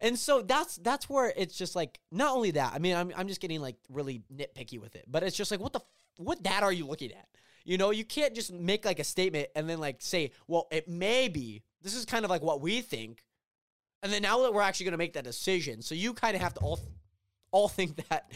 And 0.00 0.16
so 0.16 0.40
that's 0.40 0.76
that's 0.76 1.10
where 1.10 1.32
it's 1.36 1.56
just 1.56 1.74
like 1.74 1.98
not 2.12 2.36
only 2.36 2.52
that. 2.52 2.72
I 2.72 2.78
mean, 2.78 2.94
I'm 2.94 3.12
I'm 3.16 3.26
just 3.26 3.40
getting 3.40 3.60
like 3.60 3.74
really 3.90 4.22
nitpicky 4.32 4.80
with 4.80 4.94
it. 4.94 5.06
But 5.08 5.24
it's 5.24 5.36
just 5.36 5.50
like 5.50 5.58
what 5.58 5.72
the 5.72 5.80
what 6.18 6.44
that 6.44 6.62
are 6.62 6.72
you 6.72 6.86
looking 6.86 7.10
at? 7.10 7.26
You 7.64 7.78
know, 7.78 7.90
you 7.90 8.04
can't 8.04 8.32
just 8.32 8.52
make 8.52 8.84
like 8.84 9.00
a 9.00 9.04
statement 9.04 9.48
and 9.56 9.68
then 9.68 9.80
like 9.80 9.96
say, 9.98 10.30
"Well, 10.46 10.68
it 10.70 10.86
may 10.86 11.26
be." 11.26 11.64
This 11.82 11.96
is 11.96 12.04
kind 12.04 12.24
of 12.24 12.30
like 12.30 12.42
what 12.42 12.60
we 12.60 12.80
think. 12.80 13.24
And 14.04 14.12
then 14.12 14.22
now 14.22 14.40
that 14.42 14.54
we're 14.54 14.62
actually 14.62 14.84
going 14.84 14.92
to 14.92 14.98
make 14.98 15.14
that 15.14 15.24
decision, 15.24 15.82
so 15.82 15.96
you 15.96 16.14
kind 16.14 16.36
of 16.36 16.42
have 16.42 16.54
to 16.54 16.60
all 16.60 16.78
all 17.56 17.68
think 17.68 17.96
that 18.08 18.30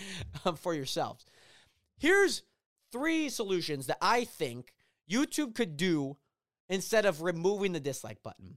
um, 0.44 0.56
for 0.56 0.74
yourselves. 0.74 1.26
Here's 1.98 2.42
three 2.90 3.28
solutions 3.28 3.86
that 3.86 3.98
I 4.00 4.24
think 4.24 4.72
YouTube 5.08 5.54
could 5.54 5.76
do 5.76 6.16
instead 6.68 7.04
of 7.04 7.20
removing 7.20 7.72
the 7.72 7.80
dislike 7.80 8.22
button. 8.22 8.56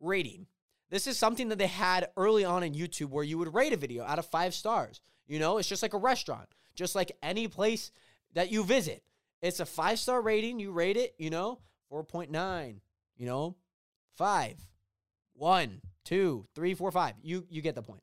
Rating. 0.00 0.46
This 0.90 1.06
is 1.06 1.18
something 1.18 1.48
that 1.48 1.58
they 1.58 1.66
had 1.66 2.10
early 2.16 2.44
on 2.44 2.62
in 2.62 2.74
YouTube 2.74 3.08
where 3.08 3.24
you 3.24 3.38
would 3.38 3.54
rate 3.54 3.72
a 3.72 3.76
video 3.76 4.04
out 4.04 4.18
of 4.18 4.26
five 4.26 4.54
stars. 4.54 5.00
You 5.26 5.38
know, 5.38 5.58
it's 5.58 5.68
just 5.68 5.82
like 5.82 5.94
a 5.94 5.98
restaurant, 5.98 6.48
just 6.76 6.94
like 6.94 7.16
any 7.22 7.48
place 7.48 7.90
that 8.34 8.52
you 8.52 8.62
visit. 8.62 9.02
It's 9.42 9.60
a 9.60 9.66
five 9.66 9.98
star 9.98 10.20
rating. 10.20 10.60
You 10.60 10.70
rate 10.70 10.96
it, 10.96 11.14
you 11.18 11.30
know, 11.30 11.60
4.9, 11.90 12.76
you 13.16 13.26
know, 13.26 13.56
five, 14.16 14.56
one, 15.34 15.80
two, 16.04 16.46
three, 16.54 16.74
four, 16.74 16.90
five. 16.90 17.14
You 17.22 17.46
you 17.48 17.62
get 17.62 17.74
the 17.74 17.82
point. 17.82 18.02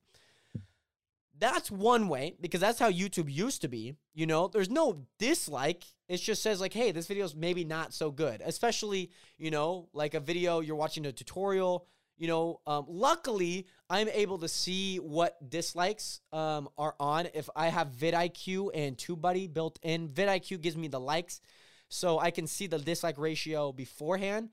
That's 1.40 1.72
one 1.72 2.08
way 2.08 2.36
because 2.40 2.62
that's 2.62 2.78
how 2.78 2.92
YouTube 2.92 3.32
used 3.32 3.62
to 3.62 3.68
be. 3.68 3.96
You 4.14 4.28
know, 4.28 4.48
there's 4.48 4.70
no 4.70 5.08
dislike. 5.18 5.84
It 6.08 6.18
just 6.18 6.44
says 6.44 6.62
like, 6.62 6.74
hey, 6.74 6.92
this 6.92 7.08
video 7.08 7.26
is 7.26 7.36
maybe 7.36 7.66
not 7.66 7.94
so 7.94 8.12
good. 8.12 8.42
Especially, 8.46 9.10
you 9.40 9.50
know, 9.50 9.90
like 9.92 10.14
a 10.14 10.20
video 10.20 10.60
you're 10.60 10.76
watching 10.76 11.06
a 11.08 11.12
tutorial. 11.12 11.88
You 12.18 12.28
know, 12.28 12.60
um, 12.68 12.86
luckily 12.88 13.66
I'm 13.90 14.08
able 14.10 14.38
to 14.40 14.48
see 14.48 14.98
what 14.98 15.50
dislikes 15.50 16.22
um, 16.32 16.70
are 16.78 16.94
on 17.00 17.28
if 17.34 17.50
I 17.56 17.70
have 17.70 17.88
vidIQ 17.90 18.70
and 18.76 18.96
TubeBuddy 18.96 19.52
built 19.52 19.80
in. 19.82 20.10
vidIQ 20.10 20.62
gives 20.62 20.78
me 20.78 20.88
the 20.88 21.00
likes, 21.00 21.42
so 21.90 22.20
I 22.20 22.30
can 22.30 22.46
see 22.46 22.68
the 22.68 22.78
dislike 22.78 23.18
ratio 23.18 23.72
beforehand. 23.72 24.50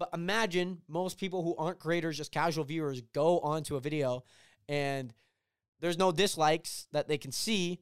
But 0.00 0.08
imagine 0.14 0.80
most 0.88 1.18
people 1.18 1.44
who 1.44 1.54
aren't 1.56 1.78
creators, 1.78 2.16
just 2.16 2.32
casual 2.32 2.64
viewers, 2.64 3.02
go 3.12 3.38
onto 3.40 3.76
a 3.76 3.80
video 3.80 4.24
and 4.66 5.12
there's 5.80 5.98
no 5.98 6.10
dislikes 6.10 6.86
that 6.92 7.06
they 7.06 7.18
can 7.18 7.32
see, 7.32 7.80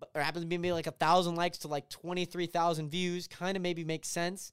but 0.00 0.14
there 0.14 0.22
happens 0.22 0.44
to 0.44 0.48
be 0.48 0.56
maybe 0.56 0.72
like 0.72 0.86
a 0.86 0.92
thousand 0.92 1.34
likes 1.34 1.58
to 1.58 1.68
like 1.68 1.90
23,000 1.90 2.88
views. 2.88 3.28
Kind 3.28 3.58
of 3.58 3.62
maybe 3.62 3.84
makes 3.84 4.08
sense, 4.08 4.52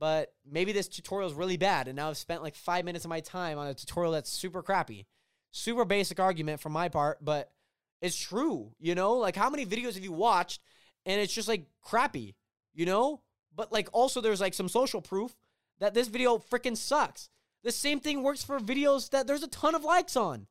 but 0.00 0.32
maybe 0.44 0.72
this 0.72 0.88
tutorial 0.88 1.30
is 1.30 1.36
really 1.36 1.56
bad. 1.56 1.86
And 1.86 1.94
now 1.94 2.08
I've 2.08 2.16
spent 2.16 2.42
like 2.42 2.56
five 2.56 2.84
minutes 2.84 3.04
of 3.04 3.08
my 3.08 3.20
time 3.20 3.56
on 3.56 3.68
a 3.68 3.74
tutorial 3.74 4.12
that's 4.12 4.28
super 4.28 4.64
crappy. 4.64 5.06
Super 5.52 5.84
basic 5.84 6.18
argument 6.18 6.60
from 6.60 6.72
my 6.72 6.88
part, 6.88 7.24
but 7.24 7.52
it's 8.00 8.18
true. 8.18 8.72
You 8.80 8.96
know, 8.96 9.14
like 9.14 9.36
how 9.36 9.48
many 9.48 9.64
videos 9.64 9.94
have 9.94 10.02
you 10.02 10.12
watched 10.12 10.60
and 11.06 11.20
it's 11.20 11.32
just 11.32 11.46
like 11.46 11.66
crappy, 11.82 12.34
you 12.74 12.84
know? 12.84 13.20
But 13.54 13.70
like 13.70 13.88
also 13.92 14.20
there's 14.20 14.40
like 14.40 14.54
some 14.54 14.68
social 14.68 15.00
proof 15.00 15.36
that 15.82 15.94
this 15.94 16.06
video 16.06 16.38
freaking 16.38 16.76
sucks. 16.76 17.28
The 17.64 17.72
same 17.72 17.98
thing 17.98 18.22
works 18.22 18.44
for 18.44 18.60
videos 18.60 19.10
that 19.10 19.26
there's 19.26 19.42
a 19.42 19.48
ton 19.48 19.74
of 19.74 19.82
likes 19.82 20.16
on. 20.16 20.46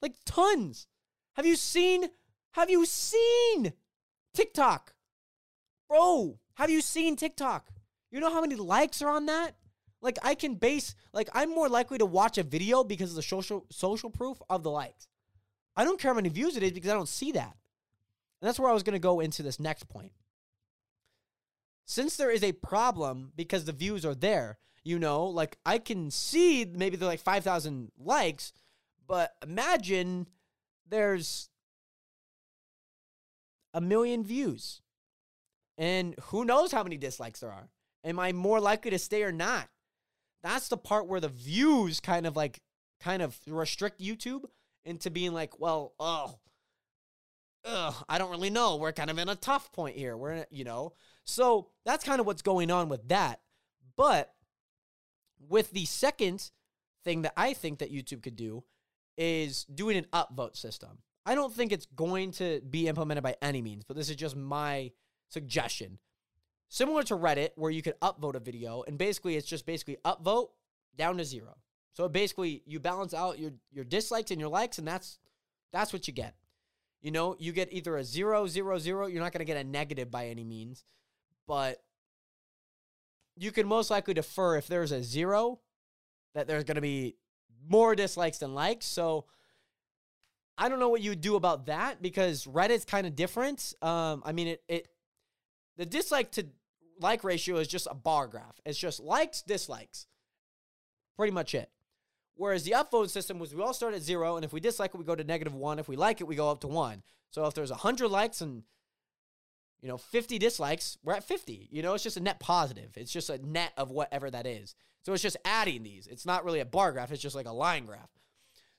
Like 0.00 0.14
tons. 0.24 0.86
Have 1.34 1.44
you 1.44 1.56
seen? 1.56 2.10
Have 2.52 2.70
you 2.70 2.86
seen 2.86 3.72
TikTok? 4.34 4.94
Bro, 5.88 6.38
have 6.54 6.70
you 6.70 6.80
seen 6.80 7.16
TikTok? 7.16 7.70
You 8.12 8.20
know 8.20 8.32
how 8.32 8.40
many 8.40 8.54
likes 8.54 9.02
are 9.02 9.10
on 9.10 9.26
that? 9.26 9.56
Like 10.00 10.16
I 10.22 10.36
can 10.36 10.54
base 10.54 10.94
like 11.12 11.28
I'm 11.34 11.52
more 11.52 11.68
likely 11.68 11.98
to 11.98 12.06
watch 12.06 12.38
a 12.38 12.44
video 12.44 12.84
because 12.84 13.10
of 13.10 13.16
the 13.16 13.22
social 13.22 13.66
social 13.72 14.10
proof 14.10 14.40
of 14.48 14.62
the 14.62 14.70
likes. 14.70 15.08
I 15.74 15.82
don't 15.82 15.98
care 15.98 16.12
how 16.12 16.16
many 16.16 16.28
views 16.28 16.56
it 16.56 16.62
is 16.62 16.70
because 16.70 16.90
I 16.90 16.94
don't 16.94 17.08
see 17.08 17.32
that. 17.32 17.56
And 18.40 18.48
that's 18.48 18.60
where 18.60 18.70
I 18.70 18.74
was 18.74 18.84
going 18.84 18.92
to 18.92 19.00
go 19.00 19.18
into 19.18 19.42
this 19.42 19.58
next 19.58 19.88
point. 19.88 20.12
Since 21.86 22.16
there 22.16 22.30
is 22.30 22.42
a 22.42 22.52
problem 22.52 23.32
because 23.36 23.64
the 23.64 23.72
views 23.72 24.04
are 24.04 24.14
there, 24.14 24.58
you 24.84 24.98
know, 24.98 25.24
like 25.26 25.56
I 25.64 25.78
can 25.78 26.10
see 26.10 26.64
maybe 26.64 26.96
they're 26.96 27.08
like 27.08 27.20
5,000 27.20 27.92
likes, 27.98 28.52
but 29.06 29.32
imagine 29.42 30.26
there's 30.88 31.48
a 33.72 33.80
million 33.80 34.24
views. 34.24 34.82
And 35.78 36.14
who 36.24 36.44
knows 36.44 36.72
how 36.72 36.82
many 36.82 36.96
dislikes 36.96 37.40
there 37.40 37.52
are? 37.52 37.68
Am 38.04 38.18
I 38.18 38.32
more 38.32 38.60
likely 38.60 38.90
to 38.90 38.98
stay 38.98 39.22
or 39.22 39.32
not? 39.32 39.68
That's 40.42 40.68
the 40.68 40.76
part 40.76 41.06
where 41.06 41.20
the 41.20 41.28
views 41.28 42.00
kind 42.00 42.26
of 42.26 42.36
like 42.36 42.62
kind 43.00 43.22
of 43.22 43.38
restrict 43.46 44.00
YouTube 44.00 44.44
into 44.84 45.10
being 45.10 45.32
like, 45.32 45.60
well, 45.60 45.94
oh, 45.98 46.38
ugh, 47.64 47.94
I 48.08 48.18
don't 48.18 48.30
really 48.30 48.50
know. 48.50 48.76
We're 48.76 48.92
kind 48.92 49.10
of 49.10 49.18
in 49.18 49.28
a 49.28 49.34
tough 49.34 49.70
point 49.72 49.96
here. 49.96 50.16
We're 50.16 50.46
you 50.50 50.64
know, 50.64 50.92
so 51.26 51.68
that's 51.84 52.04
kind 52.04 52.20
of 52.20 52.26
what's 52.26 52.42
going 52.42 52.70
on 52.70 52.88
with 52.88 53.08
that. 53.08 53.40
But 53.96 54.32
with 55.48 55.70
the 55.72 55.84
second 55.84 56.50
thing 57.04 57.22
that 57.22 57.34
I 57.36 57.52
think 57.52 57.80
that 57.80 57.92
YouTube 57.92 58.22
could 58.22 58.36
do 58.36 58.64
is 59.18 59.64
doing 59.64 59.96
an 59.96 60.06
upvote 60.12 60.56
system. 60.56 60.98
I 61.24 61.34
don't 61.34 61.52
think 61.52 61.72
it's 61.72 61.86
going 61.86 62.30
to 62.32 62.60
be 62.70 62.88
implemented 62.88 63.24
by 63.24 63.36
any 63.42 63.60
means, 63.60 63.84
but 63.84 63.96
this 63.96 64.08
is 64.08 64.16
just 64.16 64.36
my 64.36 64.92
suggestion. 65.28 65.98
similar 66.68 67.02
to 67.04 67.16
Reddit, 67.16 67.50
where 67.56 67.70
you 67.70 67.82
could 67.82 67.98
upvote 68.00 68.34
a 68.34 68.40
video, 68.40 68.82
and 68.86 68.98
basically 68.98 69.36
it's 69.36 69.46
just 69.46 69.66
basically 69.66 69.96
upvote 70.04 70.48
down 70.96 71.16
to 71.18 71.24
zero. 71.24 71.56
So 71.92 72.08
basically, 72.08 72.62
you 72.66 72.78
balance 72.80 73.14
out 73.14 73.38
your 73.38 73.52
your 73.72 73.84
dislikes 73.84 74.30
and 74.30 74.40
your 74.40 74.50
likes, 74.50 74.78
and 74.78 74.86
that's 74.86 75.18
that's 75.72 75.92
what 75.92 76.06
you 76.06 76.12
get. 76.12 76.34
You 77.00 77.10
know, 77.10 77.36
you 77.38 77.52
get 77.52 77.72
either 77.72 77.96
a 77.96 78.04
zero, 78.04 78.46
zero, 78.46 78.78
zero. 78.78 79.06
You're 79.06 79.22
not 79.22 79.32
going 79.32 79.46
to 79.46 79.52
get 79.52 79.56
a 79.56 79.64
negative 79.64 80.10
by 80.10 80.26
any 80.26 80.44
means, 80.44 80.84
but 81.46 81.82
you 83.36 83.52
can 83.52 83.66
most 83.66 83.90
likely 83.90 84.14
defer 84.14 84.56
if 84.56 84.66
there's 84.66 84.92
a 84.92 85.02
zero 85.02 85.60
that 86.34 86.46
there's 86.46 86.64
going 86.64 86.76
to 86.76 86.80
be 86.80 87.16
more 87.68 87.94
dislikes 87.94 88.38
than 88.38 88.54
likes. 88.54 88.86
So 88.86 89.26
I 90.58 90.68
don't 90.68 90.80
know 90.80 90.88
what 90.88 91.02
you 91.02 91.10
would 91.10 91.20
do 91.20 91.36
about 91.36 91.66
that 91.66 92.00
because 92.00 92.44
Reddit's 92.46 92.84
kind 92.84 93.06
of 93.06 93.14
different. 93.14 93.74
Um, 93.82 94.22
I 94.24 94.32
mean, 94.32 94.48
it, 94.48 94.62
it 94.68 94.88
the 95.76 95.86
dislike 95.86 96.32
to 96.32 96.46
like 97.00 97.24
ratio 97.24 97.56
is 97.56 97.68
just 97.68 97.86
a 97.90 97.94
bar 97.94 98.26
graph. 98.26 98.60
It's 98.64 98.78
just 98.78 99.00
likes, 99.00 99.42
dislikes. 99.42 100.06
Pretty 101.16 101.32
much 101.32 101.54
it. 101.54 101.70
Whereas 102.34 102.64
the 102.64 102.72
upvote 102.72 103.10
system 103.10 103.38
was 103.38 103.54
we 103.54 103.62
all 103.62 103.74
start 103.74 103.94
at 103.94 104.02
zero, 104.02 104.36
and 104.36 104.44
if 104.44 104.52
we 104.52 104.60
dislike 104.60 104.92
it, 104.94 104.98
we 104.98 105.04
go 105.04 105.14
to 105.14 105.24
negative 105.24 105.54
one. 105.54 105.78
If 105.78 105.88
we 105.88 105.96
like 105.96 106.20
it, 106.20 106.26
we 106.26 106.36
go 106.36 106.50
up 106.50 106.60
to 106.60 106.66
one. 106.66 107.02
So 107.30 107.46
if 107.46 107.54
there's 107.54 107.70
100 107.70 108.08
likes 108.08 108.40
and 108.40 108.62
you 109.80 109.88
know 109.88 109.98
50 109.98 110.38
dislikes, 110.38 110.98
we're 111.04 111.14
at 111.14 111.24
50. 111.24 111.68
You 111.70 111.82
know, 111.82 111.94
it's 111.94 112.04
just 112.04 112.16
a 112.16 112.22
net 112.22 112.40
positive. 112.40 112.90
It's 112.96 113.12
just 113.12 113.30
a 113.30 113.38
net 113.46 113.72
of 113.76 113.90
whatever 113.90 114.30
that 114.30 114.46
is. 114.46 114.74
So 115.02 115.12
it's 115.12 115.22
just 115.22 115.36
adding 115.44 115.82
these. 115.82 116.06
It's 116.06 116.26
not 116.26 116.44
really 116.44 116.60
a 116.60 116.64
bar 116.64 116.92
graph, 116.92 117.12
it's 117.12 117.22
just 117.22 117.36
like 117.36 117.46
a 117.46 117.52
line 117.52 117.86
graph. 117.86 118.10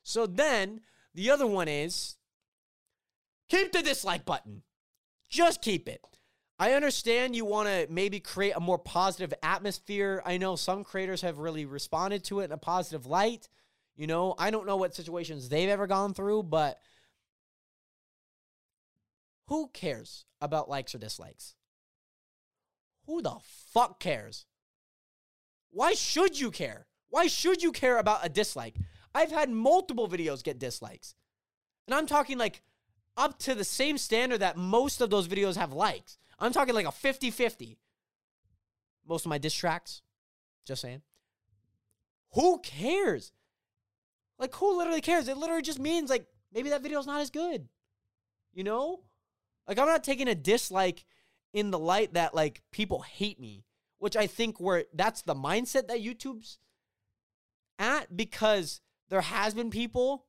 So 0.04 0.26
then 0.26 0.82
the 1.14 1.30
other 1.30 1.48
one 1.48 1.68
is 1.68 2.18
keep 3.50 3.72
the 3.72 3.82
dislike 3.82 4.26
button. 4.26 4.64
Just 5.30 5.62
keep 5.62 5.90
it. 5.90 6.02
I 6.60 6.74
understand 6.74 7.36
you 7.36 7.46
want 7.46 7.68
to 7.68 7.88
maybe 7.90 8.20
create 8.20 8.54
a 8.56 8.60
more 8.60 8.80
positive 8.80 9.34
atmosphere. 9.44 10.24
I 10.26 10.38
know 10.38 10.56
some 10.56 10.84
creators 10.84 11.22
have 11.22 11.38
really 11.38 11.66
responded 11.66 12.24
to 12.26 12.40
it 12.40 12.46
in 12.46 12.52
a 12.52 12.58
positive 12.58 13.06
light. 13.06 13.48
You 13.96 14.08
know, 14.08 14.34
I 14.40 14.50
don't 14.50 14.66
know 14.66 14.78
what 14.78 14.96
situations 14.96 15.50
they've 15.50 15.70
ever 15.70 15.88
gone 15.88 16.14
through, 16.14 16.44
but 16.44 16.80
who 19.48 19.70
cares 19.74 20.26
about 20.42 20.70
likes 20.70 20.94
or 20.94 20.98
dislikes? 20.98 21.56
Who 23.06 23.22
the 23.22 23.38
fuck 23.74 24.00
cares? 24.00 24.46
Why 25.70 25.94
should 25.94 26.40
you 26.40 26.52
care? 26.52 26.88
Why 27.10 27.28
should 27.28 27.64
you 27.64 27.72
care 27.72 27.98
about 27.98 28.26
a 28.26 28.30
dislike? 28.30 28.76
I've 29.16 29.32
had 29.32 29.50
multiple 29.50 30.10
videos 30.10 30.44
get 30.44 30.60
dislikes. 30.60 31.16
And 31.88 31.96
I'm 31.96 32.08
talking 32.08 32.38
like 32.38 32.62
up 33.16 33.40
to 33.40 33.56
the 33.56 33.64
same 33.64 33.98
standard 33.98 34.42
that 34.42 34.58
most 34.58 35.02
of 35.02 35.10
those 35.10 35.28
videos 35.28 35.56
have 35.56 35.74
likes. 35.74 36.18
I'm 36.40 36.52
talking 36.52 36.76
like 36.76 36.86
a 36.86 36.92
50 36.92 37.32
50. 37.32 37.78
Most 39.08 39.26
of 39.26 39.30
my 39.30 39.38
diss 39.38 39.54
tracks, 39.54 40.02
just 40.66 40.82
saying. 40.82 41.02
Who 42.34 42.60
cares? 42.60 43.32
Like, 44.38 44.54
who 44.56 44.78
literally 44.78 45.02
cares? 45.02 45.30
It 45.30 45.38
literally 45.38 45.62
just 45.62 45.80
means 45.80 46.10
like 46.10 46.28
maybe 46.54 46.70
that 46.70 46.84
video's 46.84 47.08
not 47.08 47.22
as 47.22 47.30
good. 47.30 47.70
You 48.54 48.64
know? 48.66 49.00
Like, 49.68 49.80
I'm 49.80 49.88
not 49.88 50.04
taking 50.04 50.28
a 50.28 50.36
dislike 50.36 51.06
in 51.54 51.72
the 51.72 51.80
light 51.80 52.14
that 52.14 52.36
like 52.36 52.62
people 52.72 53.02
hate 53.02 53.40
me, 53.40 53.66
which 54.00 54.16
I 54.16 54.28
think 54.28 54.60
where 54.60 54.86
that's 54.94 55.22
the 55.22 55.36
mindset 55.36 55.88
that 55.88 56.04
YouTube's 56.04 56.60
at 57.80 58.16
because 58.16 58.82
there 59.10 59.22
has 59.22 59.54
been 59.54 59.70
people, 59.70 60.26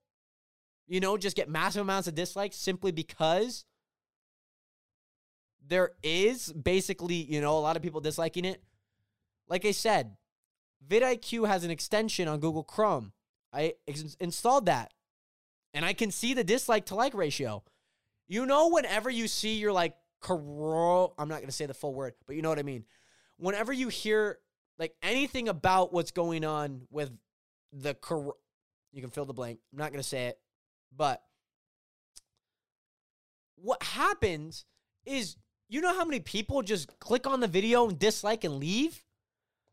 you 0.87 1.01
know, 1.01 1.17
just 1.17 1.37
get 1.37 1.49
massive 1.49 1.83
amounts 1.83 2.09
of 2.09 2.15
dislikes 2.15 2.57
simply 2.57 2.93
because 2.93 3.65
there 5.67 5.93
is 6.03 6.53
basically, 6.53 7.15
you 7.17 7.41
know, 7.41 7.59
a 7.59 7.61
lot 7.61 7.77
of 7.77 7.83
people 7.83 8.01
disliking 8.01 8.45
it. 8.45 8.63
Like 9.49 9.65
I 9.65 9.73
said, 9.73 10.17
vidIQ 10.89 11.47
has 11.47 11.65
an 11.65 11.71
extension 11.71 12.29
on 12.29 12.41
Google 12.41 12.65
Chrome. 12.65 13.13
I 13.53 13.75
ex- 13.87 14.17
installed 14.21 14.67
that 14.67 14.93
and 15.75 15.85
I 15.85 15.93
can 15.93 16.11
see 16.11 16.35
the 16.35 16.45
dislike 16.45 16.87
to 16.87 16.95
like 16.95 17.15
ratio. 17.15 17.63
You 18.29 18.47
know, 18.47 18.69
whenever 18.69 19.09
you 19.11 19.27
see 19.27 19.55
your 19.55 19.73
like, 19.73 19.95
coro- 20.21 21.15
I'm 21.19 21.29
not 21.29 21.37
going 21.37 21.49
to 21.49 21.53
say 21.53 21.67
the 21.67 21.75
full 21.75 21.95
word, 21.95 22.15
but 22.27 22.37
you 22.37 22.43
know 22.43 22.51
what 22.51 22.59
I 22.59 22.63
mean. 22.63 22.85
Whenever 23.39 23.73
you 23.73 23.89
hear 23.89 24.39
like 24.79 24.95
anything 25.03 25.49
about 25.49 25.93
what's 25.93 26.11
going 26.11 26.45
on 26.45 26.83
with 26.91 27.11
the, 27.73 27.95
cor- 27.95 28.37
you 28.93 29.01
can 29.01 29.11
fill 29.11 29.25
the 29.25 29.33
blank. 29.33 29.59
I'm 29.73 29.79
not 29.79 29.93
going 29.93 30.03
to 30.03 30.09
say 30.09 30.27
it, 30.27 30.39
but 30.95 31.23
what 33.57 33.83
happens 33.83 34.65
is 35.05 35.37
you 35.69 35.81
know 35.81 35.95
how 35.95 36.05
many 36.05 36.21
people 36.21 36.63
just 36.63 36.99
click 36.99 37.27
on 37.27 37.41
the 37.41 37.47
video 37.47 37.89
and 37.89 37.99
dislike 37.99 38.45
and 38.45 38.57
leave? 38.57 39.05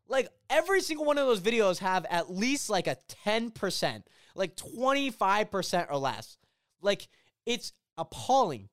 Like 0.08 0.28
every 0.50 0.80
single 0.80 1.04
one 1.04 1.18
of 1.18 1.26
those 1.26 1.40
videos 1.40 1.78
have 1.78 2.06
at 2.10 2.30
least 2.32 2.70
like 2.70 2.86
a 2.86 2.96
10%, 3.26 4.02
like 4.34 4.56
25% 4.56 5.86
or 5.90 5.96
less. 5.96 6.38
Like 6.80 7.08
it's 7.44 7.72
appalling. 7.98 8.68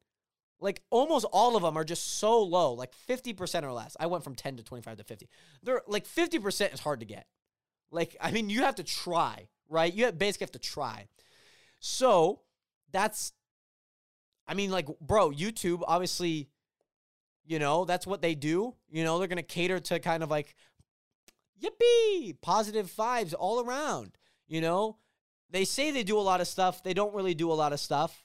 Like 0.59 0.81
almost 0.89 1.25
all 1.31 1.55
of 1.55 1.63
them 1.63 1.77
are 1.77 1.83
just 1.83 2.19
so 2.19 2.41
low, 2.41 2.73
like 2.73 2.93
50% 3.09 3.63
or 3.63 3.73
less. 3.73 3.97
I 3.99 4.05
went 4.05 4.23
from 4.23 4.35
10 4.35 4.57
to 4.57 4.63
25 4.63 4.97
to 4.97 5.03
50. 5.03 5.29
They're 5.61 5.81
like 5.87 6.07
50% 6.07 6.73
is 6.73 6.79
hard 6.79 7.01
to 7.01 7.05
get. 7.05 7.27
Like, 7.91 8.15
I 8.21 8.31
mean, 8.31 8.49
you 8.49 8.61
have 8.61 8.75
to 8.75 8.83
try, 8.83 9.49
right? 9.69 9.93
You 9.93 10.11
basically 10.11 10.45
have 10.45 10.51
to 10.53 10.59
try. 10.59 11.07
So 11.79 12.41
that's, 12.91 13.33
I 14.47 14.53
mean, 14.53 14.71
like, 14.71 14.87
bro, 14.99 15.31
YouTube 15.31 15.81
obviously 15.85 16.49
you 17.45 17.59
know, 17.59 17.85
that's 17.85 18.07
what 18.07 18.21
they 18.21 18.35
do. 18.35 18.75
You 18.89 19.03
know, 19.03 19.19
they're 19.19 19.27
going 19.27 19.37
to 19.37 19.43
cater 19.43 19.79
to 19.79 19.99
kind 19.99 20.23
of 20.23 20.29
like, 20.29 20.55
yippee, 21.61 22.35
positive 22.41 22.91
vibes 22.91 23.33
all 23.37 23.65
around. 23.65 24.11
You 24.47 24.61
know, 24.61 24.97
they 25.49 25.65
say 25.65 25.91
they 25.91 26.03
do 26.03 26.17
a 26.17 26.21
lot 26.21 26.41
of 26.41 26.47
stuff. 26.47 26.83
They 26.83 26.93
don't 26.93 27.13
really 27.13 27.33
do 27.33 27.51
a 27.51 27.53
lot 27.53 27.73
of 27.73 27.79
stuff. 27.79 28.22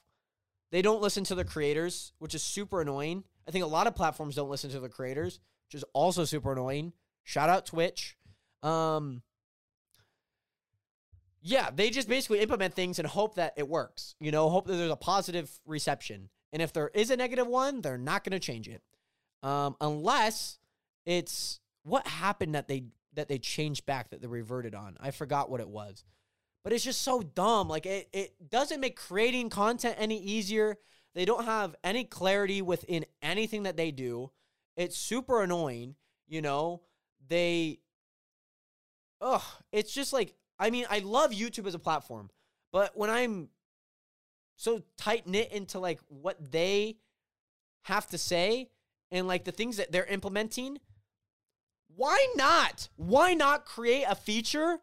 They 0.71 0.81
don't 0.81 1.01
listen 1.01 1.23
to 1.25 1.35
the 1.35 1.45
creators, 1.45 2.13
which 2.19 2.35
is 2.35 2.43
super 2.43 2.81
annoying. 2.81 3.23
I 3.47 3.51
think 3.51 3.63
a 3.63 3.67
lot 3.67 3.87
of 3.87 3.95
platforms 3.95 4.35
don't 4.35 4.49
listen 4.49 4.69
to 4.71 4.79
the 4.79 4.89
creators, 4.89 5.39
which 5.67 5.75
is 5.75 5.85
also 5.93 6.25
super 6.25 6.51
annoying. 6.51 6.93
Shout 7.23 7.49
out 7.49 7.65
Twitch. 7.65 8.15
Um, 8.61 9.23
yeah, 11.41 11.69
they 11.73 11.89
just 11.89 12.07
basically 12.07 12.39
implement 12.41 12.73
things 12.73 12.99
and 12.99 13.07
hope 13.07 13.35
that 13.35 13.53
it 13.57 13.67
works. 13.67 14.15
You 14.19 14.31
know, 14.31 14.49
hope 14.49 14.67
that 14.67 14.75
there's 14.75 14.91
a 14.91 14.95
positive 14.95 15.49
reception. 15.65 16.29
And 16.51 16.61
if 16.61 16.73
there 16.73 16.91
is 16.93 17.09
a 17.09 17.17
negative 17.17 17.47
one, 17.47 17.81
they're 17.81 17.97
not 17.97 18.23
going 18.23 18.31
to 18.31 18.39
change 18.39 18.67
it 18.67 18.81
um, 19.43 19.75
unless 19.79 20.57
it's 21.05 21.59
what 21.83 22.07
happened 22.07 22.55
that 22.55 22.67
they 22.67 22.85
that 23.13 23.27
they 23.27 23.39
changed 23.39 23.85
back 23.85 24.11
that 24.11 24.21
they 24.21 24.27
reverted 24.27 24.75
on. 24.75 24.95
I 24.99 25.11
forgot 25.11 25.49
what 25.49 25.59
it 25.59 25.69
was, 25.69 26.03
but 26.63 26.73
it's 26.73 26.83
just 26.83 27.01
so 27.01 27.21
dumb. 27.21 27.67
Like 27.67 27.85
it 27.85 28.09
it 28.13 28.49
doesn't 28.49 28.79
make 28.79 28.95
creating 28.95 29.49
content 29.49 29.95
any 29.97 30.21
easier. 30.21 30.77
They 31.15 31.25
don't 31.25 31.45
have 31.45 31.75
any 31.83 32.03
clarity 32.03 32.61
within 32.61 33.05
anything 33.21 33.63
that 33.63 33.77
they 33.77 33.91
do. 33.91 34.31
It's 34.75 34.97
super 34.97 35.41
annoying. 35.41 35.95
You 36.27 36.41
know 36.41 36.81
they. 37.27 37.79
Ugh, 39.21 39.41
it's 39.71 39.93
just 39.93 40.13
like 40.13 40.35
I 40.57 40.69
mean 40.69 40.85
I 40.89 40.99
love 40.99 41.31
YouTube 41.31 41.67
as 41.67 41.75
a 41.75 41.79
platform, 41.79 42.29
but 42.71 42.95
when 42.95 43.09
I'm 43.09 43.49
so 44.55 44.83
tight 44.97 45.25
knit 45.27 45.51
into 45.51 45.79
like 45.79 45.99
what 46.07 46.51
they 46.51 46.97
have 47.83 48.07
to 48.07 48.17
say, 48.17 48.69
and 49.11 49.27
like 49.27 49.45
the 49.45 49.51
things 49.51 49.77
that 49.77 49.91
they're 49.91 50.05
implementing, 50.05 50.79
why 51.95 52.27
not? 52.35 52.89
Why 52.95 53.33
not 53.33 53.65
create 53.65 54.05
a 54.07 54.15
feature 54.15 54.79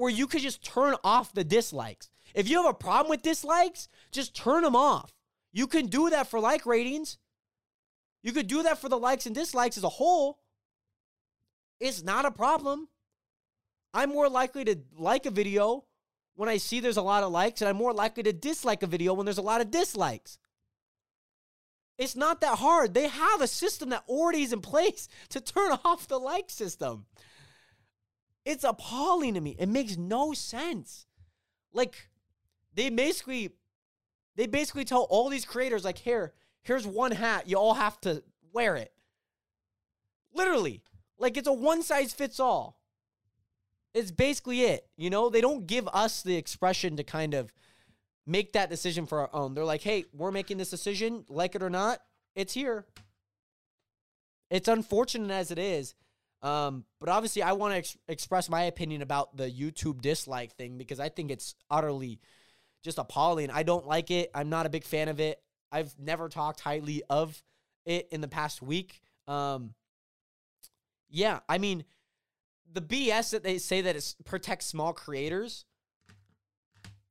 where 0.00 0.10
you 0.10 0.26
could 0.26 0.40
just 0.40 0.64
turn 0.64 0.94
off 1.04 1.34
the 1.34 1.44
dislikes? 1.44 2.08
If 2.34 2.48
you 2.48 2.56
have 2.62 2.70
a 2.70 2.74
problem 2.74 3.10
with 3.10 3.20
dislikes, 3.20 3.88
just 4.10 4.34
turn 4.34 4.62
them 4.62 4.74
off. 4.74 5.12
You 5.52 5.66
can 5.66 5.86
do 5.88 6.08
that 6.08 6.26
for 6.26 6.40
like 6.40 6.64
ratings. 6.64 7.18
You 8.22 8.32
could 8.32 8.46
do 8.46 8.62
that 8.62 8.78
for 8.78 8.88
the 8.88 8.98
likes 8.98 9.26
and 9.26 9.34
dislikes 9.34 9.76
as 9.76 9.84
a 9.84 9.90
whole. 9.90 10.38
It's 11.80 12.02
not 12.02 12.24
a 12.24 12.30
problem. 12.30 12.88
I'm 13.92 14.08
more 14.08 14.30
likely 14.30 14.64
to 14.64 14.76
like 14.96 15.26
a 15.26 15.30
video 15.30 15.84
when 16.34 16.48
I 16.48 16.56
see 16.56 16.80
there's 16.80 16.96
a 16.96 17.02
lot 17.02 17.22
of 17.22 17.30
likes, 17.30 17.60
and 17.60 17.68
I'm 17.68 17.76
more 17.76 17.92
likely 17.92 18.22
to 18.22 18.32
dislike 18.32 18.82
a 18.82 18.86
video 18.86 19.12
when 19.12 19.26
there's 19.26 19.36
a 19.36 19.42
lot 19.42 19.60
of 19.60 19.70
dislikes. 19.70 20.38
It's 21.98 22.16
not 22.16 22.40
that 22.40 22.56
hard. 22.56 22.94
They 22.94 23.08
have 23.08 23.42
a 23.42 23.46
system 23.46 23.90
that 23.90 24.04
already 24.08 24.42
is 24.42 24.54
in 24.54 24.62
place 24.62 25.08
to 25.28 25.42
turn 25.42 25.72
off 25.84 26.08
the 26.08 26.18
like 26.18 26.48
system. 26.48 27.04
It's 28.44 28.64
appalling 28.64 29.34
to 29.34 29.40
me. 29.40 29.56
It 29.58 29.68
makes 29.68 29.96
no 29.96 30.32
sense. 30.32 31.06
Like 31.72 32.08
they 32.74 32.90
basically 32.90 33.50
they 34.36 34.46
basically 34.46 34.84
tell 34.84 35.02
all 35.10 35.28
these 35.28 35.44
creators 35.44 35.84
like 35.84 35.98
here, 35.98 36.32
here's 36.62 36.86
one 36.86 37.12
hat, 37.12 37.48
you 37.48 37.56
all 37.56 37.74
have 37.74 38.00
to 38.02 38.22
wear 38.52 38.76
it. 38.76 38.92
Literally. 40.32 40.82
Like 41.18 41.36
it's 41.36 41.48
a 41.48 41.52
one 41.52 41.82
size 41.82 42.12
fits 42.12 42.40
all. 42.40 42.80
It's 43.92 44.10
basically 44.10 44.62
it. 44.62 44.86
You 44.96 45.10
know, 45.10 45.28
they 45.28 45.40
don't 45.40 45.66
give 45.66 45.88
us 45.88 46.22
the 46.22 46.36
expression 46.36 46.96
to 46.96 47.04
kind 47.04 47.34
of 47.34 47.52
make 48.26 48.52
that 48.52 48.70
decision 48.70 49.06
for 49.06 49.20
our 49.20 49.30
own. 49.32 49.54
They're 49.54 49.64
like, 49.64 49.82
hey, 49.82 50.04
we're 50.12 50.30
making 50.30 50.58
this 50.58 50.70
decision, 50.70 51.24
like 51.28 51.54
it 51.54 51.62
or 51.62 51.70
not, 51.70 51.98
it's 52.34 52.54
here. 52.54 52.86
It's 54.50 54.68
unfortunate 54.68 55.30
as 55.32 55.50
it 55.50 55.58
is. 55.58 55.94
Um, 56.42 56.84
but 56.98 57.08
obviously, 57.08 57.42
I 57.42 57.52
want 57.52 57.74
to 57.74 57.78
ex- 57.78 57.98
express 58.08 58.48
my 58.48 58.62
opinion 58.62 59.02
about 59.02 59.36
the 59.36 59.50
YouTube 59.50 60.00
dislike 60.00 60.54
thing 60.56 60.78
because 60.78 60.98
I 60.98 61.08
think 61.08 61.30
it's 61.30 61.54
utterly 61.70 62.20
just 62.82 62.98
appalling. 62.98 63.50
I 63.50 63.62
don't 63.62 63.86
like 63.86 64.10
it. 64.10 64.30
I'm 64.34 64.48
not 64.48 64.66
a 64.66 64.70
big 64.70 64.84
fan 64.84 65.08
of 65.08 65.20
it. 65.20 65.40
I've 65.70 65.94
never 65.98 66.28
talked 66.28 66.60
highly 66.60 67.02
of 67.10 67.42
it 67.84 68.08
in 68.10 68.20
the 68.20 68.28
past 68.28 68.62
week. 68.62 69.02
Um, 69.28 69.74
yeah, 71.10 71.40
I 71.48 71.58
mean, 71.58 71.84
the 72.72 72.80
BS 72.80 73.30
that 73.30 73.42
they 73.42 73.58
say 73.58 73.82
that 73.82 73.96
it 73.96 74.14
protects 74.24 74.66
small 74.66 74.92
creators. 74.92 75.64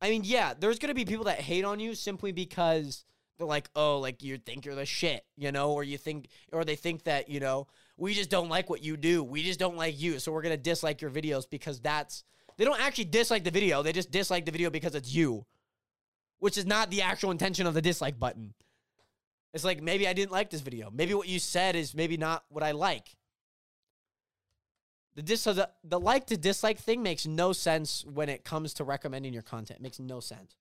I 0.01 0.09
mean, 0.09 0.21
yeah, 0.23 0.53
there's 0.57 0.79
gonna 0.79 0.93
be 0.93 1.05
people 1.05 1.25
that 1.25 1.39
hate 1.39 1.65
on 1.65 1.79
you 1.79 1.93
simply 1.93 2.31
because 2.31 3.03
they're 3.37 3.47
like, 3.47 3.69
oh, 3.75 3.99
like 3.99 4.23
you 4.23 4.37
think 4.37 4.65
you're 4.65 4.75
the 4.75 4.85
shit, 4.85 5.25
you 5.37 5.51
know, 5.51 5.71
or 5.71 5.83
you 5.83 5.97
think, 5.97 6.29
or 6.51 6.63
they 6.63 6.75
think 6.75 7.03
that 7.03 7.29
you 7.29 7.39
know, 7.39 7.67
we 7.99 8.13
just 8.13 8.29
don't 8.29 8.49
like 8.49 8.69
what 8.69 8.81
you 8.81 8.97
do. 8.97 9.23
We 9.23 9.43
just 9.43 9.59
don't 9.59 9.75
like 9.75 9.99
you, 9.99 10.19
so 10.19 10.31
we're 10.31 10.41
gonna 10.41 10.57
dislike 10.57 11.01
your 11.01 11.11
videos 11.11 11.49
because 11.49 11.79
that's. 11.79 12.23
They 12.57 12.65
don't 12.65 12.79
actually 12.81 13.05
dislike 13.05 13.43
the 13.43 13.51
video. 13.51 13.83
They 13.83 13.93
just 13.93 14.11
dislike 14.11 14.45
the 14.45 14.51
video 14.51 14.69
because 14.69 14.95
it's 14.95 15.13
you, 15.13 15.45
which 16.39 16.57
is 16.57 16.65
not 16.65 16.89
the 16.89 17.01
actual 17.01 17.31
intention 17.31 17.67
of 17.67 17.73
the 17.73 17.81
dislike 17.81 18.19
button. 18.19 18.53
It's 19.53 19.63
like 19.63 19.81
maybe 19.81 20.07
I 20.07 20.13
didn't 20.13 20.31
like 20.31 20.49
this 20.49 20.61
video. 20.61 20.89
Maybe 20.91 21.13
what 21.13 21.27
you 21.27 21.39
said 21.39 21.75
is 21.75 21.93
maybe 21.93 22.17
not 22.17 22.43
what 22.49 22.63
I 22.63 22.71
like. 22.71 23.15
The 25.15 25.21
dis 25.21 25.43
the, 25.43 25.69
the 25.83 25.99
like 25.99 26.27
to 26.27 26.37
dislike 26.37 26.79
thing 26.79 27.03
makes 27.03 27.25
no 27.25 27.51
sense 27.51 28.05
when 28.05 28.29
it 28.29 28.45
comes 28.45 28.73
to 28.75 28.83
recommending 28.83 29.33
your 29.33 29.43
content. 29.43 29.79
It 29.79 29.83
makes 29.83 29.99
no 29.99 30.19
sense. 30.19 30.55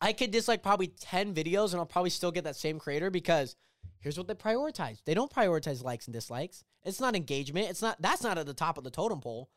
I 0.00 0.12
could 0.12 0.30
dislike 0.30 0.62
probably 0.62 0.86
10 0.86 1.34
videos 1.34 1.72
and 1.72 1.80
I'll 1.80 1.86
probably 1.86 2.10
still 2.10 2.30
get 2.30 2.44
that 2.44 2.56
same 2.56 2.78
creator 2.78 3.10
because 3.10 3.56
here's 4.00 4.18
what 4.18 4.28
they 4.28 4.34
prioritize. 4.34 5.02
They 5.04 5.14
don't 5.14 5.32
prioritize 5.32 5.82
likes 5.82 6.06
and 6.06 6.14
dislikes. 6.14 6.64
It's 6.84 7.00
not 7.00 7.16
engagement. 7.16 7.70
It's 7.70 7.82
not 7.82 8.00
that's 8.00 8.22
not 8.22 8.38
at 8.38 8.46
the 8.46 8.54
top 8.54 8.78
of 8.78 8.84
the 8.84 8.90
totem 8.90 9.20
pole. 9.20 9.50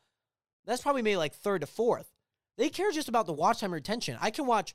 That's 0.64 0.82
probably 0.82 1.02
maybe 1.02 1.16
like 1.16 1.34
third 1.34 1.60
to 1.62 1.66
fourth. 1.66 2.12
They 2.58 2.68
care 2.68 2.92
just 2.92 3.08
about 3.08 3.26
the 3.26 3.32
watch 3.32 3.60
time 3.60 3.72
retention. 3.72 4.18
I 4.20 4.30
can 4.30 4.46
watch 4.46 4.74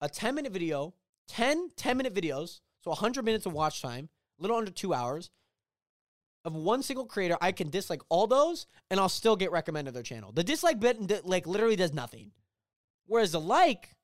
a 0.00 0.08
10 0.08 0.34
minute 0.34 0.52
video 0.52 0.94
10 1.28 1.70
10 1.76 1.96
minute 1.96 2.14
videos, 2.14 2.60
so 2.80 2.90
100 2.90 3.24
minutes 3.24 3.46
of 3.46 3.52
watch 3.52 3.82
time, 3.82 4.08
a 4.38 4.42
little 4.42 4.56
under 4.56 4.70
two 4.70 4.94
hours 4.94 5.30
of 6.44 6.54
one 6.54 6.82
single 6.82 7.06
creator. 7.06 7.36
I 7.40 7.52
can 7.52 7.70
dislike 7.70 8.02
all 8.08 8.26
those 8.26 8.66
and 8.90 9.00
I'll 9.00 9.08
still 9.08 9.36
get 9.36 9.50
recommended 9.50 9.94
their 9.94 10.02
channel. 10.02 10.32
The 10.32 10.44
dislike 10.44 10.78
button, 10.78 11.08
like, 11.24 11.46
literally 11.46 11.76
does 11.76 11.92
nothing. 11.92 12.30
Whereas 13.06 13.32
the 13.32 13.40
like 13.40 13.96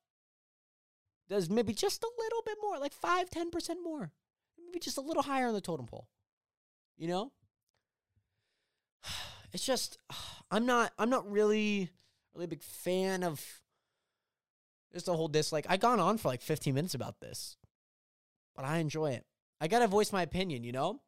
does 1.29 1.49
maybe 1.49 1.73
just 1.73 2.03
a 2.03 2.11
little 2.19 2.41
bit 2.45 2.57
more, 2.61 2.77
like 2.79 2.93
5 2.93 3.29
10% 3.29 3.75
more. 3.83 4.11
Maybe 4.73 4.81
just 4.81 4.97
a 4.97 5.01
little 5.01 5.21
higher 5.21 5.47
on 5.47 5.53
the 5.53 5.61
totem 5.61 5.85
pole. 5.85 6.07
You 6.97 7.07
know? 7.07 7.31
It's 9.53 9.65
just 9.65 9.99
I'm 10.51 10.65
not 10.65 10.93
I'm 10.97 11.11
not 11.11 11.31
really 11.31 11.91
really 12.33 12.45
a 12.45 12.47
big 12.47 12.63
fan 12.63 13.23
of 13.23 13.39
just 14.91 15.05
the 15.05 15.15
whole 15.15 15.27
dislike. 15.27 15.67
I 15.69 15.77
gone 15.77 15.99
on 15.99 16.17
for 16.17 16.27
like 16.27 16.41
15 16.41 16.73
minutes 16.73 16.95
about 16.95 17.19
this, 17.19 17.57
but 18.55 18.65
I 18.65 18.77
enjoy 18.77 19.11
it. 19.11 19.25
I 19.61 19.67
gotta 19.67 19.87
voice 19.87 20.11
my 20.11 20.23
opinion, 20.23 20.63
you 20.63 20.71
know. 20.71 21.01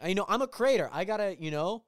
I, 0.00 0.08
you 0.08 0.14
know, 0.14 0.26
I'm 0.28 0.42
a 0.42 0.46
creator. 0.46 0.88
I 0.92 1.04
gotta, 1.04 1.36
you 1.40 1.50
know, 1.50 1.84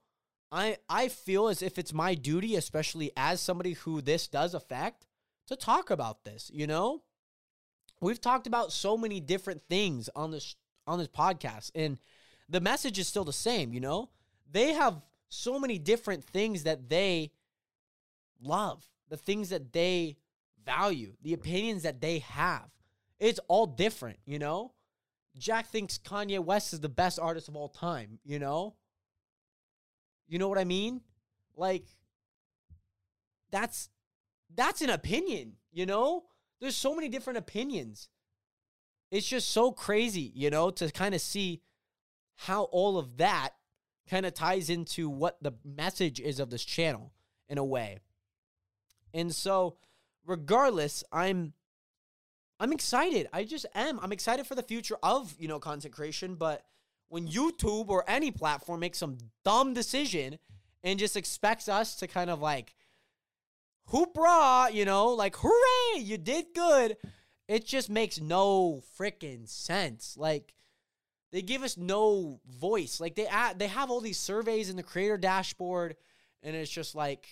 I 0.51 0.79
I 0.89 1.09
feel 1.09 1.47
as 1.47 1.63
if 1.63 1.79
it's 1.79 1.93
my 1.93 2.15
duty, 2.15 2.57
especially 2.57 3.13
as 3.17 3.41
somebody 3.41 3.75
who 3.75 4.01
this 4.01 4.27
does 4.27 4.53
affect, 4.53 5.07
to 5.47 5.57
talk 5.57 5.91
about 5.91 6.25
this. 6.25 6.51
You 6.53 6.67
know, 6.67 7.03
we've 8.01 8.21
talked 8.21 8.47
about 8.49 8.73
so 8.73 8.97
many 8.97 9.21
different 9.21 9.63
things 9.69 10.11
on 10.17 10.33
this 10.33 10.57
on 10.87 10.99
this 10.99 11.09
podcast, 11.09 11.71
and 11.75 11.99
the 12.49 12.61
message 12.61 12.99
is 12.99 13.09
still 13.09 13.25
the 13.25 13.33
same. 13.33 13.73
You 13.73 13.81
know, 13.81 14.11
they 14.51 14.73
have 14.73 15.01
so 15.29 15.59
many 15.59 15.79
different 15.79 16.25
things 16.25 16.65
that 16.65 16.89
they 16.89 17.33
love, 18.41 18.85
the 19.09 19.17
things 19.17 19.51
that 19.51 19.73
they 19.73 20.17
value, 20.65 21.15
the 21.23 21.33
opinions 21.33 21.83
that 21.83 22.01
they 22.01 22.21
have. 22.21 22.69
It's 23.19 23.41
all 23.49 23.67
different, 23.67 24.19
you 24.25 24.39
know? 24.39 24.73
Jack 25.37 25.67
thinks 25.67 25.99
Kanye 25.99 26.39
West 26.39 26.73
is 26.73 26.81
the 26.81 26.89
best 26.89 27.19
artist 27.19 27.49
of 27.49 27.57
all 27.57 27.69
time, 27.69 28.19
you 28.25 28.39
know? 28.39 28.75
You 30.29 30.39
know 30.39 30.49
what 30.49 30.59
I 30.59 30.65
mean? 30.65 31.01
Like 31.57 31.85
that's 33.51 33.89
that's 34.55 34.81
an 34.83 34.91
opinion, 34.91 35.55
you 35.73 35.87
know? 35.87 36.25
There's 36.61 36.77
so 36.77 36.95
many 36.95 37.09
different 37.09 37.39
opinions. 37.39 38.09
It's 39.15 39.29
just 39.29 39.51
so 39.51 39.71
crazy, 39.71 40.33
you 40.35 40.51
know, 40.51 40.71
to 40.71 40.91
kind 40.91 41.15
of 41.15 41.21
see 41.21 41.63
how 42.35 42.65
all 42.65 42.99
of 42.99 43.19
that 43.19 43.51
kind 44.11 44.27
of 44.27 44.35
ties 44.35 44.69
into 44.69 45.09
what 45.09 45.41
the 45.41 45.55
message 45.65 46.19
is 46.19 46.41
of 46.41 46.51
this 46.51 46.65
channel 46.65 47.13
in 47.49 47.57
a 47.57 47.65
way. 47.65 48.01
And 49.13 49.33
so 49.33 49.77
regardless, 50.27 51.05
I'm 51.13 51.53
I'm 52.59 52.73
excited. 52.73 53.29
I 53.33 53.45
just 53.45 53.67
am. 53.77 54.01
I'm 54.03 54.11
excited 54.11 54.49
for 54.49 54.57
the 54.57 54.65
future 54.65 54.97
of, 55.01 55.33
you 55.39 55.47
know, 55.47 55.61
content 55.61 55.95
creation, 55.95 56.35
but 56.35 56.65
when 57.07 57.29
YouTube 57.29 57.91
or 57.91 58.03
any 58.09 58.33
platform 58.33 58.81
makes 58.81 58.99
some 58.99 59.19
dumb 59.45 59.75
decision 59.75 60.41
and 60.83 60.99
just 60.99 61.17
expects 61.17 61.69
us 61.69 61.95
to 61.97 62.09
kind 62.09 62.31
of 62.31 62.41
like 62.41 62.75
hoopra, 63.93 64.73
you 64.73 64.85
know, 64.85 65.11
like 65.11 65.37
hooray, 65.37 66.03
you 66.03 66.19
did 66.19 66.47
good. 66.53 66.97
It 67.47 67.67
just 67.67 67.91
makes 67.91 68.21
no 68.21 68.83
freaking 68.99 69.49
sense. 69.49 70.17
Like 70.19 70.55
they 71.31 71.43
give 71.43 71.63
us 71.63 71.77
no 71.77 72.41
voice. 72.49 73.01
Like 73.01 73.15
they 73.17 73.27
add, 73.27 73.59
they 73.59 73.69
have 73.69 73.91
all 73.91 74.01
these 74.01 74.19
surveys 74.19 74.71
in 74.71 74.77
the 74.77 74.83
creator 74.83 75.19
dashboard 75.19 75.97
and 76.43 76.55
it's 76.55 76.71
just 76.71 76.95
like 76.95 77.27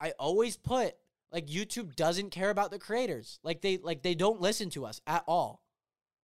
I 0.00 0.12
always 0.18 0.56
put 0.56 0.94
like 1.32 1.46
YouTube 1.46 1.96
doesn't 1.96 2.30
care 2.30 2.50
about 2.50 2.70
the 2.70 2.78
creators. 2.78 3.38
Like 3.42 3.62
they 3.62 3.78
like 3.78 4.02
they 4.02 4.14
don't 4.14 4.40
listen 4.40 4.70
to 4.70 4.84
us 4.84 5.00
at 5.06 5.24
all. 5.26 5.62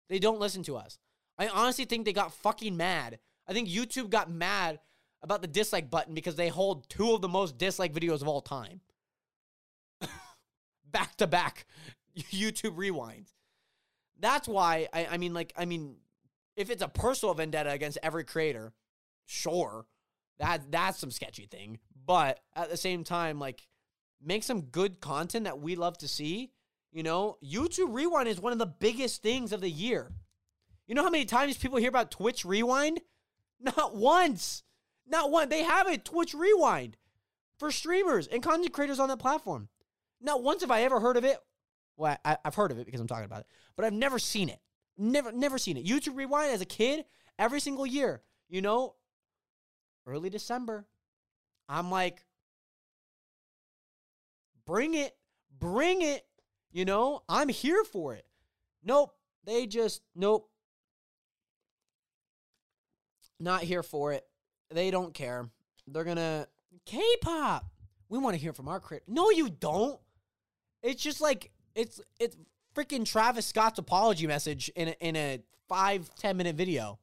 They 0.08 0.18
don't 0.18 0.40
listen 0.40 0.62
to 0.64 0.76
us. 0.76 0.98
I 1.38 1.48
honestly 1.48 1.84
think 1.86 2.04
they 2.04 2.12
got 2.12 2.34
fucking 2.34 2.76
mad. 2.76 3.18
I 3.48 3.52
think 3.52 3.68
YouTube 3.68 4.10
got 4.10 4.30
mad 4.30 4.78
about 5.22 5.42
the 5.42 5.48
dislike 5.48 5.90
button 5.90 6.14
because 6.14 6.36
they 6.36 6.48
hold 6.48 6.88
two 6.88 7.12
of 7.12 7.20
the 7.20 7.28
most 7.28 7.58
disliked 7.58 7.94
videos 7.94 8.22
of 8.22 8.28
all 8.28 8.42
time. 8.42 8.80
back 10.90 11.16
to 11.16 11.26
back 11.26 11.66
YouTube 12.30 12.76
rewinds. 12.76 13.30
That's 14.18 14.48
why 14.48 14.88
I, 14.92 15.06
I 15.12 15.18
mean 15.18 15.34
like 15.34 15.52
I 15.56 15.64
mean 15.64 15.96
if 16.56 16.70
it's 16.70 16.82
a 16.82 16.88
personal 16.88 17.34
vendetta 17.34 17.70
against 17.70 17.98
every 18.02 18.24
creator, 18.24 18.72
sure. 19.24 19.86
That 20.38 20.70
that's 20.70 20.98
some 20.98 21.10
sketchy 21.10 21.46
thing. 21.46 21.78
But 22.06 22.40
at 22.54 22.70
the 22.70 22.76
same 22.76 23.04
time, 23.04 23.38
like 23.38 23.66
make 24.22 24.42
some 24.42 24.62
good 24.62 25.00
content 25.00 25.44
that 25.44 25.60
we 25.60 25.76
love 25.76 25.98
to 25.98 26.08
see. 26.08 26.50
You 26.92 27.02
know, 27.02 27.38
YouTube 27.44 27.92
Rewind 27.92 28.28
is 28.28 28.40
one 28.40 28.52
of 28.52 28.58
the 28.58 28.66
biggest 28.66 29.22
things 29.22 29.52
of 29.52 29.60
the 29.60 29.70
year. 29.70 30.12
You 30.86 30.94
know 30.94 31.02
how 31.02 31.10
many 31.10 31.24
times 31.24 31.56
people 31.56 31.78
hear 31.78 31.88
about 31.88 32.10
Twitch 32.10 32.44
Rewind? 32.44 33.00
Not 33.60 33.96
once. 33.96 34.62
Not 35.06 35.30
one. 35.30 35.48
They 35.48 35.62
have 35.64 35.86
a 35.86 35.98
Twitch 35.98 36.34
Rewind 36.34 36.96
for 37.58 37.70
streamers 37.70 38.26
and 38.26 38.42
content 38.42 38.72
creators 38.72 39.00
on 39.00 39.08
that 39.08 39.18
platform. 39.18 39.68
Not 40.20 40.42
once 40.42 40.62
have 40.62 40.70
I 40.70 40.82
ever 40.82 41.00
heard 41.00 41.16
of 41.16 41.24
it. 41.24 41.38
Well, 41.96 42.16
I, 42.24 42.38
have 42.44 42.54
heard 42.54 42.70
of 42.70 42.78
it 42.78 42.86
because 42.86 43.00
I'm 43.00 43.06
talking 43.06 43.24
about 43.24 43.40
it, 43.40 43.46
but 43.76 43.84
I've 43.84 43.92
never 43.92 44.18
seen 44.18 44.48
it. 44.48 44.60
Never, 44.96 45.32
never 45.32 45.58
seen 45.58 45.76
it. 45.76 45.84
YouTube 45.84 46.16
Rewind 46.16 46.52
as 46.52 46.60
a 46.60 46.66
kid, 46.66 47.04
every 47.38 47.60
single 47.60 47.86
year. 47.86 48.22
You 48.48 48.62
know, 48.62 48.94
early 50.06 50.30
December, 50.30 50.86
I'm 51.68 51.90
like, 51.90 52.24
Bring 54.66 54.94
it. 54.94 55.16
Bring 55.58 56.02
it. 56.02 56.24
You 56.72 56.84
know, 56.84 57.22
I'm 57.28 57.48
here 57.48 57.84
for 57.84 58.14
it. 58.14 58.24
Nope. 58.82 59.14
They 59.44 59.66
just, 59.66 60.02
nope. 60.14 60.48
Not 63.38 63.62
here 63.62 63.82
for 63.82 64.12
it. 64.12 64.24
They 64.70 64.90
don't 64.90 65.12
care. 65.12 65.48
They're 65.86 66.04
going 66.04 66.16
to, 66.16 66.48
K 66.86 67.02
pop. 67.20 67.66
We 68.08 68.18
want 68.18 68.34
to 68.34 68.40
hear 68.40 68.52
from 68.52 68.68
our 68.68 68.80
creator. 68.80 69.04
No, 69.08 69.30
you 69.30 69.48
don't. 69.48 69.98
It's 70.82 71.02
just 71.02 71.20
like, 71.20 71.50
it's, 71.74 72.00
it's 72.18 72.36
freaking 72.74 73.04
Travis 73.04 73.46
Scott's 73.46 73.78
apology 73.78 74.26
message 74.26 74.70
in 74.76 74.88
a, 74.88 74.96
in 75.00 75.16
a 75.16 75.40
five 75.68 76.10
ten 76.16 76.36
minute 76.36 76.56
video. 76.56 76.98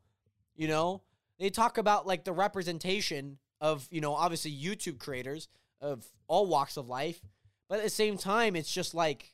You 0.56 0.68
know, 0.68 1.02
they 1.40 1.50
talk 1.50 1.78
about 1.78 2.06
like 2.06 2.24
the 2.24 2.34
representation 2.34 3.38
of, 3.60 3.88
you 3.92 4.02
know, 4.02 4.14
obviously 4.14 4.52
YouTube 4.52 5.00
creators 5.00 5.48
of 5.80 6.06
all 6.28 6.46
walks 6.46 6.78
of 6.78 6.88
life 6.88 7.22
but 7.72 7.78
at 7.78 7.86
the 7.86 7.90
same 7.90 8.18
time, 8.18 8.58
it's 8.58 8.70
just 8.70 8.94
like, 8.94 9.34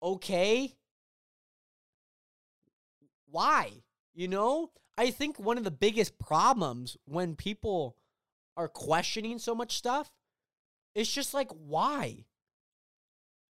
okay, 0.00 0.76
why? 3.28 3.82
You 4.14 4.28
know, 4.28 4.70
I 4.96 5.10
think 5.10 5.40
one 5.40 5.58
of 5.58 5.64
the 5.64 5.72
biggest 5.72 6.20
problems 6.20 6.96
when 7.04 7.34
people 7.34 7.96
are 8.56 8.68
questioning 8.68 9.40
so 9.40 9.56
much 9.56 9.76
stuff 9.76 10.12
is 10.94 11.10
just 11.10 11.34
like, 11.34 11.50
why? 11.50 12.26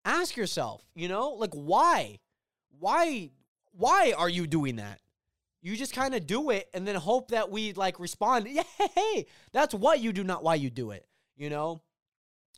Ask 0.05 0.37
yourself, 0.37 0.83
you 0.95 1.07
know, 1.07 1.31
like, 1.31 1.53
why? 1.53 2.19
Why? 2.79 3.31
why 3.79 4.13
are 4.17 4.29
you 4.29 4.45
doing 4.45 4.75
that? 4.75 4.99
You 5.61 5.75
just 5.75 5.93
kind 5.93 6.13
of 6.13 6.27
do 6.27 6.51
it 6.51 6.69
and 6.73 6.87
then 6.87 6.95
hope 6.95 7.31
that 7.31 7.49
we 7.49 7.73
like 7.73 7.99
respond. 7.99 8.47
Yeah, 8.49 8.63
hey, 8.95 9.25
that's 9.51 9.73
what 9.73 9.99
you 9.99 10.13
do, 10.13 10.23
not 10.23 10.43
why 10.43 10.55
you 10.55 10.69
do 10.69 10.91
it. 10.91 11.05
You 11.35 11.49
know, 11.49 11.81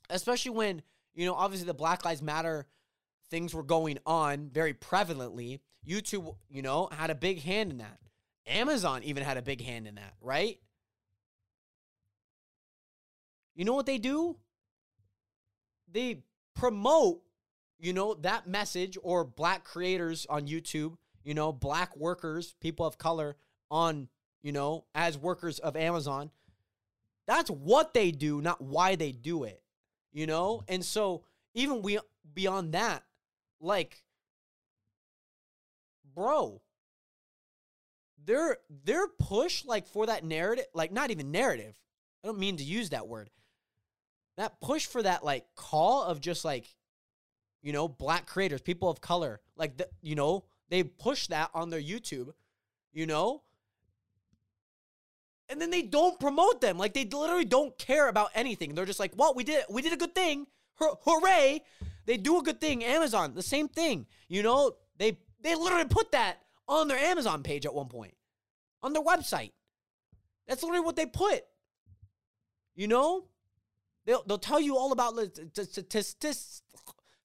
especially 0.10 0.52
when 0.52 0.82
you 1.14 1.26
know 1.26 1.34
obviously 1.34 1.68
the 1.68 1.74
Black 1.74 2.06
Lives 2.06 2.22
Matter 2.22 2.68
things 3.30 3.54
were 3.54 3.64
going 3.64 3.98
on 4.06 4.50
very 4.50 4.74
prevalently. 4.74 5.62
YouTube, 5.88 6.36
you 6.50 6.62
know, 6.62 6.90
had 6.92 7.10
a 7.10 7.16
big 7.16 7.42
hand 7.42 7.72
in 7.72 7.78
that. 7.80 7.98
Amazon 8.46 9.04
even 9.04 9.24
had 9.24 9.38
a 9.38 9.42
big 9.42 9.62
hand 9.62 9.88
in 9.88 9.96
that, 9.96 10.14
right? 10.22 10.60
You 13.56 13.66
know 13.66 13.74
what 13.74 13.86
they 13.86 13.98
do? 13.98 14.38
They 15.92 16.24
promote, 16.56 17.22
you 17.82 17.94
know, 17.94 18.14
that 18.14 18.48
message 18.48 18.98
or 19.02 19.26
black 19.26 19.64
creators 19.64 20.28
on 20.30 20.48
YouTube, 20.48 20.96
you 21.24 21.34
know, 21.34 21.52
black 21.52 21.98
workers, 21.98 22.54
people 22.62 22.86
of 22.86 22.98
color 22.98 23.36
on, 23.72 24.08
you 24.44 24.52
know, 24.52 24.86
as 24.94 25.18
workers 25.18 25.60
of 25.60 25.76
Amazon. 25.76 26.30
That's 27.26 27.50
what 27.50 27.94
they 27.94 28.12
do, 28.12 28.40
not 28.40 28.62
why 28.62 28.96
they 28.96 29.12
do 29.12 29.44
it, 29.44 29.62
you 30.14 30.28
know? 30.28 30.64
And 30.68 30.86
so, 30.86 31.24
even 31.54 31.82
we 31.82 32.00
beyond 32.34 32.74
that, 32.74 33.04
like 33.60 34.04
bro, 36.14 36.62
their 38.24 38.58
their 38.84 39.08
push 39.08 39.66
like 39.66 39.88
for 39.88 40.06
that 40.06 40.24
narrative, 40.24 40.66
like 40.74 40.92
not 40.92 41.12
even 41.12 41.32
narrative. 41.32 41.80
I 42.24 42.28
don't 42.28 42.40
mean 42.40 42.58
to 42.58 42.64
use 42.64 42.90
that 42.92 43.08
word. 43.08 43.30
That 44.38 44.62
push 44.62 44.86
for 44.86 45.02
that 45.02 45.24
like 45.24 45.46
call 45.56 46.04
of 46.04 46.22
just 46.22 46.46
like 46.46 46.74
you 47.62 47.74
know, 47.74 47.88
black 47.88 48.26
creators, 48.26 48.62
people 48.62 48.90
of 48.90 49.02
color, 49.02 49.40
like 49.56 49.78
the, 49.78 49.88
you 50.02 50.16
know, 50.16 50.46
they 50.70 50.84
push 50.84 51.28
that 51.28 51.50
on 51.54 51.70
their 51.70 51.82
YouTube, 51.82 52.34
you 52.94 53.06
know? 53.06 53.44
And 55.50 55.60
then 55.62 55.70
they 55.70 55.82
don't 55.82 56.20
promote 56.20 56.62
them. 56.62 56.78
Like 56.78 56.94
they 56.94 57.06
literally 57.06 57.46
don't 57.46 57.78
care 57.78 58.08
about 58.08 58.30
anything. 58.34 58.74
They're 58.74 58.86
just 58.86 59.02
like, 59.02 59.12
"Well, 59.18 59.34
we 59.36 59.44
did 59.44 59.66
we 59.70 59.82
did 59.82 59.92
a 59.92 59.98
good 59.98 60.16
thing. 60.16 60.48
Hooray!" 60.76 61.62
They 62.06 62.18
do 62.18 62.40
a 62.40 62.42
good 62.42 62.62
thing. 62.62 62.86
Amazon, 62.86 63.34
the 63.36 63.44
same 63.44 63.68
thing. 63.68 64.08
You 64.30 64.44
know, 64.44 64.78
they 64.98 65.18
they 65.42 65.56
literally 65.56 65.86
put 65.86 66.14
that 66.14 66.40
on 66.70 66.88
their 66.88 66.98
Amazon 66.98 67.44
page 67.44 67.66
at 67.66 67.74
one 67.74 67.90
point, 67.90 68.16
on 68.82 68.94
their 68.94 69.04
website. 69.04 69.52
That's 70.48 70.64
literally 70.64 70.86
what 70.86 70.96
they 70.96 71.06
put. 71.06 71.44
You 72.74 72.88
know, 72.88 73.26
they'll 74.06 74.24
they'll 74.24 74.38
tell 74.38 74.62
you 74.62 74.78
all 74.78 74.94
about 74.94 75.16
the 75.16 75.66
statistics 75.66 76.62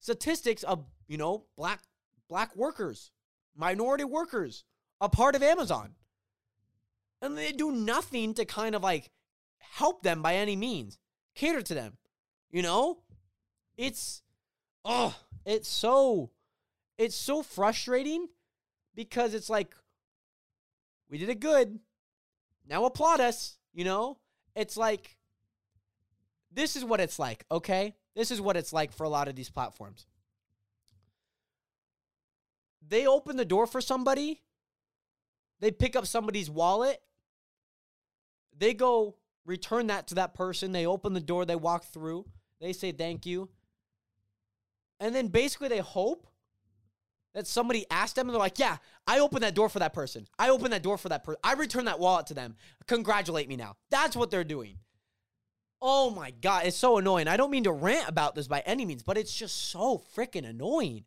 statistics 0.07 0.63
of 0.63 0.85
you 1.09 1.17
know 1.17 1.43
black 1.57 1.81
black 2.29 2.55
workers, 2.55 3.11
minority 3.57 4.05
workers, 4.05 4.63
a 5.01 5.09
part 5.09 5.35
of 5.35 5.43
Amazon, 5.43 5.95
and 7.21 7.37
they 7.37 7.51
do 7.51 7.73
nothing 7.73 8.33
to 8.33 8.45
kind 8.45 8.73
of 8.73 8.81
like 8.81 9.11
help 9.59 10.03
them 10.03 10.21
by 10.21 10.35
any 10.35 10.55
means, 10.55 10.97
cater 11.35 11.61
to 11.61 11.73
them. 11.73 11.97
You 12.49 12.61
know, 12.61 12.99
it's 13.75 14.21
oh, 14.85 15.13
it's 15.45 15.67
so 15.67 16.31
it's 16.97 17.15
so 17.15 17.43
frustrating 17.43 18.29
because 18.95 19.33
it's 19.33 19.49
like 19.49 19.75
we 21.09 21.17
did 21.17 21.27
it 21.27 21.41
good. 21.41 21.79
Now 22.65 22.85
applaud 22.85 23.19
us, 23.19 23.57
you 23.73 23.83
know? 23.83 24.19
It's 24.55 24.77
like 24.77 25.17
this 26.49 26.77
is 26.77 26.85
what 26.85 27.01
it's 27.01 27.19
like, 27.19 27.45
okay? 27.51 27.93
This 28.17 28.31
is 28.31 28.41
what 28.41 28.57
it's 28.57 28.73
like 28.73 28.91
for 28.91 29.03
a 29.03 29.09
lot 29.09 29.27
of 29.27 29.35
these 29.35 29.51
platforms. 29.51 30.07
They 32.85 33.05
open 33.05 33.37
the 33.37 33.45
door 33.45 33.67
for 33.67 33.79
somebody, 33.79 34.41
they 35.59 35.69
pick 35.69 35.95
up 35.95 36.07
somebody's 36.07 36.49
wallet, 36.49 36.99
they 38.57 38.73
go 38.73 39.17
return 39.45 39.87
that 39.87 40.07
to 40.07 40.15
that 40.15 40.33
person, 40.33 40.71
they 40.71 40.87
open 40.87 41.13
the 41.13 41.19
door, 41.19 41.45
they 41.45 41.55
walk 41.55 41.85
through, 41.85 42.25
they 42.59 42.73
say 42.73 42.91
thank 42.91 43.27
you. 43.27 43.49
And 44.99 45.13
then 45.13 45.27
basically 45.27 45.67
they 45.67 45.77
hope 45.77 46.25
that 47.35 47.45
somebody 47.45 47.85
asked 47.91 48.15
them 48.15 48.27
and 48.27 48.33
they're 48.33 48.39
like, 48.39 48.57
yeah, 48.57 48.77
I 49.05 49.19
opened 49.19 49.43
that 49.43 49.53
door 49.53 49.69
for 49.69 49.77
that 49.77 49.93
person. 49.93 50.25
I 50.39 50.49
opened 50.49 50.73
that 50.73 50.81
door 50.81 50.97
for 50.97 51.09
that 51.09 51.23
person. 51.23 51.39
I 51.43 51.53
returned 51.53 51.87
that 51.87 51.99
wallet 51.99 52.25
to 52.27 52.33
them. 52.33 52.55
Congratulate 52.87 53.47
me 53.47 53.57
now. 53.57 53.75
That's 53.91 54.15
what 54.15 54.31
they're 54.31 54.43
doing. 54.43 54.79
Oh 55.81 56.09
my 56.09 56.31
God. 56.31 56.65
It's 56.65 56.77
so 56.77 56.97
annoying. 56.97 57.27
I 57.27 57.37
don't 57.37 57.51
mean 57.51 57.65
to 57.65 57.71
rant 57.71 58.09
about 58.09 58.35
this 58.35 58.47
by 58.47 58.61
any 58.65 58.85
means, 58.85 59.03
but 59.03 59.17
it's 59.17 59.33
just 59.33 59.69
so 59.69 60.01
freaking 60.15 60.47
annoying. 60.47 61.05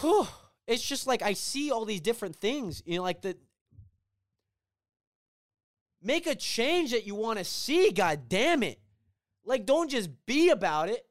Whew. 0.00 0.26
It's 0.66 0.86
just 0.86 1.06
like 1.06 1.22
I 1.22 1.32
see 1.32 1.70
all 1.70 1.84
these 1.84 2.02
different 2.02 2.36
things, 2.36 2.82
you 2.84 2.96
know, 2.96 3.02
like 3.02 3.22
the. 3.22 3.36
Make 6.02 6.26
a 6.26 6.34
change 6.34 6.92
that 6.92 7.06
you 7.06 7.14
want 7.14 7.38
to 7.38 7.44
see, 7.44 7.90
god 7.90 8.28
damn 8.28 8.62
it. 8.62 8.78
Like, 9.44 9.66
don't 9.66 9.90
just 9.90 10.10
be 10.26 10.50
about 10.50 10.88
it 10.88 11.08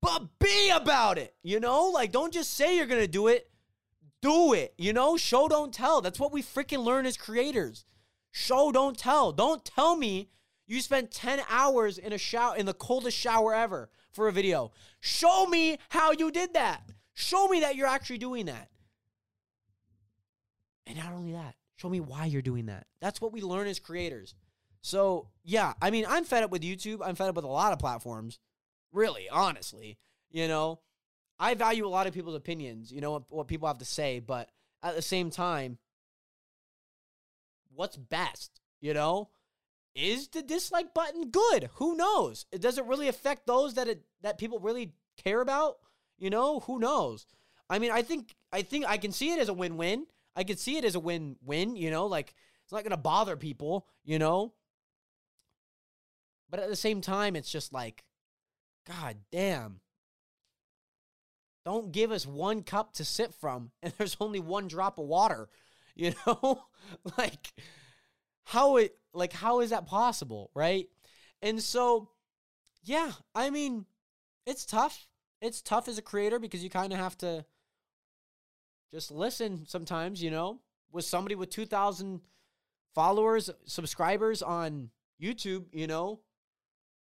but 0.00 0.38
be 0.38 0.70
about 0.70 1.18
it. 1.18 1.34
You 1.42 1.60
know, 1.60 1.90
like 1.90 2.12
don't 2.12 2.32
just 2.32 2.54
say 2.54 2.76
you're 2.76 2.86
gonna 2.86 3.06
do 3.06 3.28
it, 3.28 3.50
do 4.22 4.54
it. 4.54 4.74
You 4.78 4.92
know, 4.92 5.16
show 5.16 5.48
don't 5.48 5.72
tell. 5.72 6.00
That's 6.00 6.20
what 6.20 6.32
we 6.32 6.42
freaking 6.42 6.84
learn 6.84 7.06
as 7.06 7.16
creators. 7.16 7.84
Show 8.30 8.72
don't 8.72 8.96
tell. 8.96 9.32
Don't 9.32 9.64
tell 9.64 9.96
me 9.96 10.30
you 10.70 10.80
spent 10.80 11.10
10 11.10 11.40
hours 11.50 11.98
in 11.98 12.12
a 12.12 12.18
shower 12.18 12.56
in 12.56 12.64
the 12.64 12.72
coldest 12.72 13.18
shower 13.18 13.52
ever 13.52 13.90
for 14.12 14.28
a 14.28 14.32
video. 14.32 14.70
Show 15.00 15.46
me 15.46 15.78
how 15.88 16.12
you 16.12 16.30
did 16.30 16.54
that. 16.54 16.82
Show 17.12 17.48
me 17.48 17.60
that 17.60 17.74
you're 17.74 17.88
actually 17.88 18.18
doing 18.18 18.46
that. 18.46 18.68
And 20.86 20.96
not 20.96 21.12
only 21.12 21.32
that, 21.32 21.56
show 21.74 21.88
me 21.88 21.98
why 21.98 22.26
you're 22.26 22.40
doing 22.40 22.66
that. 22.66 22.86
That's 23.00 23.20
what 23.20 23.32
we 23.32 23.40
learn 23.40 23.66
as 23.66 23.80
creators. 23.80 24.36
So, 24.80 25.26
yeah, 25.42 25.72
I 25.82 25.90
mean, 25.90 26.06
I'm 26.08 26.22
fed 26.24 26.44
up 26.44 26.52
with 26.52 26.62
YouTube. 26.62 27.00
I'm 27.04 27.16
fed 27.16 27.28
up 27.28 27.34
with 27.34 27.44
a 27.44 27.48
lot 27.48 27.72
of 27.72 27.80
platforms. 27.80 28.38
Really, 28.92 29.28
honestly, 29.28 29.98
you 30.30 30.46
know, 30.46 30.78
I 31.36 31.54
value 31.54 31.84
a 31.84 31.88
lot 31.88 32.06
of 32.06 32.14
people's 32.14 32.36
opinions, 32.36 32.92
you 32.92 33.00
know, 33.00 33.10
what, 33.10 33.22
what 33.28 33.48
people 33.48 33.66
have 33.66 33.78
to 33.78 33.84
say, 33.84 34.20
but 34.20 34.48
at 34.84 34.94
the 34.94 35.02
same 35.02 35.30
time, 35.30 35.78
what's 37.74 37.96
best, 37.96 38.60
you 38.80 38.94
know? 38.94 39.30
Is 39.94 40.28
the 40.28 40.42
dislike 40.42 40.94
button 40.94 41.30
good? 41.30 41.68
Who 41.74 41.96
knows? 41.96 42.46
It 42.52 42.60
doesn't 42.60 42.86
really 42.86 43.08
affect 43.08 43.46
those 43.46 43.74
that 43.74 43.88
it 43.88 44.02
that 44.22 44.38
people 44.38 44.60
really 44.60 44.92
care 45.16 45.40
about, 45.40 45.78
you 46.18 46.30
know? 46.30 46.60
Who 46.60 46.78
knows? 46.78 47.26
I 47.68 47.78
mean, 47.78 47.90
I 47.90 48.02
think 48.02 48.34
I 48.52 48.62
think 48.62 48.84
I 48.86 48.98
can 48.98 49.12
see 49.12 49.32
it 49.32 49.38
as 49.38 49.48
a 49.48 49.54
win-win. 49.54 50.06
I 50.36 50.44
can 50.44 50.56
see 50.56 50.76
it 50.76 50.84
as 50.84 50.94
a 50.94 51.00
win-win, 51.00 51.76
you 51.76 51.90
know, 51.90 52.06
like 52.06 52.34
it's 52.64 52.72
not 52.72 52.84
to 52.84 52.96
bother 52.96 53.36
people, 53.36 53.86
you 54.04 54.18
know? 54.18 54.54
But 56.48 56.60
at 56.60 56.68
the 56.68 56.76
same 56.76 57.00
time, 57.00 57.34
it's 57.34 57.50
just 57.50 57.72
like 57.72 58.04
God 58.86 59.16
damn. 59.30 59.80
Don't 61.64 61.92
give 61.92 62.10
us 62.10 62.26
one 62.26 62.62
cup 62.62 62.94
to 62.94 63.04
sip 63.04 63.34
from 63.34 63.72
and 63.82 63.92
there's 63.98 64.16
only 64.20 64.40
one 64.40 64.68
drop 64.68 64.98
of 64.98 65.06
water. 65.06 65.48
You 65.96 66.12
know? 66.26 66.62
like 67.18 67.52
how 68.44 68.76
it 68.76 68.96
like 69.12 69.32
how 69.32 69.60
is 69.60 69.70
that 69.70 69.86
possible, 69.86 70.50
right? 70.54 70.88
And 71.42 71.62
so 71.62 72.10
yeah, 72.82 73.12
I 73.34 73.50
mean, 73.50 73.86
it's 74.46 74.64
tough. 74.64 75.08
It's 75.40 75.62
tough 75.62 75.88
as 75.88 75.98
a 75.98 76.02
creator 76.02 76.38
because 76.38 76.62
you 76.62 76.70
kind 76.70 76.92
of 76.92 76.98
have 76.98 77.16
to 77.18 77.44
just 78.92 79.10
listen 79.10 79.64
sometimes, 79.66 80.22
you 80.22 80.30
know? 80.30 80.60
With 80.92 81.04
somebody 81.04 81.34
with 81.34 81.50
2000 81.50 82.20
followers, 82.94 83.50
subscribers 83.64 84.42
on 84.42 84.90
YouTube, 85.22 85.66
you 85.72 85.86
know, 85.86 86.20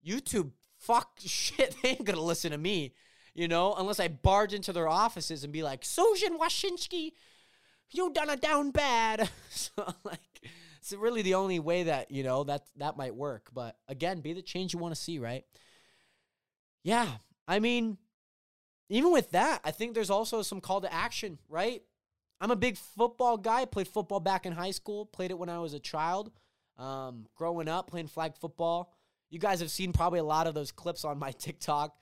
YouTube 0.05 0.51
fuck 0.79 1.13
shit, 1.19 1.77
they 1.83 1.91
ain't 1.91 2.05
gonna 2.05 2.21
listen 2.21 2.51
to 2.51 2.59
me, 2.59 2.95
you 3.35 3.49
know, 3.49 3.75
unless 3.75 4.01
I 4.01 4.09
barge 4.09 4.55
into 4.55 4.73
their 4.73 4.89
offices 4.89 5.45
and 5.45 5.53
be 5.53 5.63
like, 5.63 5.85
Susan 5.85 6.39
Washinsky, 6.39 7.13
you 7.91 8.13
done 8.13 8.31
it 8.31 8.41
down 8.41 8.71
bad. 8.71 9.31
so 9.51 9.71
like 10.05 10.51
it's 10.93 11.01
really 11.01 11.23
the 11.23 11.35
only 11.35 11.59
way 11.59 11.85
that, 11.85 12.13
you 12.13 12.23
know, 12.23 12.45
that 12.45 12.63
that 12.77 12.97
might 12.97 13.15
work. 13.15 13.49
But 13.53 13.77
again, 13.89 14.21
be 14.21 14.33
the 14.33 14.43
change 14.43 14.73
you 14.73 14.79
want 14.79 14.95
to 14.95 15.01
see, 15.01 15.19
right? 15.19 15.45
Yeah. 16.85 17.09
I 17.49 17.59
mean, 17.59 17.99
even 18.89 19.11
with 19.13 19.33
that, 19.33 19.61
I 19.65 19.73
think 19.73 19.95
there's 19.95 20.11
also 20.11 20.43
some 20.43 20.61
call 20.61 20.81
to 20.83 20.93
action, 20.93 21.39
right? 21.49 21.83
I'm 22.41 22.53
a 22.53 22.57
big 22.57 22.77
football 22.77 23.37
guy. 23.37 23.65
Played 23.65 23.89
football 23.89 24.21
back 24.21 24.47
in 24.47 24.53
high 24.53 24.71
school. 24.71 25.07
Played 25.07 25.33
it 25.33 25.39
when 25.39 25.49
I 25.49 25.59
was 25.59 25.75
a 25.75 25.81
child. 25.81 26.31
Um, 26.79 27.27
growing 27.35 27.69
up, 27.69 27.91
playing 27.91 28.07
flag 28.07 28.37
football. 28.37 28.93
You 29.29 29.41
guys 29.41 29.59
have 29.61 29.73
seen 29.73 29.93
probably 29.93 30.21
a 30.21 30.25
lot 30.25 30.47
of 30.47 30.55
those 30.55 30.71
clips 30.71 31.05
on 31.05 31.19
my 31.19 31.33
TikTok. 31.39 31.97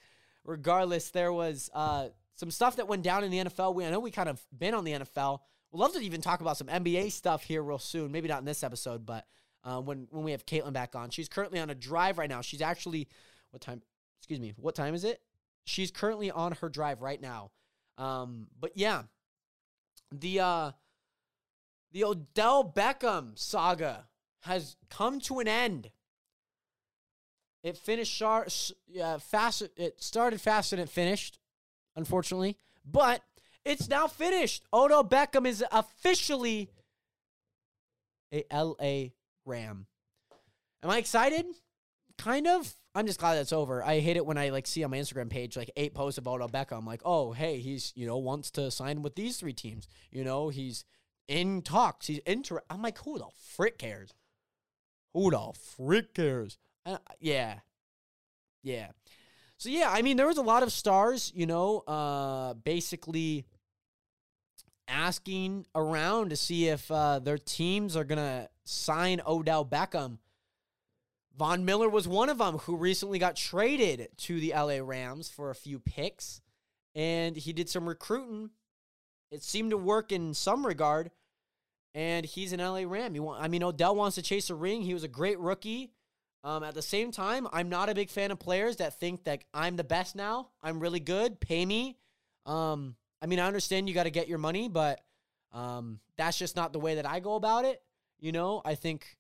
Regardless, 0.45 1.09
there 1.09 1.33
was 1.33 1.71
uh, 1.73 2.09
some 2.35 2.51
stuff 2.51 2.77
that 2.77 2.87
went 2.87 3.03
down 3.03 3.25
in 3.25 3.31
the 3.31 3.39
NFL. 3.39 3.75
We, 3.75 3.87
I 3.87 3.91
know 3.91 4.01
we 4.01 4.11
kind 4.11 4.29
of 4.29 4.43
been 4.57 4.75
on 4.75 4.85
the 4.85 4.93
NFL. 4.93 5.39
We'd 5.75 5.81
love 5.81 5.93
to 5.95 5.99
even 5.99 6.21
talk 6.21 6.41
about 6.41 6.57
some 6.57 6.69
NBA 6.69 7.11
stuff 7.11 7.43
here 7.43 7.61
real 7.61 7.81
soon. 7.81 8.13
Maybe 8.13 8.29
not 8.29 8.39
in 8.39 8.45
this 8.45 8.63
episode, 8.63 9.05
but 9.05 9.27
uh, 9.65 9.81
when 9.81 10.07
when 10.13 10.23
we 10.23 10.31
have 10.31 10.47
Caitlin 10.47 10.73
back 10.73 10.95
on, 10.95 11.11
she's 11.11 11.29
currently 11.29 11.59
on 11.59 11.69
a 11.69 11.75
drive 11.75 12.17
right 12.17 12.31
now. 12.31 12.43
She's 12.43 12.63
actually 12.63 13.09
what 13.51 13.61
time? 13.61 13.83
Excuse 14.21 14.39
me. 14.39 14.53
What 14.57 14.77
time 14.77 14.95
is 14.95 15.03
it? 15.03 15.21
She's 15.65 15.91
currently 15.91 16.31
on 16.31 16.53
her 16.53 16.69
drive 16.69 17.03
right 17.03 17.21
now. 17.21 17.51
Um, 17.99 18.47
but 18.61 18.77
yeah, 18.77 19.03
the 20.13 20.39
uh 20.39 20.71
the 21.91 22.05
Odell 22.05 22.63
Beckham 22.65 23.37
saga 23.37 24.07
has 24.43 24.77
come 24.91 25.19
to 25.23 25.41
an 25.41 25.49
end. 25.49 25.91
It 27.65 27.77
finished 27.77 28.13
sharp, 28.13 28.49
uh, 29.03 29.19
fast. 29.19 29.63
It 29.77 30.01
started 30.01 30.41
fast 30.41 30.73
and 30.73 30.81
it 30.81 30.89
finished, 30.89 31.41
unfortunately, 31.97 32.59
but 32.85 33.23
it's 33.65 33.89
now 33.89 34.07
finished. 34.07 34.65
Odell 34.73 35.05
Beckham 35.05 35.47
is 35.47 35.65
officially 35.73 36.71
a 38.33 38.45
LA 38.53 39.11
Ram. 39.45 39.87
Am 40.83 40.91
I 40.91 40.99
excited? 40.99 41.47
Kind 42.19 42.47
of. 42.47 42.75
I'm 42.95 43.07
just 43.07 43.19
glad 43.19 43.39
it's 43.39 43.53
over. 43.53 43.83
I 43.83 43.99
hate 43.99 44.17
it 44.17 44.25
when 44.25 44.39
I 44.39 44.51
like 44.51 44.67
see 44.67 44.85
on 44.85 44.91
my 44.91 44.99
Instagram 44.99 45.29
page 45.29 45.57
like 45.57 45.71
eight 45.77 45.95
posts 45.95 46.19
of 46.19 46.29
Odell 46.29 46.49
Beckham. 46.49 46.79
I'm 46.79 46.87
like, 46.87 47.03
oh 47.05 47.33
hey, 47.33 47.59
he's 47.59 47.93
you 47.97 48.07
know 48.07 48.19
wants 48.19 48.51
to 48.53 48.71
sign 48.71 49.03
with 49.03 49.17
these 49.17 49.39
three 49.39 49.53
teams. 49.53 49.89
You 50.11 50.25
know 50.25 50.49
he's 50.51 50.85
in 51.27 51.63
talks. 51.63 52.07
He's 52.07 52.19
inter. 52.21 52.61
I'm 52.71 52.83
like, 52.83 52.99
who 52.99 53.19
the 53.19 53.27
frick 53.57 53.79
cares? 53.79 54.13
Who 55.13 55.31
the 55.31 55.53
frick 55.77 56.15
cares? 56.15 56.59
Uh, 56.87 56.99
yeah, 57.19 57.61
yeah. 58.63 58.89
So 59.57 59.71
yeah, 59.71 59.91
I 59.91 60.03
mean, 60.03 60.17
there 60.17 60.27
was 60.27 60.39
a 60.39 60.43
lot 60.43 60.63
of 60.63 60.73
stars. 60.73 61.33
You 61.35 61.47
know, 61.47 61.79
uh, 61.81 62.55
basically 62.55 63.47
asking 64.89 65.67
around 65.75 66.31
to 66.31 66.37
see 66.37 66.69
if 66.69 66.91
uh, 66.91 67.19
their 67.19 67.39
teams 67.39 67.97
are 67.97 68.05
gonna 68.05 68.49
sign 68.65 69.21
Odell 69.27 69.65
Beckham 69.65 70.19
Von 71.37 71.65
Miller 71.65 71.89
was 71.89 72.07
one 72.07 72.29
of 72.29 72.39
them 72.39 72.59
who 72.59 72.77
recently 72.77 73.19
got 73.19 73.37
traded 73.37 74.09
to 74.19 74.39
the 74.39 74.53
LA 74.55 74.79
Rams 74.81 75.29
for 75.29 75.51
a 75.51 75.55
few 75.55 75.81
picks, 75.81 76.41
and 76.95 77.37
he 77.37 77.53
did 77.53 77.69
some 77.69 77.89
recruiting. 77.89 78.51
It 79.33 79.43
seemed 79.43 79.71
to 79.71 79.77
work 79.77 80.13
in 80.13 80.33
some 80.33 80.65
regard, 80.65 81.11
and 81.93 82.25
he's 82.25 82.53
an 82.53 82.61
LA 82.61 82.85
Ram. 82.87 83.17
You 83.17 83.25
Want, 83.25 83.43
I 83.43 83.49
mean, 83.49 83.65
Odell 83.65 83.97
wants 83.97 84.15
to 84.15 84.23
chase 84.23 84.49
a 84.49 84.55
ring. 84.55 84.83
He 84.83 84.95
was 84.95 85.03
a 85.03 85.09
great 85.09 85.39
rookie. 85.41 85.91
Um, 86.45 86.63
at 86.63 86.75
the 86.75 86.83
same 86.83 87.11
time, 87.11 87.49
I'm 87.53 87.69
not 87.69 87.89
a 87.89 87.95
big 87.95 88.11
fan 88.11 88.31
of 88.31 88.39
players 88.39 88.77
that 88.77 89.01
think 89.01 89.25
that 89.25 89.43
I'm 89.53 89.77
the 89.77 89.85
best 89.85 90.15
now. 90.15 90.51
I'm 90.63 90.79
really 90.79 91.01
good. 91.01 91.41
Pay 91.41 91.67
me. 91.67 91.97
Um, 92.47 92.97
I 93.25 93.27
mean, 93.27 93.41
I 93.41 93.47
understand 93.47 93.89
you 93.89 93.95
got 93.95 94.03
to 94.03 94.11
get 94.11 94.29
your 94.29 94.37
money, 94.37 94.69
but 94.69 95.01
um, 95.51 95.99
that's 96.19 96.37
just 96.37 96.57
not 96.57 96.75
the 96.75 96.79
way 96.79 96.97
that 96.97 97.09
I 97.09 97.21
go 97.21 97.37
about 97.37 97.65
it. 97.65 97.81
You 98.21 98.33
know, 98.33 98.61
I 98.67 98.75
think 98.75 99.17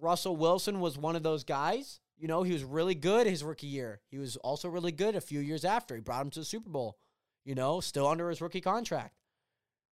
Russell 0.00 0.36
Wilson 0.36 0.78
was 0.78 0.96
one 0.96 1.16
of 1.16 1.24
those 1.24 1.42
guys. 1.42 1.98
You 2.16 2.28
know, 2.28 2.44
he 2.44 2.52
was 2.52 2.62
really 2.62 2.94
good 2.94 3.26
his 3.26 3.42
rookie 3.42 3.66
year. 3.66 4.00
He 4.08 4.18
was 4.18 4.36
also 4.36 4.68
really 4.68 4.92
good 4.92 5.16
a 5.16 5.20
few 5.20 5.40
years 5.40 5.64
after. 5.64 5.96
He 5.96 6.00
brought 6.00 6.22
him 6.22 6.30
to 6.30 6.38
the 6.38 6.44
Super 6.44 6.70
Bowl, 6.70 6.96
you 7.44 7.56
know, 7.56 7.80
still 7.80 8.06
under 8.06 8.28
his 8.28 8.40
rookie 8.40 8.60
contract. 8.60 9.16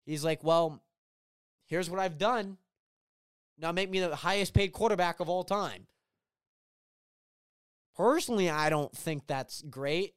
He's 0.04 0.24
like, 0.24 0.42
well, 0.42 0.82
here's 1.66 1.88
what 1.88 2.00
I've 2.00 2.18
done. 2.18 2.56
Now 3.56 3.70
make 3.70 3.88
me 3.88 4.00
the 4.00 4.16
highest 4.16 4.52
paid 4.52 4.72
quarterback 4.72 5.20
of 5.20 5.28
all 5.28 5.44
time. 5.44 5.86
Personally, 7.96 8.50
I 8.50 8.68
don't 8.68 8.90
think 8.96 9.28
that's 9.28 9.62
great. 9.62 10.14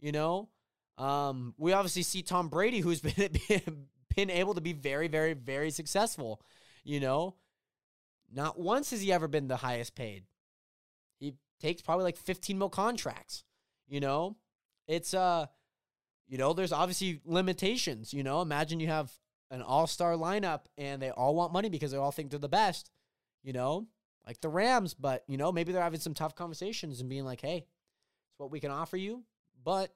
You 0.00 0.12
know, 0.12 0.50
um, 0.98 1.54
we 1.56 1.72
obviously 1.72 2.02
see 2.02 2.22
Tom 2.22 2.48
Brady, 2.48 2.80
who's 2.80 3.00
been 3.00 3.30
been 4.14 4.30
able 4.30 4.54
to 4.54 4.60
be 4.60 4.72
very, 4.72 5.08
very, 5.08 5.32
very 5.32 5.70
successful. 5.70 6.42
You 6.84 7.00
know, 7.00 7.36
not 8.32 8.58
once 8.58 8.90
has 8.90 9.00
he 9.00 9.12
ever 9.12 9.28
been 9.28 9.48
the 9.48 9.56
highest 9.56 9.94
paid. 9.94 10.24
He 11.18 11.34
takes 11.60 11.82
probably 11.82 12.04
like 12.04 12.16
15 12.16 12.58
mil 12.58 12.68
contracts. 12.68 13.44
You 13.86 14.00
know, 14.00 14.36
it's 14.86 15.14
uh, 15.14 15.46
you 16.26 16.36
know, 16.36 16.52
there's 16.52 16.72
obviously 16.72 17.20
limitations. 17.24 18.12
You 18.12 18.22
know, 18.22 18.42
imagine 18.42 18.80
you 18.80 18.88
have 18.88 19.12
an 19.50 19.62
all 19.62 19.86
star 19.86 20.14
lineup 20.14 20.62
and 20.76 21.00
they 21.00 21.10
all 21.10 21.34
want 21.34 21.52
money 21.52 21.70
because 21.70 21.92
they 21.92 21.96
all 21.96 22.12
think 22.12 22.30
they're 22.30 22.38
the 22.38 22.48
best. 22.48 22.90
You 23.44 23.52
know, 23.52 23.86
like 24.26 24.40
the 24.40 24.48
Rams, 24.48 24.94
but 24.94 25.22
you 25.28 25.36
know, 25.36 25.52
maybe 25.52 25.72
they're 25.72 25.82
having 25.82 26.00
some 26.00 26.14
tough 26.14 26.34
conversations 26.34 27.00
and 27.00 27.08
being 27.08 27.24
like, 27.24 27.40
hey, 27.40 27.58
it's 27.58 28.38
what 28.38 28.50
we 28.50 28.60
can 28.60 28.70
offer 28.70 28.96
you, 28.96 29.22
but 29.64 29.94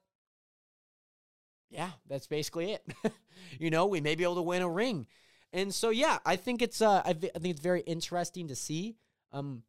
yeah, 1.73 1.89
that's 2.07 2.27
basically 2.27 2.73
it. 2.73 2.83
you 3.59 3.71
know, 3.71 3.87
we 3.87 3.99
may 3.99 4.15
be 4.15 4.23
able 4.23 4.35
to 4.35 4.41
win 4.43 4.61
a 4.61 4.69
ring. 4.69 5.07
And 5.51 5.73
so 5.73 5.89
yeah, 5.89 6.19
I 6.25 6.35
think 6.35 6.61
it's 6.61 6.81
uh 6.81 7.01
I, 7.03 7.13
think 7.13 7.33
it's 7.35 7.59
very 7.59 7.81
interesting 7.81 8.47
to 8.47 8.55
see. 8.55 8.95
Um 9.31 9.63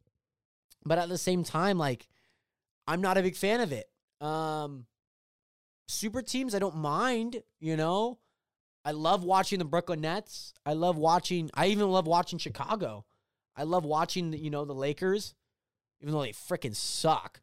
but 0.85 0.99
at 0.99 1.09
the 1.09 1.17
same 1.17 1.43
time 1.43 1.77
like 1.77 2.07
I'm 2.87 3.01
not 3.01 3.17
a 3.17 3.23
big 3.23 3.35
fan 3.35 3.59
of 3.59 3.71
it. 3.71 3.89
Um 4.21 4.85
super 5.87 6.21
teams 6.21 6.53
I 6.53 6.59
don't 6.59 6.77
mind, 6.77 7.41
you 7.59 7.75
know. 7.75 8.19
I 8.83 8.91
love 8.91 9.23
watching 9.23 9.57
the 9.57 9.65
Brooklyn 9.65 10.01
Nets. 10.01 10.53
I 10.63 10.73
love 10.73 10.97
watching 10.97 11.49
I 11.55 11.67
even 11.67 11.89
love 11.89 12.05
watching 12.05 12.37
Chicago. 12.37 13.05
I 13.57 13.63
love 13.63 13.85
watching, 13.85 14.31
the, 14.31 14.37
you 14.37 14.49
know, 14.49 14.65
the 14.65 14.73
Lakers 14.73 15.33
even 16.01 16.13
though 16.13 16.21
they 16.21 16.33
freaking 16.33 16.75
suck. 16.75 17.41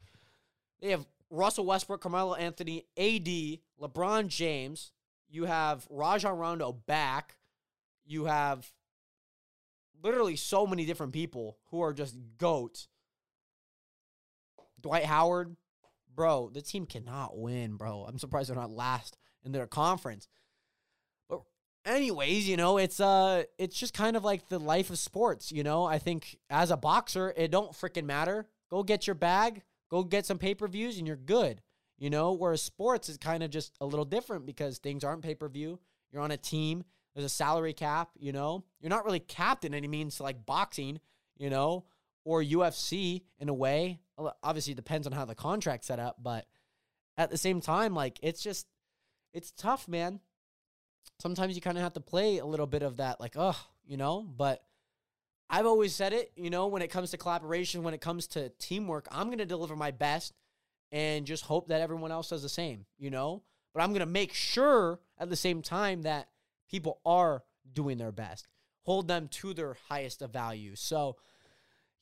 They 0.81 0.91
have 0.91 1.07
Russell 1.33 1.67
Westbrook, 1.67 2.03
Carmelo 2.03 2.35
Anthony, 2.35 2.87
AD, 2.97 3.59
LeBron 3.81 4.29
James. 4.29 4.93
You 5.29 5.47
have 5.47 5.87
Rajon 5.91 6.37
Rondo 6.39 6.73
back 6.73 7.37
you 8.05 8.25
have 8.27 8.71
literally 10.03 10.37
so 10.37 10.67
many 10.67 10.85
different 10.85 11.13
people 11.13 11.59
who 11.71 11.81
are 11.81 11.93
just 11.93 12.17
goats. 12.39 12.89
Dwight 14.81 15.05
Howard, 15.05 15.57
bro, 16.15 16.51
the 16.53 16.63
team 16.63 16.87
cannot 16.87 17.39
win, 17.39 17.77
bro. 17.77 18.05
I'm 18.09 18.19
surprised 18.19 18.49
they're 18.49 18.57
not 18.57 18.71
last 18.71 19.17
in 19.45 19.53
their 19.53 19.67
conference. 19.67 20.29
But 21.29 21.43
anyways, 21.85 22.49
you 22.49 22.57
know, 22.57 22.79
it's 22.79 22.99
uh 22.99 23.45
it's 23.59 23.79
just 23.79 23.95
kind 23.95 24.17
of 24.17 24.25
like 24.25 24.49
the 24.49 24.59
life 24.59 24.91
of 24.91 24.99
sports, 24.99 25.53
you 25.53 25.63
know? 25.63 25.85
I 25.85 25.99
think 25.99 26.39
as 26.51 26.71
a 26.71 26.77
boxer, 26.77 27.33
it 27.37 27.51
don't 27.51 27.73
freaking 27.73 28.05
matter. 28.05 28.49
Go 28.71 28.83
get 28.83 29.07
your 29.07 29.15
bag, 29.15 29.63
go 29.93 30.03
get 30.03 30.27
some 30.27 30.39
pay-per-views 30.39 30.99
and 30.99 31.07
you're 31.07 31.17
good. 31.17 31.63
You 31.99 32.11
know, 32.11 32.33
whereas 32.33 32.63
sports 32.63 33.09
is 33.09 33.17
kind 33.17 33.45
of 33.45 33.51
just 33.51 33.77
a 33.81 33.87
little 33.87 34.05
different 34.05 34.45
because 34.45 34.79
things 34.79 35.05
aren't 35.05 35.23
pay-per-view. 35.23 35.79
You're 36.11 36.23
on 36.23 36.33
a 36.33 36.37
team 36.37 36.83
there's 37.15 37.27
a 37.27 37.31
salary 37.31 37.75
cap, 37.75 38.11
you 38.19 38.33
know. 38.33 38.65
You're 38.81 38.91
not 38.91 39.05
really 39.05 39.21
capped 39.21 39.65
in 39.65 39.75
any 39.75 39.89
means 39.89 40.21
like 40.21 40.47
boxing, 40.47 41.01
you 41.37 41.51
know, 41.51 41.85
or 42.25 42.43
UFC 42.43 43.23
in 43.39 43.49
a 43.49 43.55
way. 43.55 44.01
Obviously, 44.43 44.73
it 44.73 44.77
depends 44.77 45.07
on 45.07 45.13
how 45.13 45.25
the 45.25 45.35
contract's 45.35 45.87
set 45.87 45.99
up, 45.99 46.17
but 46.23 46.47
at 47.17 47.31
the 47.31 47.37
same 47.37 47.61
time, 47.61 47.95
like 47.95 48.19
it's 48.23 48.43
just 48.43 48.67
it's 49.35 49.53
tough, 49.53 49.89
man. 49.89 50.21
Sometimes 51.21 51.55
you 51.55 51.61
kind 51.61 51.77
of 51.77 51.83
have 51.83 51.93
to 51.95 52.01
play 52.01 52.39
a 52.39 52.47
little 52.47 52.67
bit 52.67 52.83
of 52.83 52.97
that, 52.97 53.21
like, 53.21 53.35
oh, 53.37 53.59
you 53.85 53.97
know, 53.97 54.23
but 54.23 54.63
I've 55.53 55.67
always 55.67 55.95
said 55.95 56.15
it, 56.15 56.33
you 56.35 56.49
know, 56.49 56.67
when 56.67 56.81
it 56.81 56.89
comes 56.89 57.11
to 57.11 57.19
collaboration, 57.19 57.83
when 57.83 57.93
it 57.93 58.01
comes 58.01 58.27
to 58.29 58.49
teamwork, 58.59 59.07
I'm 59.13 59.27
going 59.27 59.37
to 59.37 59.45
deliver 59.45 59.77
my 59.77 59.91
best 59.91 60.33
and 60.91 61.27
just 61.27 61.45
hope 61.45 61.69
that 61.69 61.83
everyone 61.83 62.11
else 62.11 62.31
does 62.31 62.43
the 62.43 62.49
same, 62.49 62.87
you 62.99 63.11
know? 63.11 63.43
But 63.75 63.83
I'm 63.83 63.91
going 63.91 64.01
to 64.01 64.07
make 64.07 64.33
sure 64.33 64.99
at 65.19 65.29
the 65.29 65.37
same 65.37 65.61
time 65.61 66.03
that 66.03 66.29
people 66.71 67.01
are 67.05 67.45
doing 67.71 67.99
their 67.99 68.13
best. 68.13 68.49
Hold 68.85 69.09
them 69.09 69.29
to 69.29 69.53
their 69.53 69.77
highest 69.91 70.23
of 70.23 70.33
value. 70.33 70.75
So, 70.75 71.17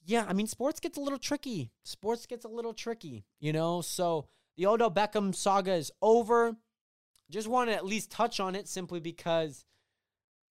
yeah, 0.05 0.25
I 0.29 0.33
mean, 0.33 0.47
sports 0.47 0.79
gets 0.79 0.97
a 0.97 1.01
little 1.01 1.19
tricky. 1.19 1.73
Sports 1.83 2.27
gets 2.27 2.45
a 2.45 2.49
little 2.49 2.73
tricky, 2.73 3.25
you 3.41 3.53
know? 3.53 3.81
So, 3.81 4.29
the 4.57 4.67
Odell 4.67 4.93
Beckham 4.93 5.35
saga 5.35 5.73
is 5.73 5.91
over. 6.01 6.55
Just 7.31 7.49
want 7.49 7.69
to 7.69 7.75
at 7.75 7.85
least 7.85 8.13
touch 8.13 8.39
on 8.39 8.55
it 8.55 8.69
simply 8.69 9.01
because, 9.01 9.65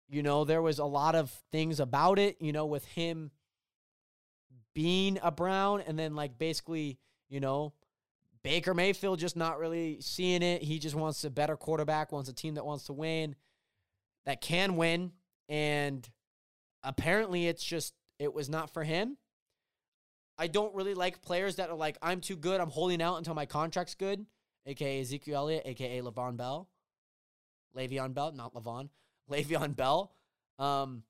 you 0.09 0.23
know, 0.23 0.45
there 0.45 0.63
was 0.63 0.79
a 0.79 0.85
lot 0.85 1.15
of 1.15 1.31
things 1.51 1.81
about 1.81 2.19
it, 2.19 2.37
you 2.41 2.53
know, 2.53 2.67
with 2.67 2.85
him 2.85 3.31
being 4.75 5.19
a 5.23 5.31
Brown 5.31 5.81
and 5.81 5.99
then, 5.99 6.15
like, 6.15 6.39
basically, 6.39 6.99
you 7.29 7.41
know, 7.41 7.73
Baker 8.43 8.75
Mayfield 8.75 9.19
just 9.19 9.37
not 9.37 9.59
really 9.59 9.99
seeing 10.01 10.43
it. 10.43 10.63
He 10.63 10.79
just 10.79 10.95
wants 10.95 11.25
a 11.25 11.31
better 11.31 11.57
quarterback, 11.57 12.13
wants 12.13 12.29
a 12.29 12.33
team 12.33 12.55
that 12.55 12.65
wants 12.65 12.85
to 12.85 12.93
win 12.93 13.35
that 14.27 14.41
can 14.41 14.77
win. 14.77 15.13
And 15.49 16.09
apparently 16.83 17.49
it's 17.49 17.65
just, 17.65 17.95
it 18.19 18.33
was 18.33 18.49
not 18.49 18.73
for 18.73 18.85
him. 18.85 19.17
I 20.39 20.47
don't 20.49 20.75
really 20.75 20.95
like 20.95 21.23
players 21.23 21.57
that 21.57 21.71
are 21.71 21.77
like, 21.77 21.97
I'm 22.03 22.21
too 22.21 22.37
good. 22.37 22.61
I'm 22.61 22.71
holding 22.71 23.01
out 23.01 23.17
until 23.17 23.35
my 23.35 23.47
contract's 23.47 23.95
good, 23.95 24.27
aka 24.67 25.01
Ezekiel 25.01 25.37
Elliott, 25.37 25.63
aka 25.65 26.03
Levon 26.03 26.37
Bell. 26.37 26.69
Le'Veon 27.77 28.15
Bell, 28.15 28.33
not 28.33 28.55
Levon. 28.55 28.89
Le'Veon 29.31 29.75
Bell. 29.75 30.13
Um, 30.59 31.03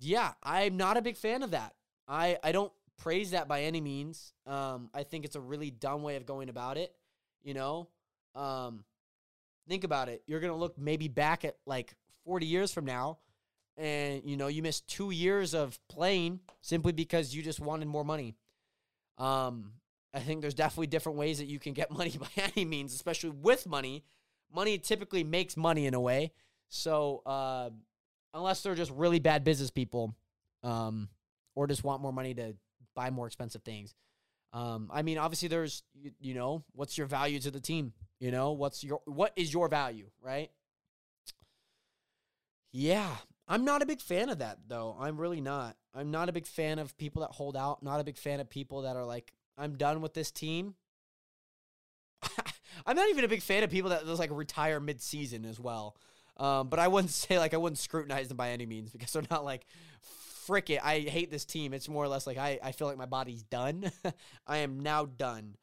yeah, 0.00 0.32
I'm 0.42 0.76
not 0.76 0.96
a 0.96 1.02
big 1.02 1.16
fan 1.16 1.42
of 1.42 1.50
that. 1.52 1.74
I, 2.06 2.38
I 2.42 2.52
don't 2.52 2.72
praise 2.96 3.32
that 3.32 3.48
by 3.48 3.62
any 3.62 3.80
means. 3.80 4.32
Um, 4.46 4.90
I 4.94 5.02
think 5.02 5.24
it's 5.24 5.36
a 5.36 5.40
really 5.40 5.70
dumb 5.70 6.02
way 6.02 6.16
of 6.16 6.26
going 6.26 6.48
about 6.48 6.76
it. 6.76 6.94
You 7.42 7.54
know, 7.54 7.88
um, 8.34 8.84
think 9.68 9.84
about 9.84 10.08
it. 10.08 10.22
You're 10.26 10.40
going 10.40 10.52
to 10.52 10.58
look 10.58 10.78
maybe 10.78 11.08
back 11.08 11.44
at 11.44 11.56
like 11.66 11.94
40 12.24 12.46
years 12.46 12.72
from 12.72 12.84
now 12.84 13.18
and 13.78 14.22
you 14.24 14.36
know 14.36 14.48
you 14.48 14.62
missed 14.62 14.88
2 14.88 15.12
years 15.12 15.54
of 15.54 15.78
playing 15.88 16.40
simply 16.60 16.92
because 16.92 17.34
you 17.34 17.42
just 17.42 17.60
wanted 17.60 17.86
more 17.88 18.04
money. 18.04 18.36
Um 19.16 19.72
I 20.12 20.20
think 20.20 20.40
there's 20.40 20.54
definitely 20.54 20.88
different 20.88 21.18
ways 21.18 21.38
that 21.38 21.46
you 21.46 21.58
can 21.58 21.74
get 21.74 21.90
money 21.96 22.14
by 22.18 22.28
any 22.36 22.64
means, 22.64 22.92
especially 22.94 23.30
with 23.30 23.66
money. 23.66 24.04
Money 24.52 24.78
typically 24.78 25.22
makes 25.22 25.56
money 25.56 25.86
in 25.86 25.94
a 25.94 26.00
way. 26.00 26.32
So 26.68 27.22
uh, 27.26 27.70
unless 28.34 28.62
they're 28.62 28.74
just 28.74 28.90
really 28.92 29.18
bad 29.18 29.44
business 29.44 29.70
people, 29.70 30.14
um, 30.62 31.08
or 31.54 31.66
just 31.66 31.84
want 31.84 32.02
more 32.02 32.12
money 32.12 32.34
to 32.34 32.54
buy 32.94 33.10
more 33.10 33.26
expensive 33.26 33.62
things. 33.62 33.94
Um, 34.52 34.90
I 34.92 35.02
mean, 35.02 35.18
obviously, 35.18 35.48
there's 35.48 35.82
you, 35.94 36.12
you 36.20 36.34
know 36.34 36.64
what's 36.72 36.96
your 36.96 37.06
value 37.06 37.38
to 37.40 37.50
the 37.50 37.60
team. 37.60 37.92
You 38.18 38.30
know 38.30 38.52
what's 38.52 38.82
your 38.82 39.00
what 39.04 39.32
is 39.36 39.52
your 39.52 39.68
value, 39.68 40.06
right? 40.22 40.50
Yeah, 42.72 43.16
I'm 43.46 43.64
not 43.64 43.82
a 43.82 43.86
big 43.86 44.00
fan 44.00 44.28
of 44.28 44.38
that 44.38 44.58
though. 44.68 44.96
I'm 44.98 45.18
really 45.18 45.40
not. 45.40 45.76
I'm 45.94 46.10
not 46.10 46.28
a 46.28 46.32
big 46.32 46.46
fan 46.46 46.78
of 46.78 46.96
people 46.96 47.22
that 47.22 47.32
hold 47.32 47.56
out. 47.56 47.82
Not 47.82 48.00
a 48.00 48.04
big 48.04 48.16
fan 48.16 48.40
of 48.40 48.48
people 48.48 48.82
that 48.82 48.96
are 48.96 49.04
like, 49.04 49.32
I'm 49.56 49.76
done 49.76 50.00
with 50.00 50.14
this 50.14 50.30
team. 50.30 50.74
I'm 52.86 52.96
not 52.96 53.08
even 53.08 53.24
a 53.24 53.28
big 53.28 53.42
fan 53.42 53.62
of 53.64 53.70
people 53.70 53.90
that 53.90 54.06
just 54.06 54.18
like 54.18 54.30
retire 54.32 54.80
mid-season 54.80 55.44
as 55.44 55.58
well. 55.58 55.96
Um, 56.38 56.68
but 56.68 56.78
I 56.78 56.88
wouldn't 56.88 57.10
say 57.12 57.38
like 57.38 57.54
I 57.54 57.56
wouldn't 57.56 57.78
scrutinize 57.78 58.28
them 58.28 58.36
by 58.36 58.50
any 58.50 58.66
means 58.66 58.90
because 58.90 59.12
they're 59.12 59.22
not 59.30 59.44
like 59.44 59.66
frick 60.46 60.70
it. 60.70 60.80
I 60.82 61.00
hate 61.00 61.30
this 61.30 61.44
team. 61.44 61.74
It's 61.74 61.88
more 61.88 62.04
or 62.04 62.08
less 62.08 62.26
like 62.26 62.38
I, 62.38 62.58
I 62.62 62.72
feel 62.72 62.88
like 62.88 62.98
my 62.98 63.06
body's 63.06 63.42
done. 63.42 63.90
I 64.46 64.58
am 64.58 64.80
now 64.80 65.04
done. 65.04 65.56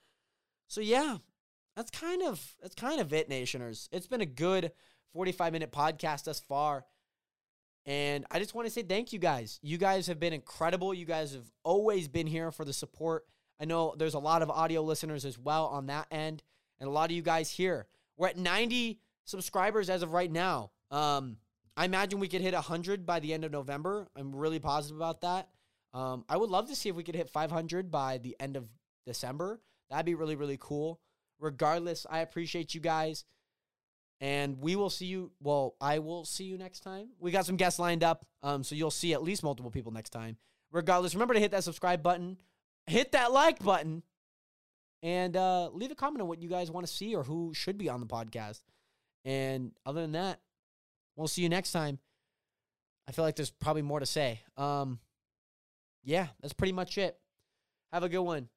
So 0.68 0.82
yeah, 0.82 1.18
that's 1.76 1.92
kind 1.92 2.22
of 2.24 2.56
that's 2.62 2.76
kind 2.76 3.02
of 3.02 3.14
it, 3.14 3.30
Nationers. 3.30 3.90
It's 3.92 4.08
been 4.08 4.22
a 4.22 4.26
good 4.26 4.72
45 5.14 5.54
minute 5.54 5.72
podcast 5.72 6.26
thus 6.26 6.40
far. 6.40 6.86
And 7.88 8.26
I 8.32 8.40
just 8.40 8.56
want 8.56 8.68
to 8.68 8.74
say 8.74 8.82
thank 8.82 9.14
you 9.14 9.20
guys. 9.20 9.60
You 9.62 9.78
guys 9.78 10.08
have 10.08 10.20
been 10.20 10.34
incredible. 10.34 10.94
You 10.94 11.06
guys 11.06 11.34
have 11.34 11.52
always 11.64 12.08
been 12.08 12.28
here 12.28 12.52
for 12.52 12.66
the 12.66 12.74
support. 12.74 13.26
I 13.60 13.66
know 13.66 13.94
there's 13.98 14.16
a 14.16 14.20
lot 14.20 14.42
of 14.42 14.50
audio 14.50 14.82
listeners 14.82 15.24
as 15.24 15.38
well 15.38 15.68
on 15.68 15.86
that 15.88 16.08
end, 16.12 16.44
and 16.80 16.88
a 16.88 16.92
lot 16.92 17.10
of 17.10 17.16
you 17.16 17.22
guys 17.22 17.50
here. 17.50 17.88
We're 18.18 18.30
at 18.30 18.38
90 18.38 19.00
subscribers 19.26 19.90
as 19.90 20.02
of 20.02 20.14
right 20.14 20.32
now. 20.32 20.72
Um, 20.92 21.38
I 21.78 21.86
imagine 21.86 22.20
we 22.20 22.28
could 22.28 22.42
hit 22.42 22.54
100 22.54 23.06
by 23.06 23.20
the 23.20 23.34
end 23.34 23.44
of 23.44 23.52
November. 23.52 24.08
I'm 24.16 24.34
really 24.34 24.60
positive 24.60 24.96
about 24.96 25.22
that. 25.22 25.50
Um, 25.94 26.24
I 26.30 26.38
would 26.38 26.50
love 26.50 26.70
to 26.70 26.76
see 26.76 26.90
if 26.90 26.96
we 26.96 27.04
could 27.04 27.16
hit 27.16 27.30
500 27.30 27.92
by 27.92 28.18
the 28.18 28.36
end 28.40 28.56
of 28.56 28.68
December. 29.06 29.62
That'd 29.90 30.06
be 30.06 30.16
really, 30.16 30.36
really 30.36 30.58
cool. 30.60 31.00
Regardless, 31.40 32.06
I 32.10 32.20
appreciate 32.20 32.74
you 32.74 32.82
guys. 32.82 33.26
And 34.22 34.60
we 34.62 34.78
will 34.78 34.90
see 34.90 35.06
you. 35.06 35.32
Well, 35.42 35.76
I 35.82 36.00
will 36.00 36.24
see 36.24 36.46
you 36.46 36.58
next 36.58 36.80
time. 36.80 37.10
We 37.20 37.32
got 37.32 37.46
some 37.46 37.58
guests 37.58 37.80
lined 37.80 38.04
up. 38.04 38.26
Um, 38.44 38.64
so 38.64 38.74
you'll 38.74 38.92
see 38.92 39.14
at 39.14 39.22
least 39.22 39.44
multiple 39.44 39.72
people 39.72 39.92
next 39.92 40.12
time. 40.12 40.38
Regardless, 40.72 41.14
remember 41.14 41.34
to 41.34 41.40
hit 41.40 41.52
that 41.52 41.64
subscribe 41.64 42.02
button, 42.02 42.38
hit 42.88 43.12
that 43.12 43.32
like 43.32 43.60
button, 43.60 44.04
and 45.04 45.36
uh, 45.36 45.70
leave 45.72 45.92
a 45.92 45.96
comment 45.96 46.22
on 46.22 46.28
what 46.28 46.42
you 46.42 46.50
guys 46.50 46.72
want 46.72 46.88
to 46.88 46.92
see 46.92 47.16
or 47.16 47.24
who 47.24 47.54
should 47.54 47.78
be 47.78 47.90
on 47.90 48.00
the 48.00 48.06
podcast. 48.06 48.62
And 49.26 49.72
other 49.86 50.02
than 50.02 50.14
that, 50.14 50.40
we'll 51.16 51.28
see 51.28 51.42
you 51.42 51.50
next 51.50 51.72
time. 51.72 52.00
I 53.08 53.12
feel 53.12 53.26
like 53.26 53.36
there's 53.36 53.52
probably 53.52 53.82
more 53.82 54.00
to 54.00 54.06
say. 54.06 54.42
Um, 54.56 55.00
yeah, 56.04 56.28
that's 56.42 56.54
pretty 56.54 56.74
much 56.74 56.98
it. 56.98 57.18
Have 57.92 58.04
a 58.04 58.10
good 58.10 58.22
one. 58.22 58.50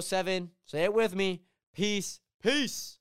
07, 0.00 0.50
say 0.66 0.84
it 0.84 0.94
with 0.94 1.14
me. 1.14 1.42
Peace. 1.74 2.20
Peace. 2.42 2.98